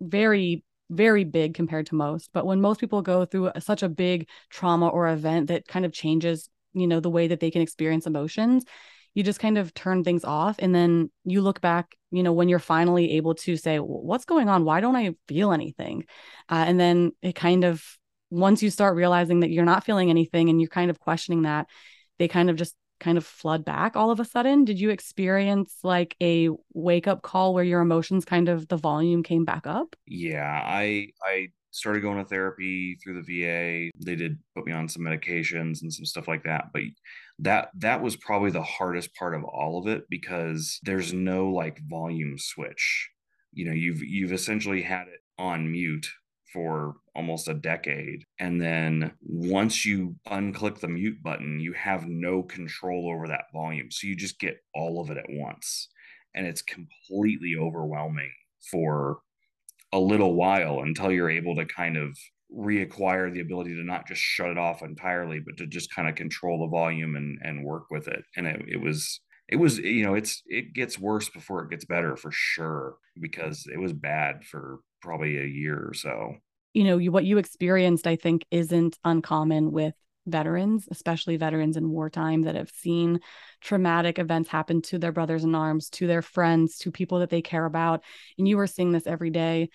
very 0.00 0.62
very 0.90 1.24
big 1.24 1.54
compared 1.54 1.86
to 1.86 1.94
most. 1.94 2.30
But 2.32 2.46
when 2.46 2.60
most 2.60 2.80
people 2.80 3.02
go 3.02 3.24
through 3.24 3.50
such 3.58 3.82
a 3.82 3.88
big 3.88 4.28
trauma 4.50 4.88
or 4.88 5.08
event 5.08 5.48
that 5.48 5.66
kind 5.66 5.84
of 5.84 5.92
changes, 5.92 6.48
you 6.74 6.86
know, 6.86 7.00
the 7.00 7.10
way 7.10 7.28
that 7.28 7.40
they 7.40 7.50
can 7.50 7.62
experience 7.62 8.06
emotions, 8.06 8.64
you 9.14 9.22
just 9.22 9.40
kind 9.40 9.56
of 9.56 9.72
turn 9.72 10.04
things 10.04 10.24
off. 10.24 10.56
And 10.58 10.74
then 10.74 11.10
you 11.24 11.40
look 11.40 11.60
back, 11.60 11.96
you 12.10 12.22
know, 12.22 12.32
when 12.32 12.48
you're 12.48 12.58
finally 12.58 13.12
able 13.12 13.34
to 13.36 13.56
say, 13.56 13.78
what's 13.78 14.26
going 14.26 14.48
on? 14.48 14.64
Why 14.64 14.80
don't 14.80 14.94
I 14.94 15.14
feel 15.26 15.52
anything? 15.52 16.04
Uh, 16.50 16.64
and 16.66 16.78
then 16.78 17.12
it 17.22 17.34
kind 17.34 17.64
of, 17.64 17.82
once 18.28 18.62
you 18.62 18.70
start 18.70 18.94
realizing 18.96 19.40
that 19.40 19.50
you're 19.50 19.64
not 19.64 19.84
feeling 19.84 20.10
anything 20.10 20.50
and 20.50 20.60
you're 20.60 20.68
kind 20.68 20.90
of 20.90 21.00
questioning 21.00 21.42
that, 21.42 21.66
they 22.18 22.28
kind 22.28 22.50
of 22.50 22.56
just 22.56 22.74
kind 23.00 23.18
of 23.18 23.24
flood 23.24 23.64
back 23.64 23.96
all 23.96 24.10
of 24.10 24.20
a 24.20 24.24
sudden? 24.24 24.64
Did 24.64 24.80
you 24.80 24.90
experience 24.90 25.78
like 25.82 26.16
a 26.22 26.48
wake 26.72 27.06
up 27.06 27.22
call 27.22 27.54
where 27.54 27.64
your 27.64 27.80
emotions 27.80 28.24
kind 28.24 28.48
of 28.48 28.68
the 28.68 28.76
volume 28.76 29.22
came 29.22 29.44
back 29.44 29.66
up? 29.66 29.96
Yeah, 30.06 30.62
I 30.64 31.08
I 31.22 31.48
started 31.70 32.00
going 32.00 32.16
to 32.16 32.24
therapy 32.24 32.96
through 32.96 33.22
the 33.22 33.42
VA. 33.42 33.90
They 34.02 34.16
did 34.16 34.38
put 34.54 34.66
me 34.66 34.72
on 34.72 34.88
some 34.88 35.02
medications 35.02 35.82
and 35.82 35.92
some 35.92 36.06
stuff 36.06 36.26
like 36.26 36.44
that. 36.44 36.66
But 36.72 36.82
that 37.40 37.68
that 37.76 38.02
was 38.02 38.16
probably 38.16 38.50
the 38.50 38.62
hardest 38.62 39.14
part 39.14 39.34
of 39.34 39.44
all 39.44 39.78
of 39.78 39.86
it 39.86 40.04
because 40.08 40.80
there's 40.82 41.12
no 41.12 41.50
like 41.50 41.80
volume 41.88 42.38
switch. 42.38 43.10
You 43.52 43.66
know, 43.66 43.72
you've 43.72 44.02
you've 44.02 44.32
essentially 44.32 44.82
had 44.82 45.08
it 45.08 45.20
on 45.38 45.70
mute 45.70 46.08
for 46.56 46.94
almost 47.14 47.48
a 47.48 47.54
decade. 47.54 48.24
And 48.40 48.58
then 48.58 49.12
once 49.20 49.84
you 49.84 50.16
unclick 50.26 50.80
the 50.80 50.88
mute 50.88 51.22
button, 51.22 51.60
you 51.60 51.74
have 51.74 52.06
no 52.06 52.42
control 52.42 53.12
over 53.14 53.28
that 53.28 53.52
volume. 53.52 53.90
So 53.90 54.06
you 54.06 54.16
just 54.16 54.40
get 54.40 54.56
all 54.74 55.02
of 55.02 55.10
it 55.10 55.18
at 55.18 55.28
once. 55.28 55.88
And 56.34 56.46
it's 56.46 56.62
completely 56.62 57.56
overwhelming 57.60 58.32
for 58.70 59.18
a 59.92 60.00
little 60.00 60.34
while 60.34 60.80
until 60.80 61.12
you're 61.12 61.28
able 61.28 61.56
to 61.56 61.66
kind 61.66 61.98
of 61.98 62.16
reacquire 62.50 63.30
the 63.30 63.40
ability 63.40 63.74
to 63.74 63.84
not 63.84 64.08
just 64.08 64.22
shut 64.22 64.48
it 64.48 64.56
off 64.56 64.82
entirely, 64.82 65.40
but 65.44 65.58
to 65.58 65.66
just 65.66 65.94
kind 65.94 66.08
of 66.08 66.14
control 66.14 66.60
the 66.60 66.70
volume 66.70 67.16
and, 67.16 67.38
and 67.42 67.66
work 67.66 67.90
with 67.90 68.08
it. 68.08 68.24
And 68.34 68.46
it, 68.46 68.62
it 68.66 68.80
was, 68.80 69.20
it 69.50 69.56
was, 69.56 69.78
you 69.78 70.04
know, 70.06 70.14
it's, 70.14 70.42
it 70.46 70.72
gets 70.72 70.98
worse 70.98 71.28
before 71.28 71.64
it 71.64 71.70
gets 71.70 71.84
better 71.84 72.16
for 72.16 72.30
sure, 72.32 72.94
because 73.20 73.66
it 73.70 73.78
was 73.78 73.92
bad 73.92 74.44
for 74.44 74.78
probably 75.02 75.36
a 75.36 75.44
year 75.44 75.86
or 75.88 75.94
so. 75.94 76.36
You 76.76 76.84
know, 76.84 76.98
you, 76.98 77.10
what 77.10 77.24
you 77.24 77.38
experienced, 77.38 78.06
I 78.06 78.16
think, 78.16 78.44
isn't 78.50 78.98
uncommon 79.02 79.72
with 79.72 79.94
veterans, 80.26 80.86
especially 80.90 81.38
veterans 81.38 81.78
in 81.78 81.88
wartime 81.88 82.42
that 82.42 82.54
have 82.54 82.68
seen 82.68 83.20
traumatic 83.62 84.18
events 84.18 84.50
happen 84.50 84.82
to 84.82 84.98
their 84.98 85.10
brothers 85.10 85.42
in 85.42 85.54
arms, 85.54 85.88
to 85.88 86.06
their 86.06 86.20
friends, 86.20 86.76
to 86.80 86.90
people 86.92 87.20
that 87.20 87.30
they 87.30 87.40
care 87.40 87.64
about. 87.64 88.04
And 88.36 88.46
you 88.46 88.58
are 88.58 88.66
seeing 88.66 88.92
this 88.92 89.06
every 89.06 89.30
day. 89.30 89.70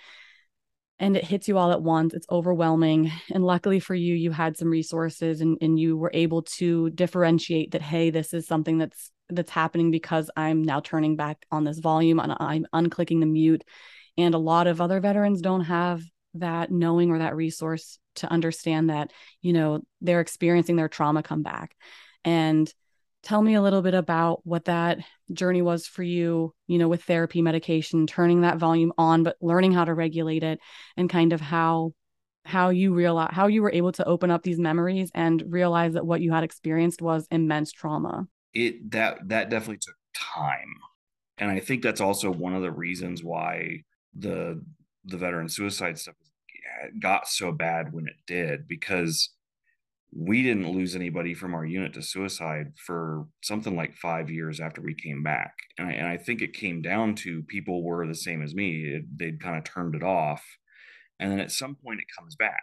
And 0.99 1.17
it 1.17 1.23
hits 1.23 1.47
you 1.47 1.57
all 1.57 1.71
at 1.71 1.81
once. 1.81 2.13
It's 2.13 2.27
overwhelming. 2.29 3.11
And 3.33 3.43
luckily 3.43 3.79
for 3.79 3.95
you, 3.95 4.13
you 4.13 4.29
had 4.29 4.55
some 4.55 4.69
resources 4.69 5.41
and, 5.41 5.57
and 5.59 5.79
you 5.79 5.97
were 5.97 6.11
able 6.13 6.43
to 6.59 6.91
differentiate 6.91 7.71
that, 7.71 7.81
hey, 7.81 8.11
this 8.11 8.31
is 8.31 8.45
something 8.45 8.77
that's 8.77 9.09
that's 9.27 9.49
happening 9.49 9.89
because 9.89 10.29
I'm 10.37 10.61
now 10.61 10.81
turning 10.81 11.15
back 11.15 11.47
on 11.51 11.63
this 11.63 11.79
volume 11.79 12.19
and 12.19 12.35
I'm 12.39 12.67
unclicking 12.75 13.21
the 13.21 13.25
mute. 13.25 13.63
And 14.19 14.35
a 14.35 14.37
lot 14.37 14.67
of 14.67 14.81
other 14.81 14.99
veterans 14.99 15.41
don't 15.41 15.61
have 15.61 16.03
that 16.35 16.71
knowing 16.71 17.11
or 17.11 17.19
that 17.19 17.35
resource 17.35 17.99
to 18.15 18.31
understand 18.31 18.89
that 18.89 19.11
you 19.41 19.53
know 19.53 19.81
they're 20.01 20.21
experiencing 20.21 20.75
their 20.75 20.89
trauma 20.89 21.23
come 21.23 21.43
back. 21.43 21.75
And 22.23 22.71
tell 23.23 23.41
me 23.41 23.53
a 23.53 23.61
little 23.61 23.81
bit 23.81 23.93
about 23.93 24.45
what 24.45 24.65
that 24.65 24.99
journey 25.31 25.61
was 25.61 25.85
for 25.87 26.03
you 26.03 26.53
you 26.67 26.77
know 26.77 26.87
with 26.87 27.03
therapy 27.03 27.41
medication 27.41 28.07
turning 28.07 28.41
that 28.41 28.57
volume 28.57 28.91
on 28.97 29.23
but 29.23 29.37
learning 29.41 29.71
how 29.71 29.85
to 29.85 29.93
regulate 29.93 30.43
it 30.43 30.59
and 30.97 31.09
kind 31.09 31.31
of 31.31 31.39
how 31.39 31.93
how 32.45 32.69
you 32.69 32.93
realize 32.93 33.29
how 33.31 33.47
you 33.47 33.61
were 33.61 33.71
able 33.71 33.91
to 33.91 34.05
open 34.05 34.31
up 34.31 34.43
these 34.43 34.59
memories 34.59 35.11
and 35.13 35.43
realize 35.47 35.93
that 35.93 36.05
what 36.05 36.21
you 36.21 36.31
had 36.31 36.43
experienced 36.43 37.01
was 37.01 37.27
immense 37.29 37.71
trauma. 37.71 38.27
It 38.53 38.91
that 38.91 39.27
that 39.29 39.49
definitely 39.49 39.77
took 39.77 39.95
time. 40.13 40.75
And 41.37 41.49
i 41.49 41.59
think 41.59 41.81
that's 41.81 42.01
also 42.01 42.31
one 42.31 42.53
of 42.53 42.61
the 42.61 42.71
reasons 42.71 43.23
why 43.23 43.83
the 44.13 44.63
the 45.05 45.17
veteran 45.17 45.49
suicide 45.49 45.97
stuff 45.97 46.15
got 46.99 47.27
so 47.27 47.51
bad 47.51 47.93
when 47.93 48.07
it 48.07 48.15
did 48.27 48.67
because 48.67 49.29
we 50.13 50.43
didn't 50.43 50.71
lose 50.71 50.95
anybody 50.95 51.33
from 51.33 51.53
our 51.53 51.65
unit 51.65 51.93
to 51.93 52.01
suicide 52.01 52.73
for 52.75 53.27
something 53.41 53.75
like 53.77 53.95
five 53.95 54.29
years 54.29 54.59
after 54.59 54.81
we 54.81 54.93
came 54.93 55.23
back. 55.23 55.53
And 55.77 55.87
I, 55.87 55.91
and 55.93 56.07
I 56.07 56.17
think 56.17 56.41
it 56.41 56.53
came 56.53 56.81
down 56.81 57.15
to 57.15 57.43
people 57.43 57.83
were 57.83 58.05
the 58.05 58.15
same 58.15 58.41
as 58.41 58.53
me. 58.53 58.83
It, 58.87 59.05
they'd 59.17 59.41
kind 59.41 59.57
of 59.57 59.63
turned 59.63 59.95
it 59.95 60.03
off. 60.03 60.43
And 61.19 61.31
then 61.31 61.39
at 61.39 61.51
some 61.51 61.75
point 61.75 62.01
it 62.01 62.07
comes 62.17 62.35
back. 62.35 62.59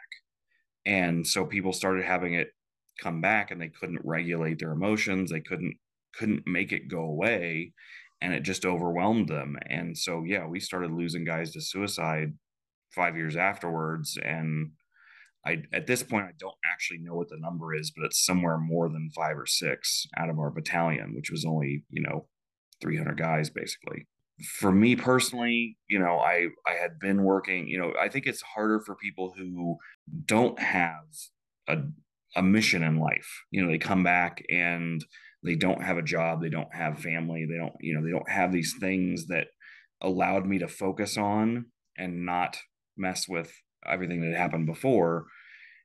And 0.85 1.27
so 1.27 1.47
people 1.47 1.73
started 1.73 2.05
having 2.05 2.35
it 2.35 2.49
come 3.01 3.21
back 3.21 3.51
and 3.51 3.61
they 3.61 3.69
couldn't 3.69 4.01
regulate 4.05 4.59
their 4.59 4.73
emotions. 4.73 5.31
They 5.31 5.41
couldn't, 5.41 5.77
couldn't 6.15 6.47
make 6.47 6.73
it 6.73 6.89
go 6.89 7.01
away. 7.01 7.73
And 8.21 8.35
it 8.35 8.43
just 8.43 8.67
overwhelmed 8.67 9.29
them. 9.29 9.57
And 9.71 9.97
so, 9.97 10.25
yeah, 10.25 10.47
we 10.47 10.61
started 10.61 10.91
losing 10.91 11.25
guys 11.25 11.53
to 11.53 11.63
suicide 11.63 12.35
five 12.95 13.17
years 13.17 13.37
afterwards. 13.37 14.19
And 14.23 14.73
I, 15.47 15.63
at 15.73 15.87
this 15.87 16.03
point, 16.03 16.27
I 16.27 16.33
don't 16.39 16.57
actually 16.71 16.99
know 16.99 17.15
what 17.15 17.29
the 17.29 17.39
number 17.39 17.75
is, 17.75 17.91
but 17.91 18.05
it's 18.05 18.25
somewhere 18.25 18.59
more 18.59 18.89
than 18.89 19.11
five 19.15 19.39
or 19.39 19.47
six 19.47 20.07
out 20.17 20.31
of 20.31 20.39
our 20.39 20.51
battalion, 20.51 21.15
which 21.15 21.31
was 21.31 21.45
only, 21.45 21.85
you 21.91 22.03
know, 22.03 22.27
300 22.81 23.17
guys 23.17 23.51
basically. 23.51 24.07
For 24.61 24.71
me 24.71 24.95
personally, 24.95 25.77
you 25.89 25.99
know, 25.99 26.19
I, 26.19 26.49
I 26.67 26.75
had 26.81 27.01
been 27.01 27.25
working, 27.25 27.67
you 27.67 27.79
know, 27.79 27.93
I 28.01 28.09
think 28.09 28.27
it's 28.27 28.43
harder 28.43 28.81
for 28.81 28.95
people 28.95 29.35
who 29.37 29.79
don't 30.27 30.59
have 30.61 31.05
a, 31.67 31.79
a 32.37 32.43
mission 32.43 32.85
in 32.85 33.01
life. 33.01 33.43
You 33.51 33.65
know, 33.65 33.71
they 33.71 33.79
come 33.79 34.05
back 34.05 34.45
and 34.49 35.05
they 35.43 35.57
don't 35.57 35.83
have 35.83 35.99
a 35.99 36.03
job, 36.03 36.41
they 36.41 36.51
don't 36.51 36.73
have 36.73 37.01
family, 37.01 37.47
they 37.51 37.57
don't, 37.57 37.75
you 37.81 37.95
know, 37.95 38.05
they 38.05 38.13
don't 38.13 38.31
have 38.31 38.53
these 38.53 38.75
things 38.79 39.27
that 39.27 39.49
allowed 40.01 40.47
me 40.47 40.59
to 40.59 40.69
focus 40.69 41.17
on 41.17 41.67
and 41.97 42.25
not 42.25 42.59
mess 42.99 43.29
with 43.29 43.53
everything 43.87 44.21
that 44.23 44.37
happened 44.37 44.67
before, 44.67 45.27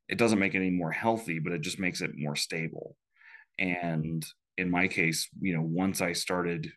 it 0.09 0.17
doesn't 0.17 0.39
make 0.39 0.53
it 0.53 0.57
any 0.57 0.71
more 0.71 0.91
healthy, 0.91 1.39
but 1.39 1.53
it 1.53 1.61
just 1.61 1.79
makes 1.79 2.01
it 2.01 2.11
more 2.15 2.35
stable. 2.35 2.95
And 3.57 4.25
in 4.57 4.69
my 4.69 4.87
case, 4.87 5.29
you 5.39 5.55
know, 5.55 5.63
once 5.63 6.01
I 6.01 6.13
started 6.13 6.67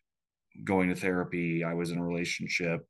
going 0.64 0.88
to 0.88 0.94
therapy, 0.94 1.64
I 1.64 1.74
was 1.74 1.90
in 1.90 1.98
a 1.98 2.04
relationship, 2.04 2.86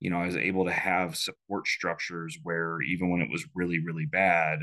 you 0.00 0.10
know, 0.10 0.18
I 0.18 0.26
was 0.26 0.36
able 0.36 0.64
to 0.64 0.72
have 0.72 1.16
support 1.16 1.66
structures 1.66 2.38
where 2.42 2.80
even 2.82 3.10
when 3.10 3.20
it 3.20 3.30
was 3.30 3.46
really, 3.54 3.78
really 3.84 4.06
bad, 4.06 4.60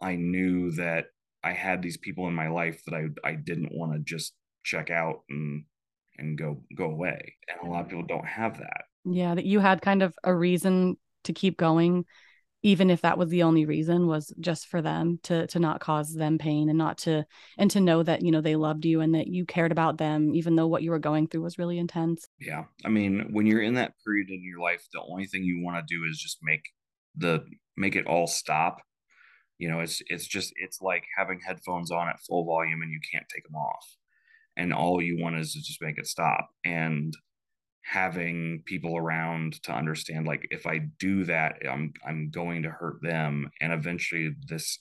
I 0.00 0.16
knew 0.16 0.72
that 0.72 1.06
I 1.44 1.52
had 1.52 1.82
these 1.82 1.96
people 1.98 2.26
in 2.26 2.34
my 2.34 2.48
life 2.48 2.82
that 2.86 2.94
I 2.94 3.28
I 3.28 3.34
didn't 3.34 3.72
want 3.72 3.92
to 3.92 3.98
just 4.00 4.34
check 4.64 4.90
out 4.90 5.20
and 5.28 5.64
and 6.18 6.38
go 6.38 6.62
go 6.76 6.86
away. 6.86 7.36
And 7.48 7.68
a 7.68 7.70
lot 7.70 7.82
of 7.82 7.88
people 7.88 8.06
don't 8.06 8.26
have 8.26 8.58
that. 8.58 8.84
Yeah, 9.04 9.34
that 9.34 9.44
you 9.44 9.60
had 9.60 9.82
kind 9.82 10.02
of 10.02 10.14
a 10.24 10.34
reason 10.34 10.96
to 11.24 11.32
keep 11.32 11.56
going 11.56 12.04
even 12.64 12.88
if 12.88 13.02
that 13.02 13.18
was 13.18 13.28
the 13.28 13.42
only 13.42 13.66
reason 13.66 14.06
was 14.06 14.32
just 14.40 14.66
for 14.68 14.80
them 14.80 15.20
to 15.22 15.46
to 15.46 15.58
not 15.58 15.80
cause 15.80 16.14
them 16.14 16.38
pain 16.38 16.70
and 16.70 16.78
not 16.78 16.96
to 16.98 17.24
and 17.58 17.70
to 17.70 17.80
know 17.80 18.02
that 18.02 18.22
you 18.22 18.32
know 18.32 18.40
they 18.40 18.56
loved 18.56 18.86
you 18.86 19.02
and 19.02 19.14
that 19.14 19.28
you 19.28 19.44
cared 19.44 19.70
about 19.70 19.98
them 19.98 20.34
even 20.34 20.56
though 20.56 20.66
what 20.66 20.82
you 20.82 20.90
were 20.90 20.98
going 20.98 21.28
through 21.28 21.42
was 21.42 21.58
really 21.58 21.78
intense. 21.78 22.26
Yeah. 22.40 22.64
I 22.84 22.88
mean 22.88 23.28
when 23.30 23.46
you're 23.46 23.62
in 23.62 23.74
that 23.74 23.92
period 24.04 24.30
in 24.30 24.42
your 24.42 24.60
life 24.60 24.82
the 24.92 25.02
only 25.02 25.26
thing 25.26 25.44
you 25.44 25.62
want 25.62 25.76
to 25.76 25.94
do 25.94 26.04
is 26.10 26.18
just 26.18 26.38
make 26.42 26.64
the 27.16 27.44
make 27.76 27.94
it 27.94 28.06
all 28.06 28.26
stop. 28.26 28.78
You 29.58 29.68
know 29.68 29.80
it's 29.80 30.02
it's 30.06 30.26
just 30.26 30.52
it's 30.56 30.80
like 30.80 31.04
having 31.16 31.40
headphones 31.46 31.90
on 31.90 32.08
at 32.08 32.20
full 32.26 32.46
volume 32.46 32.80
and 32.82 32.90
you 32.90 33.00
can't 33.12 33.26
take 33.32 33.44
them 33.44 33.56
off. 33.56 33.86
And 34.56 34.72
all 34.72 35.02
you 35.02 35.18
want 35.20 35.36
is 35.36 35.52
to 35.52 35.60
just 35.60 35.82
make 35.82 35.98
it 35.98 36.06
stop. 36.06 36.48
And 36.64 37.12
having 37.84 38.62
people 38.64 38.96
around 38.96 39.62
to 39.62 39.72
understand 39.72 40.26
like 40.26 40.46
if 40.50 40.66
i 40.66 40.78
do 40.98 41.24
that 41.24 41.56
i'm 41.70 41.92
i'm 42.06 42.30
going 42.30 42.62
to 42.62 42.70
hurt 42.70 42.96
them 43.02 43.50
and 43.60 43.72
eventually 43.72 44.34
this 44.48 44.80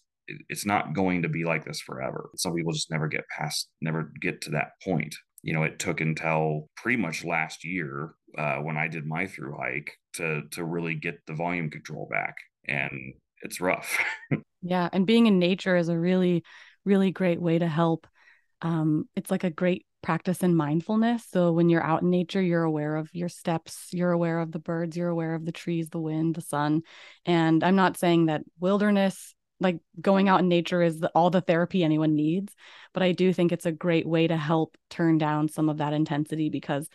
it's 0.49 0.65
not 0.65 0.93
going 0.93 1.21
to 1.23 1.29
be 1.29 1.43
like 1.43 1.65
this 1.65 1.81
forever. 1.81 2.29
Some 2.35 2.53
people 2.53 2.73
just 2.73 2.91
never 2.91 3.07
get 3.07 3.27
past 3.27 3.69
never 3.81 4.11
get 4.21 4.41
to 4.41 4.51
that 4.51 4.71
point. 4.83 5.15
You 5.41 5.53
know 5.53 5.63
it 5.63 5.79
took 5.79 5.99
until 5.99 6.69
pretty 6.77 6.97
much 6.97 7.25
last 7.25 7.65
year 7.65 8.13
uh, 8.37 8.57
when 8.57 8.77
i 8.77 8.87
did 8.87 9.05
my 9.05 9.27
through 9.27 9.55
hike 9.57 9.91
to 10.13 10.43
to 10.51 10.63
really 10.63 10.95
get 10.95 11.19
the 11.27 11.33
volume 11.33 11.69
control 11.69 12.07
back 12.09 12.35
and 12.67 13.13
it's 13.41 13.59
rough. 13.61 13.97
Yeah 14.65 14.87
and 14.93 15.05
being 15.05 15.25
in 15.25 15.39
nature 15.39 15.75
is 15.75 15.89
a 15.89 15.99
really 15.99 16.45
really 16.85 17.11
great 17.11 17.41
way 17.41 17.59
to 17.59 17.67
help. 17.67 18.07
Um, 18.61 19.09
it's 19.13 19.29
like 19.29 19.43
a 19.43 19.49
great 19.49 19.85
practice 20.03 20.43
in 20.43 20.55
mindfulness. 20.55 21.25
So 21.31 21.51
when 21.51 21.69
you're 21.69 21.83
out 21.83 22.03
in 22.03 22.11
nature, 22.11 22.41
you're 22.41 22.63
aware 22.63 22.95
of 22.95 23.09
your 23.13 23.29
steps, 23.29 23.87
you're 23.91 24.11
aware 24.11 24.39
of 24.39 24.51
the 24.51 24.59
birds, 24.59 24.95
you're 24.95 25.09
aware 25.09 25.33
of 25.33 25.45
the 25.45 25.51
trees, 25.51 25.89
the 25.89 25.99
wind, 25.99 26.35
the 26.35 26.41
sun. 26.41 26.83
And 27.25 27.63
I'm 27.63 27.75
not 27.75 27.97
saying 27.97 28.27
that 28.27 28.43
wilderness, 28.59 29.33
like 29.59 29.79
going 29.99 30.29
out 30.29 30.41
in 30.41 30.49
nature, 30.49 30.81
is 30.81 30.99
the, 30.99 31.09
all 31.15 31.29
the 31.29 31.41
therapy 31.41 31.83
anyone 31.83 32.15
needs, 32.15 32.53
but 32.93 33.01
I 33.01 33.13
do 33.13 33.33
think 33.33 33.51
it's 33.51 33.65
a 33.65 33.71
great 33.71 34.05
way 34.05 34.27
to 34.27 34.37
help 34.37 34.77
turn 34.89 35.17
down 35.17 35.47
some 35.47 35.69
of 35.69 35.77
that 35.77 35.93
intensity 35.93 36.49
because 36.49 36.87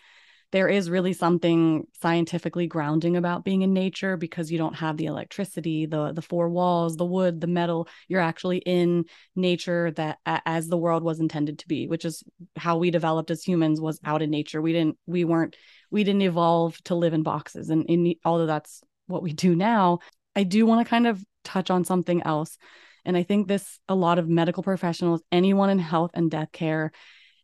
there 0.51 0.68
is 0.68 0.88
really 0.88 1.12
something 1.12 1.86
scientifically 2.01 2.66
grounding 2.66 3.16
about 3.16 3.44
being 3.44 3.62
in 3.62 3.74
nature 3.74 4.16
because 4.16 4.51
you 4.51 4.57
don't 4.57 4.76
have 4.76 4.96
the 4.96 5.07
electricity 5.07 5.84
the 5.86 6.12
the 6.12 6.22
four 6.22 6.49
walls 6.49 6.96
the 6.96 7.05
wood 7.05 7.40
the 7.40 7.46
metal. 7.46 7.88
You're 8.09 8.20
actually 8.20 8.59
in 8.59 9.05
nature 9.36 9.90
that 9.92 10.18
as 10.24 10.68
the 10.68 10.78
world 10.78 11.03
was 11.03 11.20
intended 11.20 11.59
to 11.61 11.68
be 11.68 11.86
which 11.86 12.05
is 12.05 12.22
how 12.57 12.78
we 12.78 12.90
developed 12.90 13.30
as 13.30 13.42
humans 13.42 13.80
was 13.80 14.01
out 14.05 14.22
in 14.22 14.30
nature. 14.30 14.62
We 14.62 14.72
didn't 14.72 14.99
we 15.07 15.24
weren't 15.24 15.57
we 15.90 16.05
didn't 16.05 16.22
evolve 16.22 16.82
to 16.84 16.94
live 16.94 17.12
in 17.12 17.22
boxes 17.22 17.68
and 17.68 17.84
in 17.86 18.14
although 18.24 18.46
that's 18.46 18.82
what 19.07 19.22
we 19.22 19.32
do 19.32 19.55
now 19.55 19.99
i 20.36 20.42
do 20.42 20.66
want 20.66 20.84
to 20.84 20.90
kind 20.90 21.07
of 21.07 21.22
touch 21.44 21.70
on 21.70 21.84
something 21.84 22.22
else. 22.22 22.57
And 23.05 23.16
i 23.16 23.22
think 23.22 23.49
this 23.49 23.78
a 23.88 23.94
lot 23.94 24.18
of 24.18 24.28
medical 24.28 24.62
professionals 24.62 25.22
anyone 25.30 25.70
in 25.70 25.78
health 25.78 26.12
and 26.14 26.30
death 26.30 26.53
care 26.53 26.92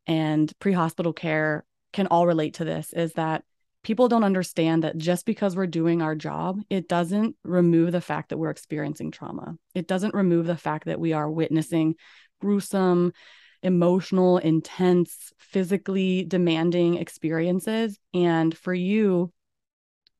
and 0.06 0.52
pre-hospital 0.58 1.12
care 1.12 1.64
can 1.94 2.08
all 2.08 2.26
relate 2.26 2.54
to 2.54 2.64
this 2.64 2.92
is 2.92 3.14
that 3.14 3.44
people 3.84 4.08
don't 4.08 4.24
understand 4.24 4.82
that 4.82 4.98
just 4.98 5.24
because 5.24 5.54
we're 5.54 5.66
doing 5.66 6.02
our 6.02 6.16
job, 6.16 6.60
it 6.68 6.88
doesn't 6.88 7.36
remove 7.44 7.92
the 7.92 8.00
fact 8.00 8.30
that 8.30 8.36
we're 8.36 8.50
experiencing 8.50 9.10
trauma. 9.10 9.56
It 9.74 9.86
doesn't 9.86 10.12
remove 10.14 10.46
the 10.46 10.56
fact 10.56 10.86
that 10.86 10.98
we 10.98 11.12
are 11.12 11.30
witnessing 11.30 11.94
gruesome, 12.40 13.12
emotional, 13.62 14.38
intense, 14.38 15.32
physically 15.38 16.24
demanding 16.24 16.96
experiences. 16.96 17.98
And 18.12 18.56
for 18.56 18.74
you, 18.74 19.32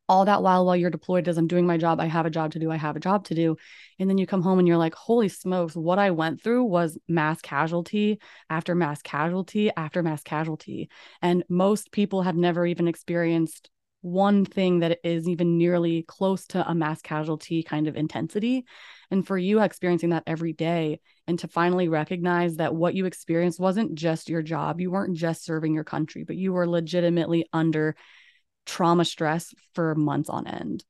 all 0.09 0.25
that 0.27 0.43
while 0.43 0.67
while 0.67 0.77
you're 0.77 0.91
deployed 0.91 1.29
as 1.29 1.39
I'm 1.39 1.47
doing 1.47 1.67
my 1.67 1.79
job, 1.79 2.01
I 2.01 2.07
have 2.07 2.27
a 2.27 2.31
job 2.31 2.53
to 2.53 2.59
do, 2.59 2.71
I 2.71 2.77
have 2.77 2.97
a 2.97 3.01
job 3.01 3.25
to 3.27 3.35
do. 3.35 3.57
And 3.99 4.09
then 4.09 4.19
you 4.19 4.27
come 4.27 4.43
home 4.43 4.59
and 4.59 4.69
you're 4.69 4.77
like, 4.77 4.95
holy 4.95 5.29
smokes, 5.29 5.75
what 5.75 5.99
I 5.99 6.11
went 6.11 6.43
through 6.43 6.65
was 6.65 6.99
mass 7.09 7.41
casualty 7.41 8.21
after 8.51 8.75
mass 8.75 9.01
casualty 9.03 9.71
after 9.77 10.03
mass 10.03 10.23
casualty. 10.23 10.91
And 11.23 11.45
most 11.49 11.91
people 11.93 12.23
have 12.23 12.37
never 12.37 12.67
even 12.67 12.89
experienced 12.89 13.71
one 14.03 14.45
thing 14.45 14.81
that 14.81 14.99
is 15.03 15.27
even 15.27 15.57
nearly 15.57 16.03
close 16.03 16.47
to 16.49 16.69
a 16.69 16.75
mass 16.75 17.01
casualty 17.01 17.63
kind 17.63 17.89
of 17.89 17.97
intensity. 17.97 18.67
And 19.11 19.27
for 19.27 19.39
you 19.39 19.61
experiencing 19.61 20.11
that 20.11 20.25
every 20.27 20.53
day 20.53 21.01
and 21.27 21.39
to 21.39 21.49
finally 21.49 21.89
recognize 21.89 22.57
that 22.57 22.75
what 22.75 22.95
you 22.95 23.07
experienced 23.07 23.59
wasn't 23.59 23.95
just 23.95 24.29
your 24.29 24.43
job, 24.43 24.79
you 24.79 24.91
weren't 24.91 25.17
just 25.17 25.43
serving 25.45 25.73
your 25.73 25.85
country, 25.85 26.23
but 26.23 26.37
you 26.37 26.53
were 26.53 26.69
legitimately 26.69 27.47
under 27.55 27.97
trauma 28.67 29.05
stress 29.05 29.55
for 29.75 29.95
months 29.95 30.29
on 30.29 30.47
end. 30.47 30.85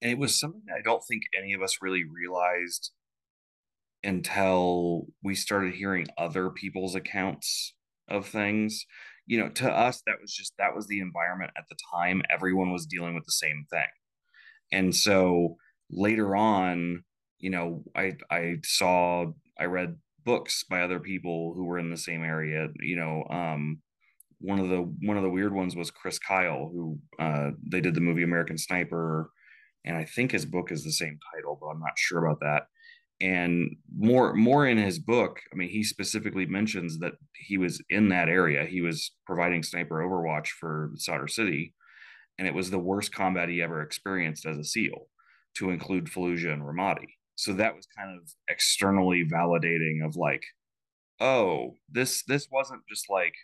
And 0.00 0.12
it 0.12 0.18
was 0.18 0.38
something 0.38 0.62
I 0.74 0.82
don't 0.82 1.02
think 1.08 1.24
any 1.36 1.52
of 1.54 1.62
us 1.62 1.78
really 1.82 2.04
realized 2.04 2.92
until 4.04 5.06
we 5.22 5.34
started 5.34 5.74
hearing 5.74 6.06
other 6.16 6.50
people's 6.50 6.94
accounts 6.94 7.74
of 8.08 8.26
things. 8.26 8.86
You 9.26 9.40
know, 9.40 9.48
to 9.50 9.70
us, 9.70 10.02
that 10.06 10.16
was 10.20 10.32
just 10.32 10.54
that 10.58 10.74
was 10.74 10.86
the 10.86 11.00
environment 11.00 11.52
at 11.56 11.64
the 11.68 11.76
time. 11.94 12.22
Everyone 12.30 12.72
was 12.72 12.86
dealing 12.86 13.14
with 13.14 13.24
the 13.26 13.32
same 13.32 13.66
thing. 13.70 13.88
And 14.72 14.94
so 14.94 15.56
later 15.90 16.36
on, 16.36 17.04
you 17.38 17.50
know, 17.50 17.84
I 17.94 18.14
I 18.30 18.56
saw 18.64 19.26
I 19.58 19.64
read 19.64 19.96
books 20.24 20.64
by 20.68 20.82
other 20.82 21.00
people 21.00 21.54
who 21.54 21.64
were 21.64 21.78
in 21.78 21.90
the 21.90 21.96
same 21.96 22.22
area, 22.22 22.68
you 22.80 22.96
know, 22.96 23.24
um, 23.30 23.80
one 24.40 24.58
of 24.58 24.68
the 24.68 24.82
one 25.02 25.16
of 25.16 25.22
the 25.22 25.30
weird 25.30 25.52
ones 25.52 25.74
was 25.74 25.90
Chris 25.90 26.18
Kyle, 26.18 26.70
who 26.72 26.98
uh, 27.18 27.50
they 27.66 27.80
did 27.80 27.94
the 27.94 28.00
movie 28.00 28.22
American 28.22 28.58
Sniper, 28.58 29.30
and 29.84 29.96
I 29.96 30.04
think 30.04 30.30
his 30.30 30.46
book 30.46 30.70
is 30.70 30.84
the 30.84 30.92
same 30.92 31.18
title, 31.34 31.58
but 31.60 31.68
I'm 31.68 31.80
not 31.80 31.98
sure 31.98 32.24
about 32.24 32.40
that. 32.40 32.66
And 33.20 33.76
more 33.96 34.34
more 34.34 34.66
in 34.66 34.78
his 34.78 34.98
book, 34.98 35.40
I 35.52 35.56
mean, 35.56 35.68
he 35.68 35.82
specifically 35.82 36.46
mentions 36.46 36.98
that 37.00 37.14
he 37.34 37.58
was 37.58 37.82
in 37.90 38.10
that 38.10 38.28
area. 38.28 38.64
He 38.64 38.80
was 38.80 39.10
providing 39.26 39.62
sniper 39.62 39.96
overwatch 39.96 40.48
for 40.48 40.92
Sadr 40.96 41.26
City, 41.26 41.74
and 42.38 42.46
it 42.46 42.54
was 42.54 42.70
the 42.70 42.78
worst 42.78 43.12
combat 43.12 43.48
he 43.48 43.60
ever 43.60 43.82
experienced 43.82 44.46
as 44.46 44.56
a 44.56 44.64
SEAL, 44.64 45.08
to 45.56 45.70
include 45.70 46.06
Fallujah 46.06 46.52
and 46.52 46.62
Ramadi. 46.62 47.08
So 47.34 47.52
that 47.54 47.74
was 47.74 47.86
kind 47.96 48.16
of 48.16 48.28
externally 48.48 49.24
validating 49.24 50.04
of 50.04 50.14
like, 50.16 50.42
oh, 51.20 51.74
this 51.88 52.22
this 52.24 52.46
wasn't 52.52 52.82
just 52.88 53.06
like 53.10 53.34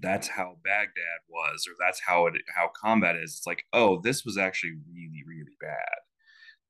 that's 0.00 0.28
how 0.28 0.56
Baghdad 0.64 1.20
was, 1.28 1.66
or 1.68 1.74
that's 1.78 2.00
how 2.06 2.26
it 2.26 2.34
how 2.54 2.70
combat 2.80 3.16
is. 3.16 3.36
It's 3.38 3.46
like, 3.46 3.64
oh, 3.72 4.00
this 4.02 4.24
was 4.24 4.36
actually 4.36 4.74
really, 4.92 5.22
really 5.26 5.56
bad. 5.60 5.98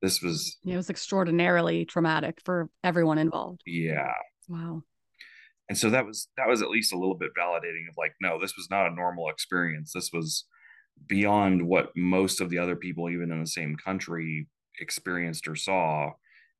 This 0.02 0.22
was 0.22 0.56
it 0.64 0.76
was 0.76 0.90
extraordinarily 0.90 1.84
traumatic 1.84 2.38
for 2.44 2.68
everyone 2.84 3.18
involved. 3.18 3.62
Yeah. 3.66 4.12
Wow. 4.48 4.82
And 5.68 5.76
so 5.76 5.90
that 5.90 6.06
was 6.06 6.28
that 6.36 6.48
was 6.48 6.62
at 6.62 6.70
least 6.70 6.92
a 6.92 6.98
little 6.98 7.16
bit 7.16 7.30
validating 7.38 7.88
of 7.88 7.96
like, 7.96 8.12
no, 8.20 8.40
this 8.40 8.56
was 8.56 8.68
not 8.70 8.86
a 8.86 8.94
normal 8.94 9.28
experience. 9.28 9.92
This 9.92 10.10
was 10.12 10.44
beyond 11.06 11.66
what 11.66 11.90
most 11.96 12.40
of 12.40 12.50
the 12.50 12.58
other 12.58 12.76
people, 12.76 13.10
even 13.10 13.32
in 13.32 13.40
the 13.40 13.46
same 13.46 13.76
country, 13.76 14.48
experienced 14.80 15.48
or 15.48 15.56
saw 15.56 16.12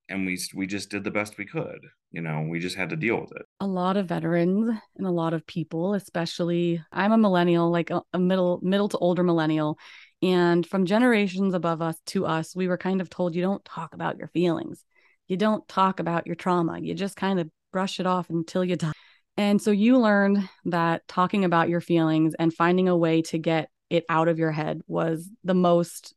and 0.08 0.26
we 0.26 0.38
we 0.54 0.66
just 0.66 0.90
did 0.90 1.04
the 1.04 1.10
best 1.10 1.38
we 1.38 1.44
could 1.44 1.80
you 2.12 2.20
know 2.20 2.46
we 2.48 2.58
just 2.58 2.76
had 2.76 2.90
to 2.90 2.96
deal 2.96 3.20
with 3.20 3.32
it. 3.32 3.42
A 3.60 3.66
lot 3.66 3.96
of 3.96 4.06
veterans 4.06 4.78
and 4.96 5.06
a 5.06 5.10
lot 5.10 5.34
of 5.34 5.46
people 5.46 5.94
especially 5.94 6.82
i'm 6.92 7.12
a 7.12 7.18
millennial 7.18 7.70
like 7.70 7.90
a, 7.90 8.02
a 8.12 8.18
middle 8.18 8.60
middle 8.62 8.88
to 8.88 8.98
older 8.98 9.22
millennial 9.22 9.78
and 10.22 10.66
from 10.66 10.86
generations 10.86 11.54
above 11.54 11.82
us 11.82 11.96
to 12.06 12.26
us 12.26 12.56
we 12.56 12.68
were 12.68 12.78
kind 12.78 13.00
of 13.00 13.10
told 13.10 13.34
you 13.34 13.42
don't 13.42 13.64
talk 13.64 13.94
about 13.94 14.18
your 14.18 14.28
feelings. 14.28 14.84
You 15.28 15.36
don't 15.36 15.66
talk 15.68 16.00
about 16.00 16.26
your 16.26 16.36
trauma. 16.36 16.78
You 16.78 16.94
just 16.94 17.16
kind 17.16 17.40
of 17.40 17.50
brush 17.72 18.00
it 18.00 18.06
off 18.06 18.30
until 18.30 18.64
you 18.64 18.76
die. 18.76 18.92
And 19.36 19.60
so 19.60 19.70
you 19.70 19.98
learned 19.98 20.48
that 20.66 21.06
talking 21.08 21.44
about 21.44 21.68
your 21.68 21.80
feelings 21.80 22.34
and 22.38 22.54
finding 22.54 22.88
a 22.88 22.96
way 22.96 23.22
to 23.22 23.38
get 23.38 23.68
it 23.90 24.04
out 24.08 24.28
of 24.28 24.38
your 24.38 24.50
head 24.50 24.80
was 24.86 25.28
the 25.44 25.54
most 25.54 26.14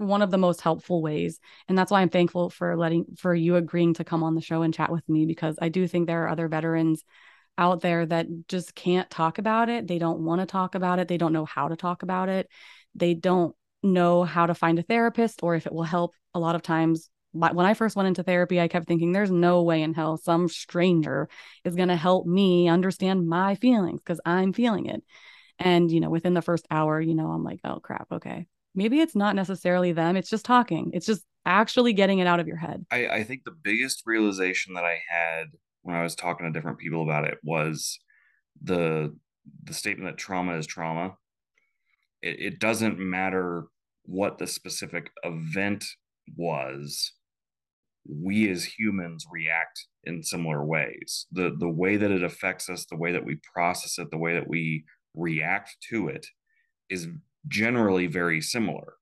one 0.00 0.22
of 0.22 0.30
the 0.30 0.38
most 0.38 0.60
helpful 0.60 1.02
ways 1.02 1.38
and 1.68 1.76
that's 1.76 1.90
why 1.90 2.00
i'm 2.00 2.08
thankful 2.08 2.50
for 2.50 2.76
letting 2.76 3.04
for 3.16 3.34
you 3.34 3.56
agreeing 3.56 3.94
to 3.94 4.04
come 4.04 4.22
on 4.22 4.34
the 4.34 4.40
show 4.40 4.62
and 4.62 4.74
chat 4.74 4.90
with 4.90 5.06
me 5.08 5.26
because 5.26 5.56
i 5.60 5.68
do 5.68 5.86
think 5.86 6.06
there 6.06 6.24
are 6.24 6.28
other 6.28 6.48
veterans 6.48 7.04
out 7.60 7.82
there 7.82 8.06
that 8.06 8.26
just 8.48 8.74
can't 8.74 9.10
talk 9.10 9.38
about 9.38 9.68
it. 9.68 9.86
They 9.86 9.98
don't 9.98 10.20
want 10.20 10.40
to 10.40 10.46
talk 10.46 10.74
about 10.74 10.98
it. 10.98 11.08
They 11.08 11.18
don't 11.18 11.34
know 11.34 11.44
how 11.44 11.68
to 11.68 11.76
talk 11.76 12.02
about 12.02 12.28
it. 12.30 12.48
They 12.94 13.14
don't 13.14 13.54
know 13.82 14.24
how 14.24 14.46
to 14.46 14.54
find 14.54 14.78
a 14.78 14.82
therapist 14.82 15.40
or 15.42 15.54
if 15.54 15.66
it 15.66 15.72
will 15.72 15.84
help. 15.84 16.14
A 16.34 16.40
lot 16.40 16.54
of 16.54 16.62
times 16.62 17.10
when 17.32 17.64
i 17.64 17.74
first 17.74 17.94
went 17.94 18.08
into 18.08 18.24
therapy 18.24 18.60
i 18.60 18.66
kept 18.66 18.88
thinking 18.88 19.12
there's 19.12 19.30
no 19.30 19.62
way 19.62 19.82
in 19.82 19.94
hell 19.94 20.16
some 20.16 20.48
stranger 20.48 21.28
is 21.64 21.76
going 21.76 21.86
to 21.86 21.94
help 21.94 22.26
me 22.26 22.68
understand 22.68 23.24
my 23.24 23.54
feelings 23.54 24.00
because 24.00 24.20
i'm 24.24 24.52
feeling 24.52 24.86
it. 24.86 25.04
And 25.56 25.92
you 25.92 26.00
know 26.00 26.10
within 26.10 26.34
the 26.34 26.42
first 26.42 26.66
hour 26.72 27.00
you 27.00 27.14
know 27.14 27.28
i'm 27.28 27.44
like 27.44 27.60
oh 27.62 27.78
crap 27.78 28.08
okay 28.10 28.46
maybe 28.74 29.00
it's 29.00 29.16
not 29.16 29.34
necessarily 29.34 29.92
them 29.92 30.16
it's 30.16 30.30
just 30.30 30.44
talking 30.44 30.90
it's 30.94 31.06
just 31.06 31.24
actually 31.46 31.92
getting 31.94 32.18
it 32.18 32.26
out 32.26 32.38
of 32.38 32.46
your 32.46 32.58
head. 32.58 32.84
I, 32.90 33.08
I 33.08 33.24
think 33.24 33.44
the 33.44 33.56
biggest 33.62 34.02
realization 34.04 34.74
that 34.74 34.84
i 34.84 35.00
had 35.08 35.46
when 35.82 35.96
i 35.96 36.02
was 36.02 36.14
talking 36.14 36.46
to 36.46 36.52
different 36.52 36.78
people 36.78 37.02
about 37.02 37.24
it 37.24 37.38
was 37.42 37.98
the 38.62 39.14
the 39.64 39.74
statement 39.74 40.10
that 40.10 40.18
trauma 40.18 40.56
is 40.56 40.66
trauma. 40.66 41.14
It, 42.22 42.40
it 42.40 42.58
doesn't 42.60 42.98
matter 42.98 43.66
what 44.04 44.38
the 44.38 44.46
specific 44.46 45.10
event 45.22 45.84
was 46.36 47.12
we 48.08 48.50
as 48.50 48.64
humans 48.64 49.26
react 49.30 49.86
in 50.04 50.22
similar 50.22 50.64
ways. 50.64 51.26
The 51.32 51.54
the 51.58 51.68
way 51.68 51.96
that 51.96 52.10
it 52.10 52.22
affects 52.22 52.68
us 52.68 52.86
the 52.86 52.96
way 52.96 53.12
that 53.12 53.24
we 53.24 53.38
process 53.54 53.98
it 53.98 54.10
the 54.10 54.18
way 54.18 54.34
that 54.34 54.48
we 54.48 54.84
react 55.14 55.76
to 55.90 56.08
it 56.08 56.26
is 56.88 57.08
generally 57.48 58.06
very 58.06 58.40
similar. 58.40 58.94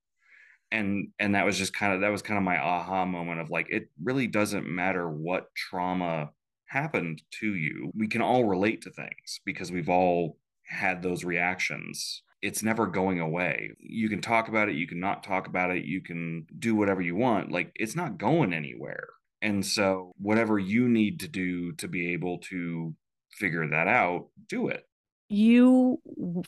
And 0.71 1.09
and 1.19 1.35
that 1.35 1.47
was 1.47 1.57
just 1.57 1.73
kind 1.73 1.95
of 1.95 2.03
that 2.03 2.13
was 2.13 2.23
kind 2.23 2.37
of 2.37 2.45
my 2.45 2.59
aha 2.59 3.07
moment 3.07 3.41
of 3.41 3.51
like 3.51 3.71
it 3.71 3.89
really 4.03 4.27
doesn't 4.27 4.69
matter 4.69 5.09
what 5.09 5.55
trauma 5.55 6.31
happened 6.67 7.23
to 7.41 7.55
you 7.55 7.91
we 7.97 8.07
can 8.07 8.21
all 8.21 8.45
relate 8.45 8.83
to 8.83 8.91
things 8.91 9.41
because 9.47 9.73
we've 9.73 9.89
all 9.89 10.37
had 10.67 11.03
those 11.03 11.25
reactions. 11.25 12.23
It's 12.43 12.63
never 12.63 12.87
going 12.87 13.21
away. 13.21 13.71
You 13.79 14.11
can 14.11 14.21
talk 14.21 14.49
about 14.49 14.69
it 14.69 14.75
you 14.75 14.87
can 14.87 15.01
not 15.01 15.25
talk 15.25 15.47
about 15.47 15.71
it 15.71 15.87
you 15.87 16.03
can 16.03 16.47
do 16.59 16.77
whatever 16.77 17.01
you 17.01 17.17
want 17.17 17.51
like 17.51 17.73
it's 17.75 17.97
not 17.97 18.19
going 18.19 18.53
anywhere. 18.53 19.09
And 19.41 19.65
so 19.65 20.13
whatever 20.19 20.59
you 20.59 20.89
need 20.89 21.21
to 21.21 21.29
do 21.29 21.73
to 21.73 21.89
be 21.89 22.13
able 22.13 22.39
to 22.51 22.95
figure 23.33 23.67
that 23.69 23.89
out 23.89 24.27
do 24.49 24.69
it 24.69 24.88
you 25.29 26.01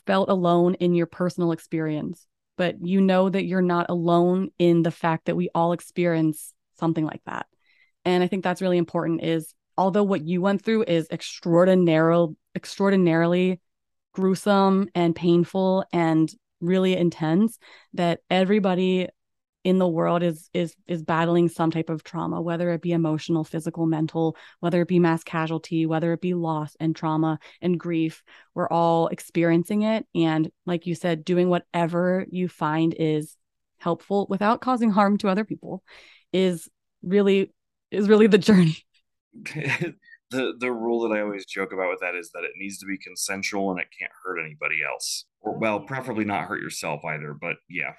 felt 0.05 0.29
alone 0.29 0.75
in 0.75 0.93
your 0.93 1.05
personal 1.05 1.51
experience, 1.51 2.27
but 2.57 2.75
you 2.81 3.01
know 3.01 3.29
that 3.29 3.45
you're 3.45 3.61
not 3.61 3.89
alone 3.89 4.49
in 4.59 4.83
the 4.83 4.91
fact 4.91 5.25
that 5.25 5.35
we 5.35 5.49
all 5.53 5.73
experience 5.73 6.53
something 6.79 7.05
like 7.05 7.21
that. 7.25 7.45
And 8.05 8.23
I 8.23 8.27
think 8.27 8.43
that's 8.43 8.61
really 8.61 8.77
important 8.77 9.23
is 9.23 9.53
although 9.77 10.03
what 10.03 10.25
you 10.25 10.41
went 10.41 10.63
through 10.63 10.85
is 10.87 11.07
extraordinarily 11.11 12.35
extraordinarily 12.55 13.61
gruesome 14.13 14.89
and 14.93 15.15
painful 15.15 15.85
and 15.93 16.31
really 16.59 16.95
intense 16.95 17.57
that 17.93 18.19
everybody 18.29 19.07
in 19.63 19.77
the 19.77 19.87
world 19.87 20.23
is 20.23 20.49
is 20.53 20.75
is 20.87 21.03
battling 21.03 21.47
some 21.47 21.69
type 21.69 21.89
of 21.89 22.03
trauma 22.03 22.41
whether 22.41 22.71
it 22.71 22.81
be 22.81 22.93
emotional 22.93 23.43
physical 23.43 23.85
mental 23.85 24.35
whether 24.59 24.81
it 24.81 24.87
be 24.87 24.99
mass 24.99 25.23
casualty 25.23 25.85
whether 25.85 26.13
it 26.13 26.21
be 26.21 26.33
loss 26.33 26.75
and 26.79 26.95
trauma 26.95 27.37
and 27.61 27.79
grief 27.79 28.23
we're 28.53 28.69
all 28.69 29.07
experiencing 29.07 29.83
it. 29.83 30.05
And 30.13 30.51
like 30.65 30.85
you 30.85 30.95
said 30.95 31.23
doing 31.25 31.49
whatever 31.49 32.25
you 32.29 32.47
find 32.47 32.95
is 32.97 33.35
helpful 33.79 34.27
without 34.29 34.61
causing 34.61 34.91
harm 34.91 35.17
to 35.19 35.27
other 35.27 35.45
people 35.45 35.83
is 36.31 36.69
really 37.01 37.51
is 37.89 38.07
really 38.07 38.27
the 38.27 38.37
journey 38.37 38.77
the 40.31 40.53
the 40.59 40.71
rule 40.71 41.01
that 41.07 41.15
I 41.15 41.21
always 41.21 41.45
joke 41.45 41.73
about 41.73 41.89
with 41.89 41.99
that 42.01 42.15
is 42.15 42.31
that 42.31 42.43
it 42.43 42.51
needs 42.57 42.79
to 42.79 42.85
be 42.85 42.97
consensual 42.97 43.71
and 43.71 43.79
it 43.79 43.87
can't 43.97 44.11
hurt 44.23 44.39
anybody 44.43 44.77
else. 44.89 45.25
Or 45.41 45.57
well, 45.57 45.81
preferably 45.81 46.25
not 46.25 46.45
hurt 46.45 46.61
yourself 46.61 47.01
either, 47.05 47.33
but 47.39 47.57
yeah. 47.69 47.93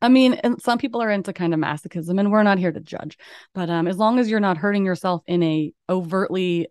I 0.00 0.08
mean, 0.08 0.34
and 0.34 0.60
some 0.60 0.78
people 0.78 1.02
are 1.02 1.10
into 1.10 1.32
kind 1.32 1.54
of 1.54 1.60
masochism 1.60 2.18
and 2.18 2.30
we're 2.32 2.42
not 2.42 2.58
here 2.58 2.72
to 2.72 2.80
judge. 2.80 3.18
But 3.54 3.70
um 3.70 3.86
as 3.86 3.98
long 3.98 4.18
as 4.18 4.28
you're 4.30 4.40
not 4.40 4.56
hurting 4.58 4.84
yourself 4.84 5.22
in 5.26 5.42
a 5.42 5.72
overtly 5.88 6.68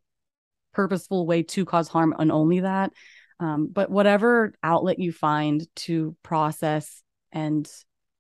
purposeful 0.74 1.26
way 1.28 1.44
to 1.44 1.66
cause 1.66 1.88
harm 1.88 2.16
and 2.18 2.32
only 2.32 2.62
that, 2.62 2.92
Um, 3.40 3.70
but 3.72 3.90
whatever 3.90 4.54
outlet 4.64 5.00
you 5.00 5.12
find 5.12 5.68
to 5.88 6.16
process 6.24 7.04
and 7.32 7.70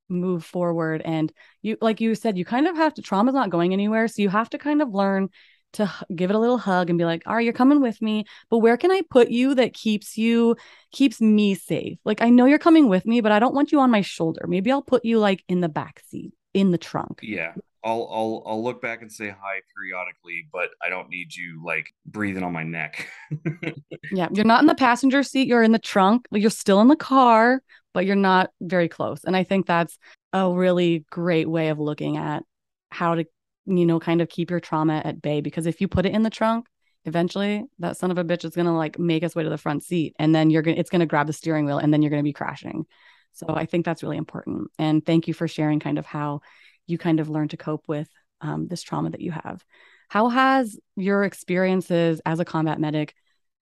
move 0.09 0.43
forward 0.45 1.01
and 1.03 1.31
you 1.61 1.77
like 1.81 2.01
you 2.01 2.13
said 2.13 2.37
you 2.37 2.45
kind 2.45 2.67
of 2.67 2.75
have 2.75 2.93
to 2.93 3.01
trauma's 3.01 3.33
not 3.33 3.49
going 3.49 3.73
anywhere 3.73 4.07
so 4.07 4.21
you 4.21 4.29
have 4.29 4.49
to 4.49 4.57
kind 4.57 4.81
of 4.81 4.93
learn 4.93 5.29
to 5.73 5.91
give 6.15 6.29
it 6.29 6.35
a 6.35 6.39
little 6.39 6.57
hug 6.57 6.89
and 6.89 6.97
be 6.97 7.05
like 7.05 7.23
all 7.25 7.35
right 7.35 7.43
you're 7.43 7.53
coming 7.53 7.81
with 7.81 8.01
me 8.01 8.25
but 8.49 8.59
where 8.59 8.77
can 8.77 8.91
i 8.91 9.01
put 9.09 9.29
you 9.29 9.55
that 9.55 9.73
keeps 9.73 10.17
you 10.17 10.55
keeps 10.91 11.19
me 11.19 11.55
safe 11.55 11.97
like 12.05 12.21
i 12.21 12.29
know 12.29 12.45
you're 12.45 12.59
coming 12.59 12.87
with 12.87 13.05
me 13.05 13.21
but 13.21 13.31
i 13.31 13.39
don't 13.39 13.55
want 13.55 13.71
you 13.71 13.79
on 13.79 13.91
my 13.91 14.01
shoulder 14.01 14.45
maybe 14.47 14.71
i'll 14.71 14.81
put 14.81 15.03
you 15.03 15.19
like 15.19 15.43
in 15.47 15.61
the 15.61 15.69
back 15.69 16.01
seat 16.07 16.31
in 16.53 16.71
the 16.71 16.77
trunk 16.77 17.19
yeah 17.21 17.53
I'll 17.85 18.07
I'll 18.09 18.43
I'll 18.45 18.63
look 18.63 18.81
back 18.81 19.01
and 19.01 19.11
say 19.11 19.27
hi 19.27 19.59
periodically, 19.75 20.47
but 20.53 20.69
I 20.81 20.89
don't 20.89 21.09
need 21.09 21.35
you 21.35 21.61
like 21.65 21.93
breathing 22.05 22.43
on 22.43 22.53
my 22.53 22.63
neck. 22.63 23.09
yeah, 24.11 24.29
you're 24.31 24.45
not 24.45 24.61
in 24.61 24.67
the 24.67 24.75
passenger 24.75 25.21
seat, 25.21 25.47
you're 25.47 25.63
in 25.63 25.73
the 25.73 25.79
trunk. 25.79 26.27
You're 26.31 26.49
still 26.49 26.79
in 26.79 26.87
the 26.87 26.95
car, 26.95 27.61
but 27.93 28.05
you're 28.05 28.15
not 28.15 28.51
very 28.61 28.87
close. 28.87 29.25
And 29.25 29.35
I 29.35 29.43
think 29.43 29.65
that's 29.65 29.97
a 30.31 30.49
really 30.49 31.05
great 31.09 31.49
way 31.49 31.69
of 31.69 31.79
looking 31.79 32.17
at 32.17 32.43
how 32.89 33.15
to, 33.15 33.25
you 33.65 33.85
know, 33.85 33.99
kind 33.99 34.21
of 34.21 34.29
keep 34.29 34.51
your 34.51 34.59
trauma 34.59 35.01
at 35.03 35.21
bay. 35.21 35.41
Because 35.41 35.65
if 35.65 35.81
you 35.81 35.87
put 35.87 36.05
it 36.05 36.13
in 36.13 36.23
the 36.23 36.29
trunk, 36.29 36.67
eventually 37.05 37.63
that 37.79 37.97
son 37.97 38.11
of 38.11 38.17
a 38.17 38.23
bitch 38.23 38.45
is 38.45 38.55
going 38.55 38.65
to 38.65 38.71
like 38.71 38.97
make 38.97 39.23
its 39.23 39.35
way 39.35 39.43
to 39.43 39.49
the 39.49 39.57
front 39.57 39.83
seat 39.83 40.15
and 40.19 40.33
then 40.33 40.49
you're 40.49 40.61
going 40.61 40.75
to, 40.75 40.79
it's 40.79 40.89
going 40.89 41.01
to 41.01 41.05
grab 41.05 41.27
the 41.27 41.33
steering 41.33 41.65
wheel 41.65 41.77
and 41.77 41.93
then 41.93 42.01
you're 42.01 42.09
going 42.09 42.23
to 42.23 42.23
be 42.23 42.33
crashing. 42.33 42.85
So 43.33 43.47
I 43.49 43.65
think 43.65 43.83
that's 43.83 44.03
really 44.03 44.17
important. 44.17 44.69
And 44.77 45.05
thank 45.05 45.27
you 45.27 45.33
for 45.33 45.47
sharing 45.47 45.79
kind 45.79 45.97
of 45.97 46.05
how 46.05 46.41
you 46.87 46.97
kind 46.97 47.19
of 47.19 47.29
learn 47.29 47.47
to 47.49 47.57
cope 47.57 47.87
with 47.87 48.09
um, 48.41 48.67
this 48.67 48.83
trauma 48.83 49.09
that 49.09 49.21
you 49.21 49.31
have. 49.31 49.63
How 50.09 50.29
has 50.29 50.79
your 50.95 51.23
experiences 51.23 52.21
as 52.25 52.39
a 52.39 52.45
combat 52.45 52.79
medic 52.79 53.15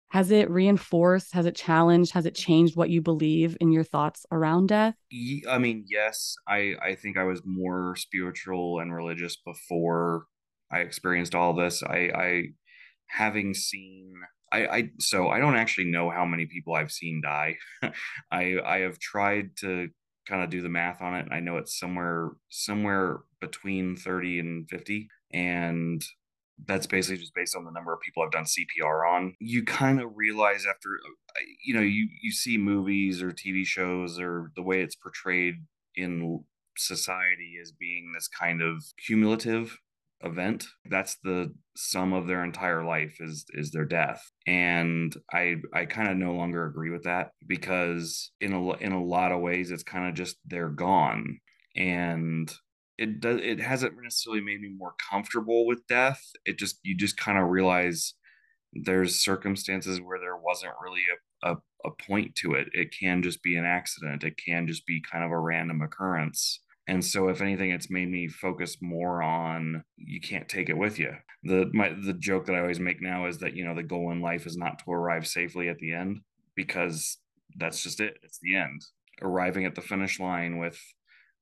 has 0.09 0.31
it 0.31 0.51
reinforced 0.51 1.33
has 1.35 1.47
it 1.47 1.55
challenged 1.55 2.13
has 2.13 2.27
it 2.27 2.35
changed 2.35 2.77
what 2.77 2.91
you 2.91 3.01
believe 3.01 3.57
in 3.61 3.73
your 3.73 3.85
thoughts 3.85 4.25
around 4.31 4.69
death 4.69 4.95
i 5.49 5.59
mean 5.59 5.85
yes 5.89 6.37
i 6.49 6.75
i 6.83 6.95
think 6.95 7.17
i 7.17 7.25
was 7.25 7.43
more 7.45 7.95
spiritual 7.97 8.81
and 8.81 8.95
religious 8.95 9.37
before 9.37 10.27
i 10.71 10.79
experienced 10.79 11.35
all 11.35 11.55
this 11.55 11.83
i 11.83 12.11
i 12.15 12.43
having 13.07 13.55
seen 13.55 14.13
I, 14.53 14.67
I 14.67 14.91
so 15.01 15.29
I 15.29 15.41
don't 15.41 15.57
actually 15.57 15.91
know 15.91 16.09
how 16.09 16.25
many 16.25 16.47
people 16.47 16.75
I've 16.75 16.93
seen 16.93 17.21
die. 17.21 17.57
I 18.31 18.59
I 18.65 18.79
have 18.79 18.99
tried 19.01 19.57
to 19.59 19.89
kind 20.27 20.43
of 20.43 20.51
do 20.51 20.63
the 20.63 20.69
math 20.69 21.01
on 21.01 21.15
it. 21.15 21.29
I 21.31 21.41
know 21.41 21.57
it's 21.57 21.79
somewhere 21.79 22.31
somewhere 22.49 23.21
between 23.41 23.97
30 23.97 24.41
and 24.41 24.69
50. 24.69 25.09
And 25.33 26.03
that's 26.67 26.87
basically 26.87 27.19
just 27.19 27.35
based 27.35 27.57
on 27.57 27.65
the 27.65 27.71
number 27.71 27.93
of 27.93 28.01
people 28.01 28.23
I've 28.23 28.33
done 28.33 28.45
CPR 28.45 29.09
on. 29.09 29.35
You 29.41 29.65
kind 29.65 30.01
of 30.01 30.17
realize 30.17 30.65
after, 30.67 30.89
uh, 31.05 31.41
you 31.65 31.75
know, 31.75 31.83
you 31.83 32.09
you 32.23 32.33
see 32.33 32.57
movies 32.57 33.23
or 33.23 33.31
TV 33.31 33.65
shows 33.65 34.19
or 34.19 34.53
the 34.57 34.63
way 34.63 34.81
it's 34.81 34.97
portrayed 34.97 35.57
in 35.95 36.45
society 36.77 37.55
as 37.61 37.73
being 37.73 38.13
this 38.15 38.29
kind 38.29 38.63
of 38.63 38.83
cumulative 39.07 39.79
event 40.23 40.65
that's 40.89 41.17
the 41.25 41.53
sum 41.77 42.13
of 42.15 42.27
their 42.27 42.43
entire 42.43 42.85
life 42.85 43.19
is 43.21 43.45
is 43.51 43.71
their 43.71 43.85
death 43.85 44.31
and 44.47 45.15
i 45.33 45.57
i 45.75 45.85
kind 45.85 46.09
of 46.09 46.17
no 46.17 46.33
longer 46.33 46.65
agree 46.65 46.91
with 46.91 47.05
that 47.05 47.33
because 47.47 48.33
in 48.41 48.53
a 48.55 48.73
in 48.77 48.93
a 48.93 49.05
lot 49.05 49.31
of 49.31 49.43
ways 49.43 49.71
it's 49.71 49.83
kind 49.83 50.09
of 50.09 50.15
just 50.15 50.37
they're 50.47 50.71
gone 50.71 51.39
and 51.77 52.51
it 52.99 53.21
does 53.21 53.41
it 53.43 53.61
hasn't 53.61 53.95
necessarily 54.03 54.43
made 54.43 54.61
me 54.61 54.69
more 54.77 54.95
comfortable 55.11 55.67
with 55.67 55.87
death. 55.87 56.23
It 56.45 56.59
just 56.59 56.79
you 56.83 56.97
just 56.97 57.17
kind 57.17 57.39
of 57.39 57.49
realize 57.49 58.15
there's 58.73 59.23
circumstances 59.23 60.01
where 60.01 60.19
there 60.19 60.37
wasn't 60.37 60.73
really 60.83 61.03
a, 61.43 61.53
a, 61.53 61.57
a 61.85 61.91
point 62.07 62.35
to 62.37 62.55
it. 62.55 62.69
It 62.73 62.95
can 62.99 63.23
just 63.23 63.43
be 63.43 63.57
an 63.57 63.65
accident. 63.65 64.25
It 64.25 64.35
can 64.45 64.67
just 64.67 64.87
be 64.87 65.03
kind 65.11 65.25
of 65.25 65.31
a 65.31 65.39
random 65.39 65.81
occurrence. 65.81 66.61
And 66.89 67.05
so 67.05 67.29
if 67.29 67.41
anything 67.41 67.71
it's 67.71 67.91
made 67.91 68.11
me 68.11 68.29
focus 68.29 68.77
more 68.81 69.23
on 69.23 69.83
you 69.97 70.21
can't 70.21 70.49
take 70.49 70.69
it 70.69 70.79
with 70.79 70.99
you. 70.99 71.13
The 71.43 71.71
my 71.73 71.91
the 71.91 72.15
joke 72.15 72.47
that 72.47 72.55
i 72.55 72.61
always 72.61 72.81
make 72.81 73.03
now 73.03 73.27
is 73.27 73.39
that 73.39 73.55
you 73.55 73.65
know 73.65 73.75
the 73.75 73.83
goal 73.83 74.11
in 74.13 74.21
life 74.21 74.47
is 74.47 74.57
not 74.57 74.79
to 74.81 74.93
arrive 74.93 75.27
safely 75.27 75.69
at 75.69 75.79
the 75.79 75.93
end 75.93 76.21
because 76.55 77.19
that's 77.57 77.83
just 77.83 78.01
it. 78.01 78.19
It's 78.23 78.39
the 78.41 78.57
end. 78.57 78.83
Arriving 79.23 79.65
at 79.65 79.75
the 79.75 79.81
finish 79.81 80.21
line 80.21 80.59
with 80.59 80.79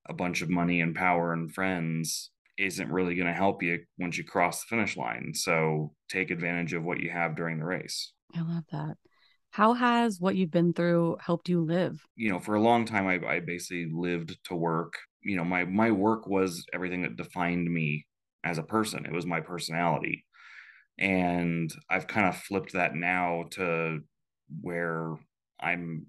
a 0.06 0.14
bunch 0.14 0.42
of 0.42 0.50
money 0.50 0.80
and 0.80 0.94
power 0.94 1.32
and 1.32 1.52
friends 1.52 2.30
isn't 2.58 2.92
really 2.92 3.14
going 3.14 3.26
to 3.26 3.32
help 3.32 3.62
you 3.62 3.80
once 3.98 4.16
you 4.16 4.24
cross 4.24 4.60
the 4.60 4.76
finish 4.76 4.96
line. 4.96 5.32
So 5.34 5.92
take 6.08 6.30
advantage 6.30 6.72
of 6.72 6.84
what 6.84 7.00
you 7.00 7.10
have 7.10 7.36
during 7.36 7.58
the 7.58 7.64
race. 7.64 8.12
I 8.34 8.40
love 8.42 8.64
that. 8.70 8.96
How 9.50 9.72
has 9.74 10.20
what 10.20 10.34
you've 10.34 10.50
been 10.50 10.72
through 10.72 11.16
helped 11.20 11.48
you 11.48 11.64
live? 11.64 12.00
You 12.16 12.32
know, 12.32 12.40
for 12.40 12.56
a 12.56 12.60
long 12.60 12.84
time, 12.84 13.06
I, 13.06 13.20
I 13.24 13.40
basically 13.40 13.88
lived 13.92 14.36
to 14.46 14.54
work. 14.54 14.94
You 15.22 15.36
know, 15.36 15.44
my 15.44 15.64
my 15.64 15.92
work 15.92 16.26
was 16.26 16.66
everything 16.74 17.02
that 17.02 17.16
defined 17.16 17.72
me 17.72 18.06
as 18.42 18.58
a 18.58 18.64
person. 18.64 19.06
It 19.06 19.12
was 19.12 19.26
my 19.26 19.40
personality, 19.40 20.24
and 20.98 21.72
I've 21.88 22.08
kind 22.08 22.26
of 22.26 22.36
flipped 22.36 22.72
that 22.72 22.96
now 22.96 23.44
to 23.52 24.00
where 24.60 25.14
I'm 25.60 26.06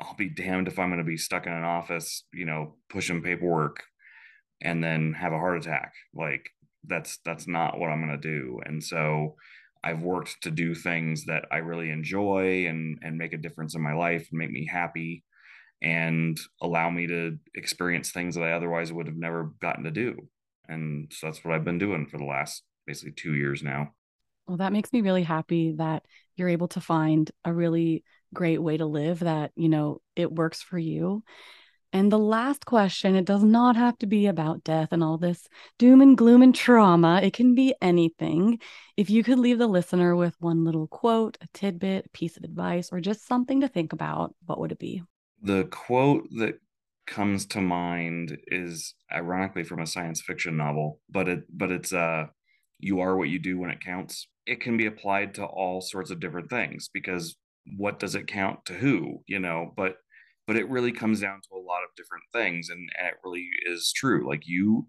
I'll 0.00 0.14
be 0.14 0.30
damned 0.30 0.66
if 0.66 0.78
I'm 0.78 0.88
going 0.88 0.98
to 0.98 1.04
be 1.04 1.18
stuck 1.18 1.46
in 1.46 1.52
an 1.52 1.64
office, 1.64 2.24
you 2.32 2.46
know, 2.46 2.76
pushing 2.88 3.22
paperwork 3.22 3.82
and 4.62 4.82
then 4.82 5.12
have 5.12 5.32
a 5.32 5.38
heart 5.38 5.58
attack. 5.58 5.92
Like 6.14 6.48
that's 6.86 7.18
that's 7.24 7.46
not 7.46 7.78
what 7.78 7.90
I'm 7.90 8.04
going 8.04 8.18
to 8.20 8.28
do. 8.28 8.60
And 8.64 8.82
so 8.82 9.36
I've 9.84 10.02
worked 10.02 10.42
to 10.42 10.50
do 10.50 10.74
things 10.74 11.26
that 11.26 11.44
I 11.50 11.58
really 11.58 11.90
enjoy 11.90 12.66
and 12.66 12.98
and 13.02 13.18
make 13.18 13.32
a 13.34 13.38
difference 13.38 13.74
in 13.74 13.82
my 13.82 13.92
life 13.94 14.28
and 14.30 14.38
make 14.38 14.50
me 14.50 14.66
happy 14.66 15.24
and 15.82 16.38
allow 16.60 16.90
me 16.90 17.06
to 17.06 17.38
experience 17.54 18.10
things 18.10 18.34
that 18.34 18.44
I 18.44 18.52
otherwise 18.52 18.92
would 18.92 19.06
have 19.06 19.16
never 19.16 19.52
gotten 19.60 19.84
to 19.84 19.90
do. 19.90 20.28
And 20.68 21.10
so 21.12 21.26
that's 21.26 21.44
what 21.44 21.54
I've 21.54 21.64
been 21.64 21.78
doing 21.78 22.06
for 22.06 22.18
the 22.18 22.24
last 22.24 22.62
basically 22.86 23.12
2 23.12 23.34
years 23.34 23.62
now. 23.62 23.94
Well, 24.46 24.58
that 24.58 24.72
makes 24.72 24.92
me 24.92 25.00
really 25.00 25.22
happy 25.22 25.74
that 25.78 26.04
you're 26.36 26.48
able 26.48 26.68
to 26.68 26.80
find 26.80 27.30
a 27.44 27.52
really 27.52 28.04
great 28.34 28.62
way 28.62 28.76
to 28.76 28.86
live 28.86 29.20
that, 29.20 29.52
you 29.56 29.68
know, 29.68 30.00
it 30.16 30.32
works 30.32 30.62
for 30.62 30.78
you. 30.78 31.22
And 31.92 32.12
the 32.12 32.18
last 32.18 32.66
question, 32.66 33.16
it 33.16 33.24
does 33.24 33.42
not 33.42 33.74
have 33.74 33.98
to 33.98 34.06
be 34.06 34.26
about 34.26 34.62
death 34.62 34.88
and 34.92 35.02
all 35.02 35.18
this 35.18 35.48
doom 35.78 36.00
and 36.00 36.16
gloom 36.16 36.40
and 36.40 36.54
trauma. 36.54 37.20
It 37.20 37.32
can 37.32 37.54
be 37.54 37.74
anything. 37.82 38.60
If 38.96 39.10
you 39.10 39.24
could 39.24 39.40
leave 39.40 39.58
the 39.58 39.66
listener 39.66 40.14
with 40.14 40.36
one 40.38 40.64
little 40.64 40.86
quote, 40.86 41.36
a 41.40 41.48
tidbit, 41.52 42.06
a 42.06 42.08
piece 42.10 42.36
of 42.36 42.44
advice, 42.44 42.90
or 42.92 43.00
just 43.00 43.26
something 43.26 43.60
to 43.62 43.68
think 43.68 43.92
about, 43.92 44.34
what 44.46 44.60
would 44.60 44.70
it 44.70 44.78
be? 44.78 45.02
The 45.42 45.64
quote 45.64 46.28
that 46.38 46.60
comes 47.06 47.44
to 47.46 47.60
mind 47.60 48.38
is 48.46 48.94
ironically 49.12 49.64
from 49.64 49.80
a 49.80 49.86
science 49.86 50.20
fiction 50.20 50.56
novel, 50.56 51.00
but 51.10 51.28
it 51.28 51.44
but 51.52 51.72
it's 51.72 51.92
uh 51.92 52.26
you 52.78 53.00
are 53.00 53.16
what 53.16 53.28
you 53.28 53.38
do 53.40 53.58
when 53.58 53.70
it 53.70 53.84
counts. 53.84 54.28
It 54.46 54.60
can 54.60 54.76
be 54.76 54.86
applied 54.86 55.34
to 55.34 55.44
all 55.44 55.80
sorts 55.80 56.10
of 56.10 56.20
different 56.20 56.50
things 56.50 56.88
because 56.92 57.36
what 57.76 57.98
does 57.98 58.14
it 58.14 58.26
count 58.26 58.64
to 58.66 58.74
who, 58.74 59.22
you 59.26 59.38
know, 59.38 59.72
but 59.76 59.96
but 60.46 60.56
it 60.56 60.68
really 60.68 60.90
comes 60.90 61.20
down 61.20 61.40
to 61.40 61.56
a 61.56 61.62
lot 61.62 61.82
of 61.84 61.94
different 61.96 62.24
things 62.32 62.70
and, 62.70 62.90
and 62.98 63.06
it 63.06 63.14
really 63.24 63.48
is 63.66 63.92
true. 63.94 64.28
Like 64.28 64.42
you 64.46 64.86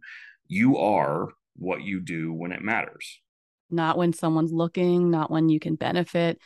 you 0.47 0.77
are 0.77 1.29
what 1.55 1.81
you 1.81 1.99
do 1.99 2.33
when 2.33 2.51
it 2.51 2.61
matters. 2.61 3.19
Not 3.69 3.97
when 3.97 4.13
someone's 4.13 4.51
looking, 4.51 5.11
not 5.11 5.31
when 5.31 5.49
you 5.49 5.59
can 5.59 5.75
benefit. 5.75 6.39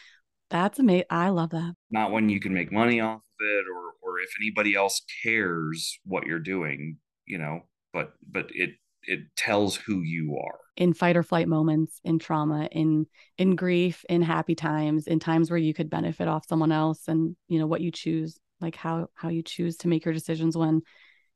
That's 0.50 0.80
amazing. 0.80 1.06
I 1.10 1.30
love 1.30 1.52
that. 1.52 1.74
Not 1.90 2.12
when 2.12 2.30
you 2.30 2.40
can 2.40 2.54
make 2.54 2.72
money 2.72 3.00
off 3.00 3.22
of 3.22 3.46
it 3.46 3.66
or 3.74 3.94
or 4.02 4.20
if 4.20 4.30
anybody 4.40 4.76
else 4.76 5.02
cares 5.24 6.00
what 6.06 6.26
you're 6.26 6.40
doing, 6.40 6.98
you 7.26 7.38
know, 7.38 7.62
but 7.94 8.14
but 8.30 8.50
it 8.54 8.72
it 9.08 9.20
tells 9.36 9.76
who 9.76 10.02
you 10.02 10.38
are. 10.38 10.60
In 10.78 10.94
fight 10.94 11.16
or 11.16 11.24
flight 11.24 11.48
moments 11.48 12.00
in 12.04 12.20
trauma 12.20 12.68
in 12.72 13.08
in 13.38 13.56
grief 13.56 14.04
in 14.10 14.22
happy 14.22 14.56
times 14.56 15.08
in 15.08 15.20
times 15.20 15.50
where 15.50 15.58
you 15.60 15.74
could 15.74 15.90
benefit 15.90 16.28
off 16.28 16.48
someone 16.48 16.72
else 16.72 17.08
and 17.08 17.36
you 17.48 17.60
know 17.60 17.68
what 17.68 17.82
you 17.82 17.92
choose 17.92 18.38
like 18.60 18.76
how 18.76 19.08
how 19.14 19.30
you 19.30 19.42
choose 19.42 19.78
to 19.78 19.88
make 19.88 20.04
your 20.06 20.14
decisions 20.14 20.58
when 20.58 20.82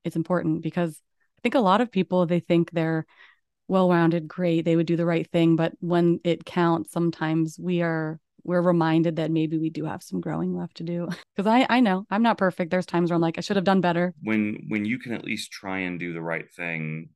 it's 0.04 0.16
important. 0.16 0.62
Because 0.62 1.02
i 1.38 1.42
think 1.42 1.56
a 1.56 1.60
lot 1.60 1.82
of 1.82 1.92
people 1.92 2.26
they 2.26 2.40
think 2.40 2.72
they're 2.72 3.06
well-rounded 3.70 4.28
great 4.28 4.66
they 4.66 4.76
would 4.76 4.88
do 4.88 4.98
the 4.98 5.06
right 5.06 5.30
thing 5.32 5.56
but 5.56 5.74
when 5.80 6.20
it 6.24 6.44
counts 6.44 6.92
sometimes 6.92 7.60
we 7.60 7.84
are 7.84 8.20
we're 8.44 8.62
reminded 8.62 9.18
that 9.18 9.32
maybe 9.32 9.58
we 9.58 9.70
do 9.70 9.86
have 9.86 10.02
some 10.02 10.22
growing 10.22 10.56
left 10.56 10.78
to 10.78 10.84
do. 10.84 11.08
Because 11.36 11.48
i 11.48 11.66
i 11.70 11.80
know 11.80 12.06
i'm 12.10 12.24
not 12.24 12.38
perfect. 12.38 12.72
There's 12.72 12.86
times 12.86 13.10
where 13.10 13.16
i'm 13.16 13.22
like 13.22 13.38
i 13.38 13.42
should 13.42 13.56
have 13.56 13.66
done 13.66 13.80
better. 13.80 14.14
When 14.22 14.66
when 14.68 14.86
you 14.86 15.00
can 15.00 15.14
at 15.14 15.24
least 15.24 15.52
try 15.52 15.80
and 15.80 16.00
do 16.00 16.14
the 16.14 16.22
right 16.22 16.52
thing 16.54 17.10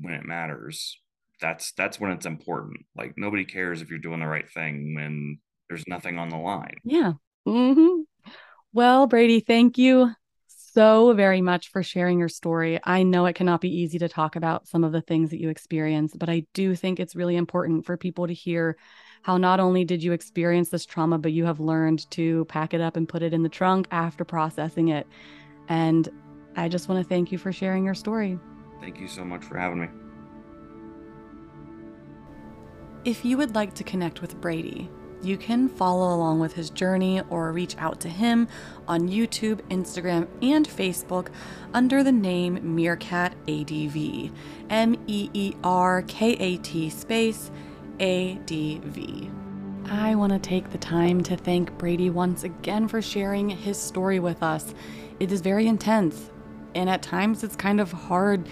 when 0.00 0.14
it 0.14 0.24
matters 0.24 1.00
that's 1.40 1.72
that's 1.72 2.00
when 2.00 2.10
it's 2.10 2.26
important 2.26 2.78
like 2.96 3.14
nobody 3.16 3.44
cares 3.44 3.80
if 3.80 3.90
you're 3.90 3.98
doing 3.98 4.20
the 4.20 4.26
right 4.26 4.50
thing 4.50 4.94
when 4.94 5.38
there's 5.68 5.86
nothing 5.86 6.18
on 6.18 6.28
the 6.28 6.36
line 6.36 6.76
yeah 6.84 7.12
mm-hmm. 7.46 8.02
well 8.72 9.06
brady 9.06 9.40
thank 9.40 9.78
you 9.78 10.10
so 10.46 11.12
very 11.14 11.40
much 11.40 11.70
for 11.70 11.82
sharing 11.82 12.18
your 12.18 12.28
story 12.28 12.78
i 12.84 13.02
know 13.02 13.26
it 13.26 13.34
cannot 13.34 13.60
be 13.60 13.80
easy 13.80 13.98
to 13.98 14.08
talk 14.08 14.36
about 14.36 14.66
some 14.66 14.84
of 14.84 14.92
the 14.92 15.00
things 15.00 15.30
that 15.30 15.40
you 15.40 15.48
experienced 15.48 16.18
but 16.18 16.28
i 16.28 16.44
do 16.54 16.74
think 16.74 16.98
it's 16.98 17.16
really 17.16 17.36
important 17.36 17.86
for 17.86 17.96
people 17.96 18.26
to 18.26 18.34
hear 18.34 18.76
how 19.22 19.36
not 19.36 19.60
only 19.60 19.84
did 19.84 20.02
you 20.02 20.12
experience 20.12 20.68
this 20.68 20.86
trauma, 20.86 21.18
but 21.18 21.32
you 21.32 21.44
have 21.44 21.60
learned 21.60 22.10
to 22.12 22.44
pack 22.46 22.74
it 22.74 22.80
up 22.80 22.96
and 22.96 23.08
put 23.08 23.22
it 23.22 23.34
in 23.34 23.42
the 23.42 23.48
trunk 23.48 23.86
after 23.90 24.24
processing 24.24 24.88
it. 24.88 25.06
And 25.68 26.08
I 26.56 26.68
just 26.68 26.88
want 26.88 27.02
to 27.02 27.08
thank 27.08 27.32
you 27.32 27.38
for 27.38 27.52
sharing 27.52 27.84
your 27.84 27.94
story. 27.94 28.38
Thank 28.80 29.00
you 29.00 29.08
so 29.08 29.24
much 29.24 29.44
for 29.44 29.58
having 29.58 29.80
me. 29.80 29.88
If 33.04 33.24
you 33.24 33.36
would 33.38 33.54
like 33.54 33.74
to 33.74 33.84
connect 33.84 34.20
with 34.20 34.40
Brady, 34.40 34.90
you 35.22 35.36
can 35.36 35.68
follow 35.68 36.14
along 36.14 36.38
with 36.38 36.52
his 36.52 36.70
journey 36.70 37.22
or 37.28 37.52
reach 37.52 37.76
out 37.78 38.00
to 38.00 38.08
him 38.08 38.46
on 38.86 39.08
YouTube, 39.08 39.60
Instagram, 39.68 40.28
and 40.42 40.68
Facebook 40.68 41.28
under 41.74 42.04
the 42.04 42.12
name 42.12 42.76
Meerkat 42.76 43.34
ADV. 43.48 44.30
M 44.70 44.96
E 45.06 45.30
E 45.32 45.54
R 45.64 46.02
K 46.02 46.32
A 46.32 46.56
T 46.58 46.88
space 46.90 47.50
A 47.98 48.34
D 48.46 48.80
V. 48.84 49.30
I 49.90 50.14
want 50.14 50.32
to 50.32 50.38
take 50.38 50.70
the 50.70 50.78
time 50.78 51.22
to 51.22 51.36
thank 51.36 51.76
Brady 51.78 52.10
once 52.10 52.44
again 52.44 52.86
for 52.88 53.00
sharing 53.00 53.48
his 53.48 53.80
story 53.80 54.20
with 54.20 54.42
us. 54.42 54.74
It 55.18 55.32
is 55.32 55.40
very 55.40 55.66
intense, 55.66 56.30
and 56.74 56.88
at 56.88 57.02
times 57.02 57.42
it's 57.44 57.56
kind 57.56 57.80
of 57.80 57.92
hard 57.92 58.46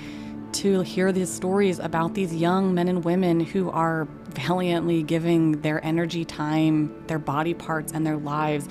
to 0.53 0.81
hear 0.81 1.12
these 1.12 1.31
stories 1.31 1.79
about 1.79 2.14
these 2.14 2.35
young 2.35 2.75
men 2.75 2.89
and 2.89 3.05
women 3.05 3.41
who 3.41 3.71
are 3.71 4.07
valiantly 4.31 5.03
giving 5.03 5.61
their 5.61 5.85
energy, 5.85 6.25
time, 6.25 6.95
their 7.09 7.19
body 7.19 7.53
parts, 7.53 7.93
and 7.93 8.07
their 8.07 8.17
lives 8.17 8.69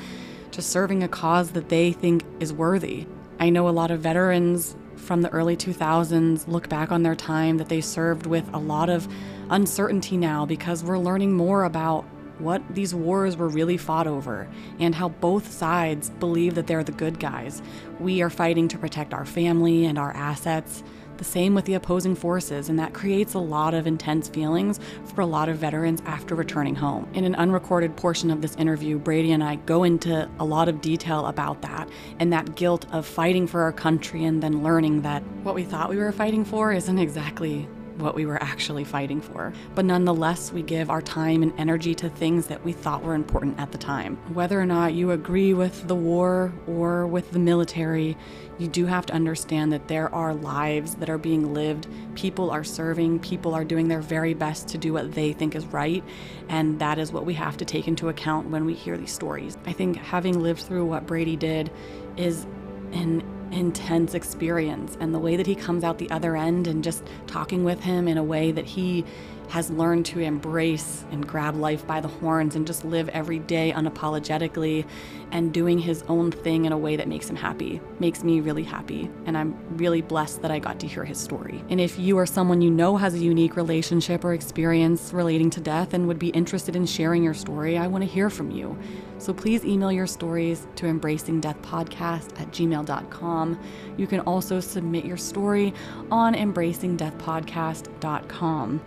to 0.51 0.61
serving 0.61 1.03
a 1.03 1.07
cause 1.07 1.51
that 1.51 1.69
they 1.69 1.91
think 1.91 2.23
is 2.39 2.51
worthy. 2.51 3.05
I 3.39 3.49
know 3.49 3.67
a 3.67 3.71
lot 3.71 3.91
of 3.91 3.99
veterans 3.99 4.75
from 4.95 5.21
the 5.21 5.29
early 5.29 5.55
2000s 5.55 6.47
look 6.47 6.69
back 6.69 6.91
on 6.91 7.03
their 7.03 7.15
time 7.15 7.57
that 7.57 7.69
they 7.69 7.81
served 7.81 8.25
with 8.25 8.51
a 8.53 8.57
lot 8.57 8.89
of 8.89 9.07
uncertainty 9.49 10.17
now 10.17 10.45
because 10.45 10.83
we're 10.83 10.97
learning 10.97 11.33
more 11.33 11.65
about 11.65 12.05
what 12.39 12.61
these 12.73 12.93
wars 12.93 13.37
were 13.37 13.47
really 13.47 13.77
fought 13.77 14.07
over 14.07 14.47
and 14.79 14.95
how 14.95 15.09
both 15.09 15.51
sides 15.51 16.09
believe 16.09 16.55
that 16.55 16.67
they're 16.67 16.83
the 16.83 16.91
good 16.91 17.19
guys. 17.19 17.61
We 17.99 18.21
are 18.21 18.29
fighting 18.29 18.67
to 18.69 18.77
protect 18.77 19.13
our 19.13 19.25
family 19.25 19.85
and 19.85 19.97
our 19.97 20.11
assets. 20.11 20.83
The 21.17 21.23
same 21.23 21.55
with 21.55 21.63
the 21.63 21.75
opposing 21.75 22.13
forces, 22.13 22.67
and 22.67 22.77
that 22.77 22.93
creates 22.93 23.35
a 23.35 23.39
lot 23.39 23.73
of 23.73 23.87
intense 23.87 24.27
feelings 24.27 24.81
for 25.13 25.21
a 25.21 25.25
lot 25.25 25.47
of 25.47 25.57
veterans 25.57 26.01
after 26.05 26.35
returning 26.35 26.75
home. 26.75 27.07
In 27.13 27.23
an 27.23 27.35
unrecorded 27.35 27.95
portion 27.95 28.29
of 28.31 28.41
this 28.41 28.55
interview, 28.57 28.99
Brady 28.99 29.31
and 29.31 29.41
I 29.41 29.55
go 29.55 29.85
into 29.85 30.29
a 30.39 30.45
lot 30.45 30.67
of 30.67 30.81
detail 30.81 31.27
about 31.27 31.61
that 31.61 31.87
and 32.19 32.33
that 32.33 32.55
guilt 32.55 32.85
of 32.91 33.05
fighting 33.05 33.47
for 33.47 33.61
our 33.61 33.71
country 33.71 34.25
and 34.25 34.43
then 34.43 34.61
learning 34.61 35.03
that 35.03 35.23
what 35.43 35.55
we 35.55 35.63
thought 35.63 35.89
we 35.89 35.95
were 35.95 36.11
fighting 36.11 36.43
for 36.43 36.73
isn't 36.73 36.99
exactly 36.99 37.65
what 37.97 38.15
we 38.15 38.25
were 38.25 38.41
actually 38.41 38.83
fighting 38.83 39.21
for. 39.21 39.53
But 39.73 39.85
nonetheless, 39.85 40.51
we 40.51 40.61
give 40.61 40.89
our 40.89 41.01
time 41.01 41.43
and 41.43 41.53
energy 41.57 41.95
to 41.95 42.09
things 42.09 42.47
that 42.47 42.63
we 42.63 42.73
thought 42.73 43.03
were 43.03 43.15
important 43.15 43.59
at 43.59 43.71
the 43.71 43.77
time. 43.77 44.17
Whether 44.33 44.59
or 44.59 44.65
not 44.65 44.93
you 44.93 45.11
agree 45.11 45.53
with 45.53 45.87
the 45.87 45.95
war 45.95 46.53
or 46.67 47.07
with 47.07 47.31
the 47.31 47.39
military, 47.39 48.17
you 48.57 48.67
do 48.67 48.85
have 48.85 49.05
to 49.07 49.13
understand 49.13 49.71
that 49.73 49.87
there 49.87 50.13
are 50.13 50.33
lives 50.33 50.95
that 50.95 51.09
are 51.09 51.17
being 51.17 51.53
lived. 51.53 51.87
People 52.15 52.49
are 52.51 52.63
serving, 52.63 53.19
people 53.19 53.53
are 53.53 53.65
doing 53.65 53.87
their 53.87 54.01
very 54.01 54.33
best 54.33 54.67
to 54.69 54.77
do 54.77 54.93
what 54.93 55.13
they 55.13 55.33
think 55.33 55.55
is 55.55 55.65
right. 55.67 56.03
And 56.49 56.79
that 56.79 56.97
is 56.97 57.11
what 57.11 57.25
we 57.25 57.33
have 57.33 57.57
to 57.57 57.65
take 57.65 57.87
into 57.87 58.09
account 58.09 58.49
when 58.49 58.65
we 58.65 58.73
hear 58.73 58.97
these 58.97 59.11
stories. 59.11 59.57
I 59.65 59.73
think 59.73 59.97
having 59.97 60.41
lived 60.41 60.61
through 60.61 60.85
what 60.85 61.05
Brady 61.05 61.35
did 61.35 61.71
is 62.17 62.45
an 62.93 63.23
intense 63.51 64.13
experience 64.13 64.97
and 64.99 65.13
the 65.13 65.19
way 65.19 65.35
that 65.35 65.47
he 65.47 65.55
comes 65.55 65.83
out 65.83 65.97
the 65.97 66.09
other 66.09 66.35
end 66.35 66.67
and 66.67 66.83
just 66.83 67.03
talking 67.27 67.63
with 67.63 67.81
him 67.81 68.07
in 68.07 68.17
a 68.17 68.23
way 68.23 68.51
that 68.51 68.65
he 68.65 69.05
has 69.49 69.69
learned 69.69 70.05
to 70.07 70.19
embrace 70.19 71.05
and 71.11 71.27
grab 71.27 71.55
life 71.55 71.85
by 71.87 72.01
the 72.01 72.07
horns 72.07 72.55
and 72.55 72.67
just 72.67 72.85
live 72.85 73.09
every 73.09 73.39
day 73.39 73.73
unapologetically 73.75 74.85
and 75.31 75.53
doing 75.53 75.79
his 75.79 76.03
own 76.03 76.31
thing 76.31 76.65
in 76.65 76.71
a 76.71 76.77
way 76.77 76.95
that 76.95 77.07
makes 77.07 77.27
him 77.29 77.35
happy. 77.35 77.81
Makes 77.99 78.23
me 78.23 78.39
really 78.39 78.63
happy. 78.63 79.09
And 79.25 79.37
I'm 79.37 79.55
really 79.77 80.01
blessed 80.01 80.41
that 80.41 80.51
I 80.51 80.59
got 80.59 80.79
to 80.79 80.87
hear 80.87 81.03
his 81.03 81.19
story. 81.19 81.61
And 81.69 81.81
if 81.81 81.99
you 81.99 82.17
or 82.17 82.25
someone 82.25 82.61
you 82.61 82.71
know 82.71 82.97
has 82.97 83.13
a 83.13 83.19
unique 83.19 83.55
relationship 83.55 84.23
or 84.23 84.33
experience 84.33 85.13
relating 85.13 85.49
to 85.51 85.61
death 85.61 85.93
and 85.93 86.07
would 86.07 86.19
be 86.19 86.29
interested 86.29 86.75
in 86.75 86.85
sharing 86.85 87.23
your 87.23 87.33
story, 87.33 87.77
I 87.77 87.87
want 87.87 88.03
to 88.03 88.09
hear 88.09 88.29
from 88.29 88.51
you. 88.51 88.77
So 89.17 89.33
please 89.33 89.65
email 89.65 89.91
your 89.91 90.07
stories 90.07 90.67
to 90.75 90.85
embracingdeathpodcast 90.85 92.39
at 92.39 92.51
gmail.com. 92.51 93.59
You 93.97 94.07
can 94.07 94.21
also 94.21 94.59
submit 94.59 95.05
your 95.05 95.17
story 95.17 95.73
on 96.11 96.33
embracingdeathpodcast.com. 96.33 98.81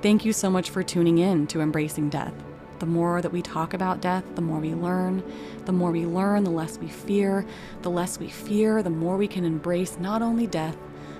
Thank 0.00 0.24
you 0.24 0.32
so 0.32 0.48
much 0.48 0.70
for 0.70 0.84
tuning 0.84 1.18
in 1.18 1.48
to 1.48 1.60
Embracing 1.60 2.08
Death. 2.08 2.32
The 2.78 2.86
more 2.86 3.20
that 3.20 3.32
we 3.32 3.42
talk 3.42 3.74
about 3.74 4.00
death, 4.00 4.22
the 4.36 4.40
more 4.40 4.60
we 4.60 4.72
learn. 4.72 5.24
The 5.64 5.72
more 5.72 5.90
we 5.90 6.06
learn, 6.06 6.44
the 6.44 6.52
less 6.52 6.78
we 6.78 6.86
fear. 6.86 7.44
The 7.82 7.90
less 7.90 8.16
we 8.16 8.28
fear, 8.28 8.80
the 8.80 8.90
more 8.90 9.16
we 9.16 9.26
can 9.26 9.44
embrace 9.44 9.98
not 9.98 10.22
only 10.22 10.46
death, 10.46 10.76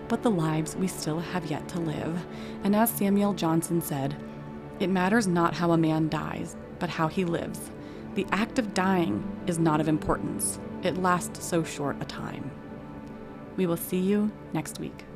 but 0.07 0.23
the 0.23 0.31
lives 0.31 0.77
we 0.77 0.87
still 0.87 1.19
have 1.19 1.47
yet 1.47 1.69
to 1.71 1.81
live. 1.81 2.25
And 2.63 2.77
as 2.77 2.91
Samuel 2.91 3.35
Johnson 3.35 3.81
said, 3.81 4.15
it 4.79 4.91
matters 4.91 5.27
not 5.27 5.55
how 5.55 5.73
a 5.73 5.77
man 5.77 6.09
dies, 6.09 6.55
but 6.79 6.89
how 6.89 7.09
he 7.09 7.25
lives. 7.25 7.73
The 8.15 8.27
act 8.31 8.61
of 8.61 8.75
dying 8.75 9.29
is 9.49 9.59
not 9.59 9.81
of 9.81 9.89
importance, 9.89 10.61
it 10.85 11.03
lasts 11.03 11.45
so 11.45 11.65
short 11.65 11.97
a 12.01 12.05
time. 12.05 12.53
We 13.57 13.67
will 13.67 13.77
see 13.77 13.99
you 13.99 14.31
next 14.53 14.79
week. 14.79 15.08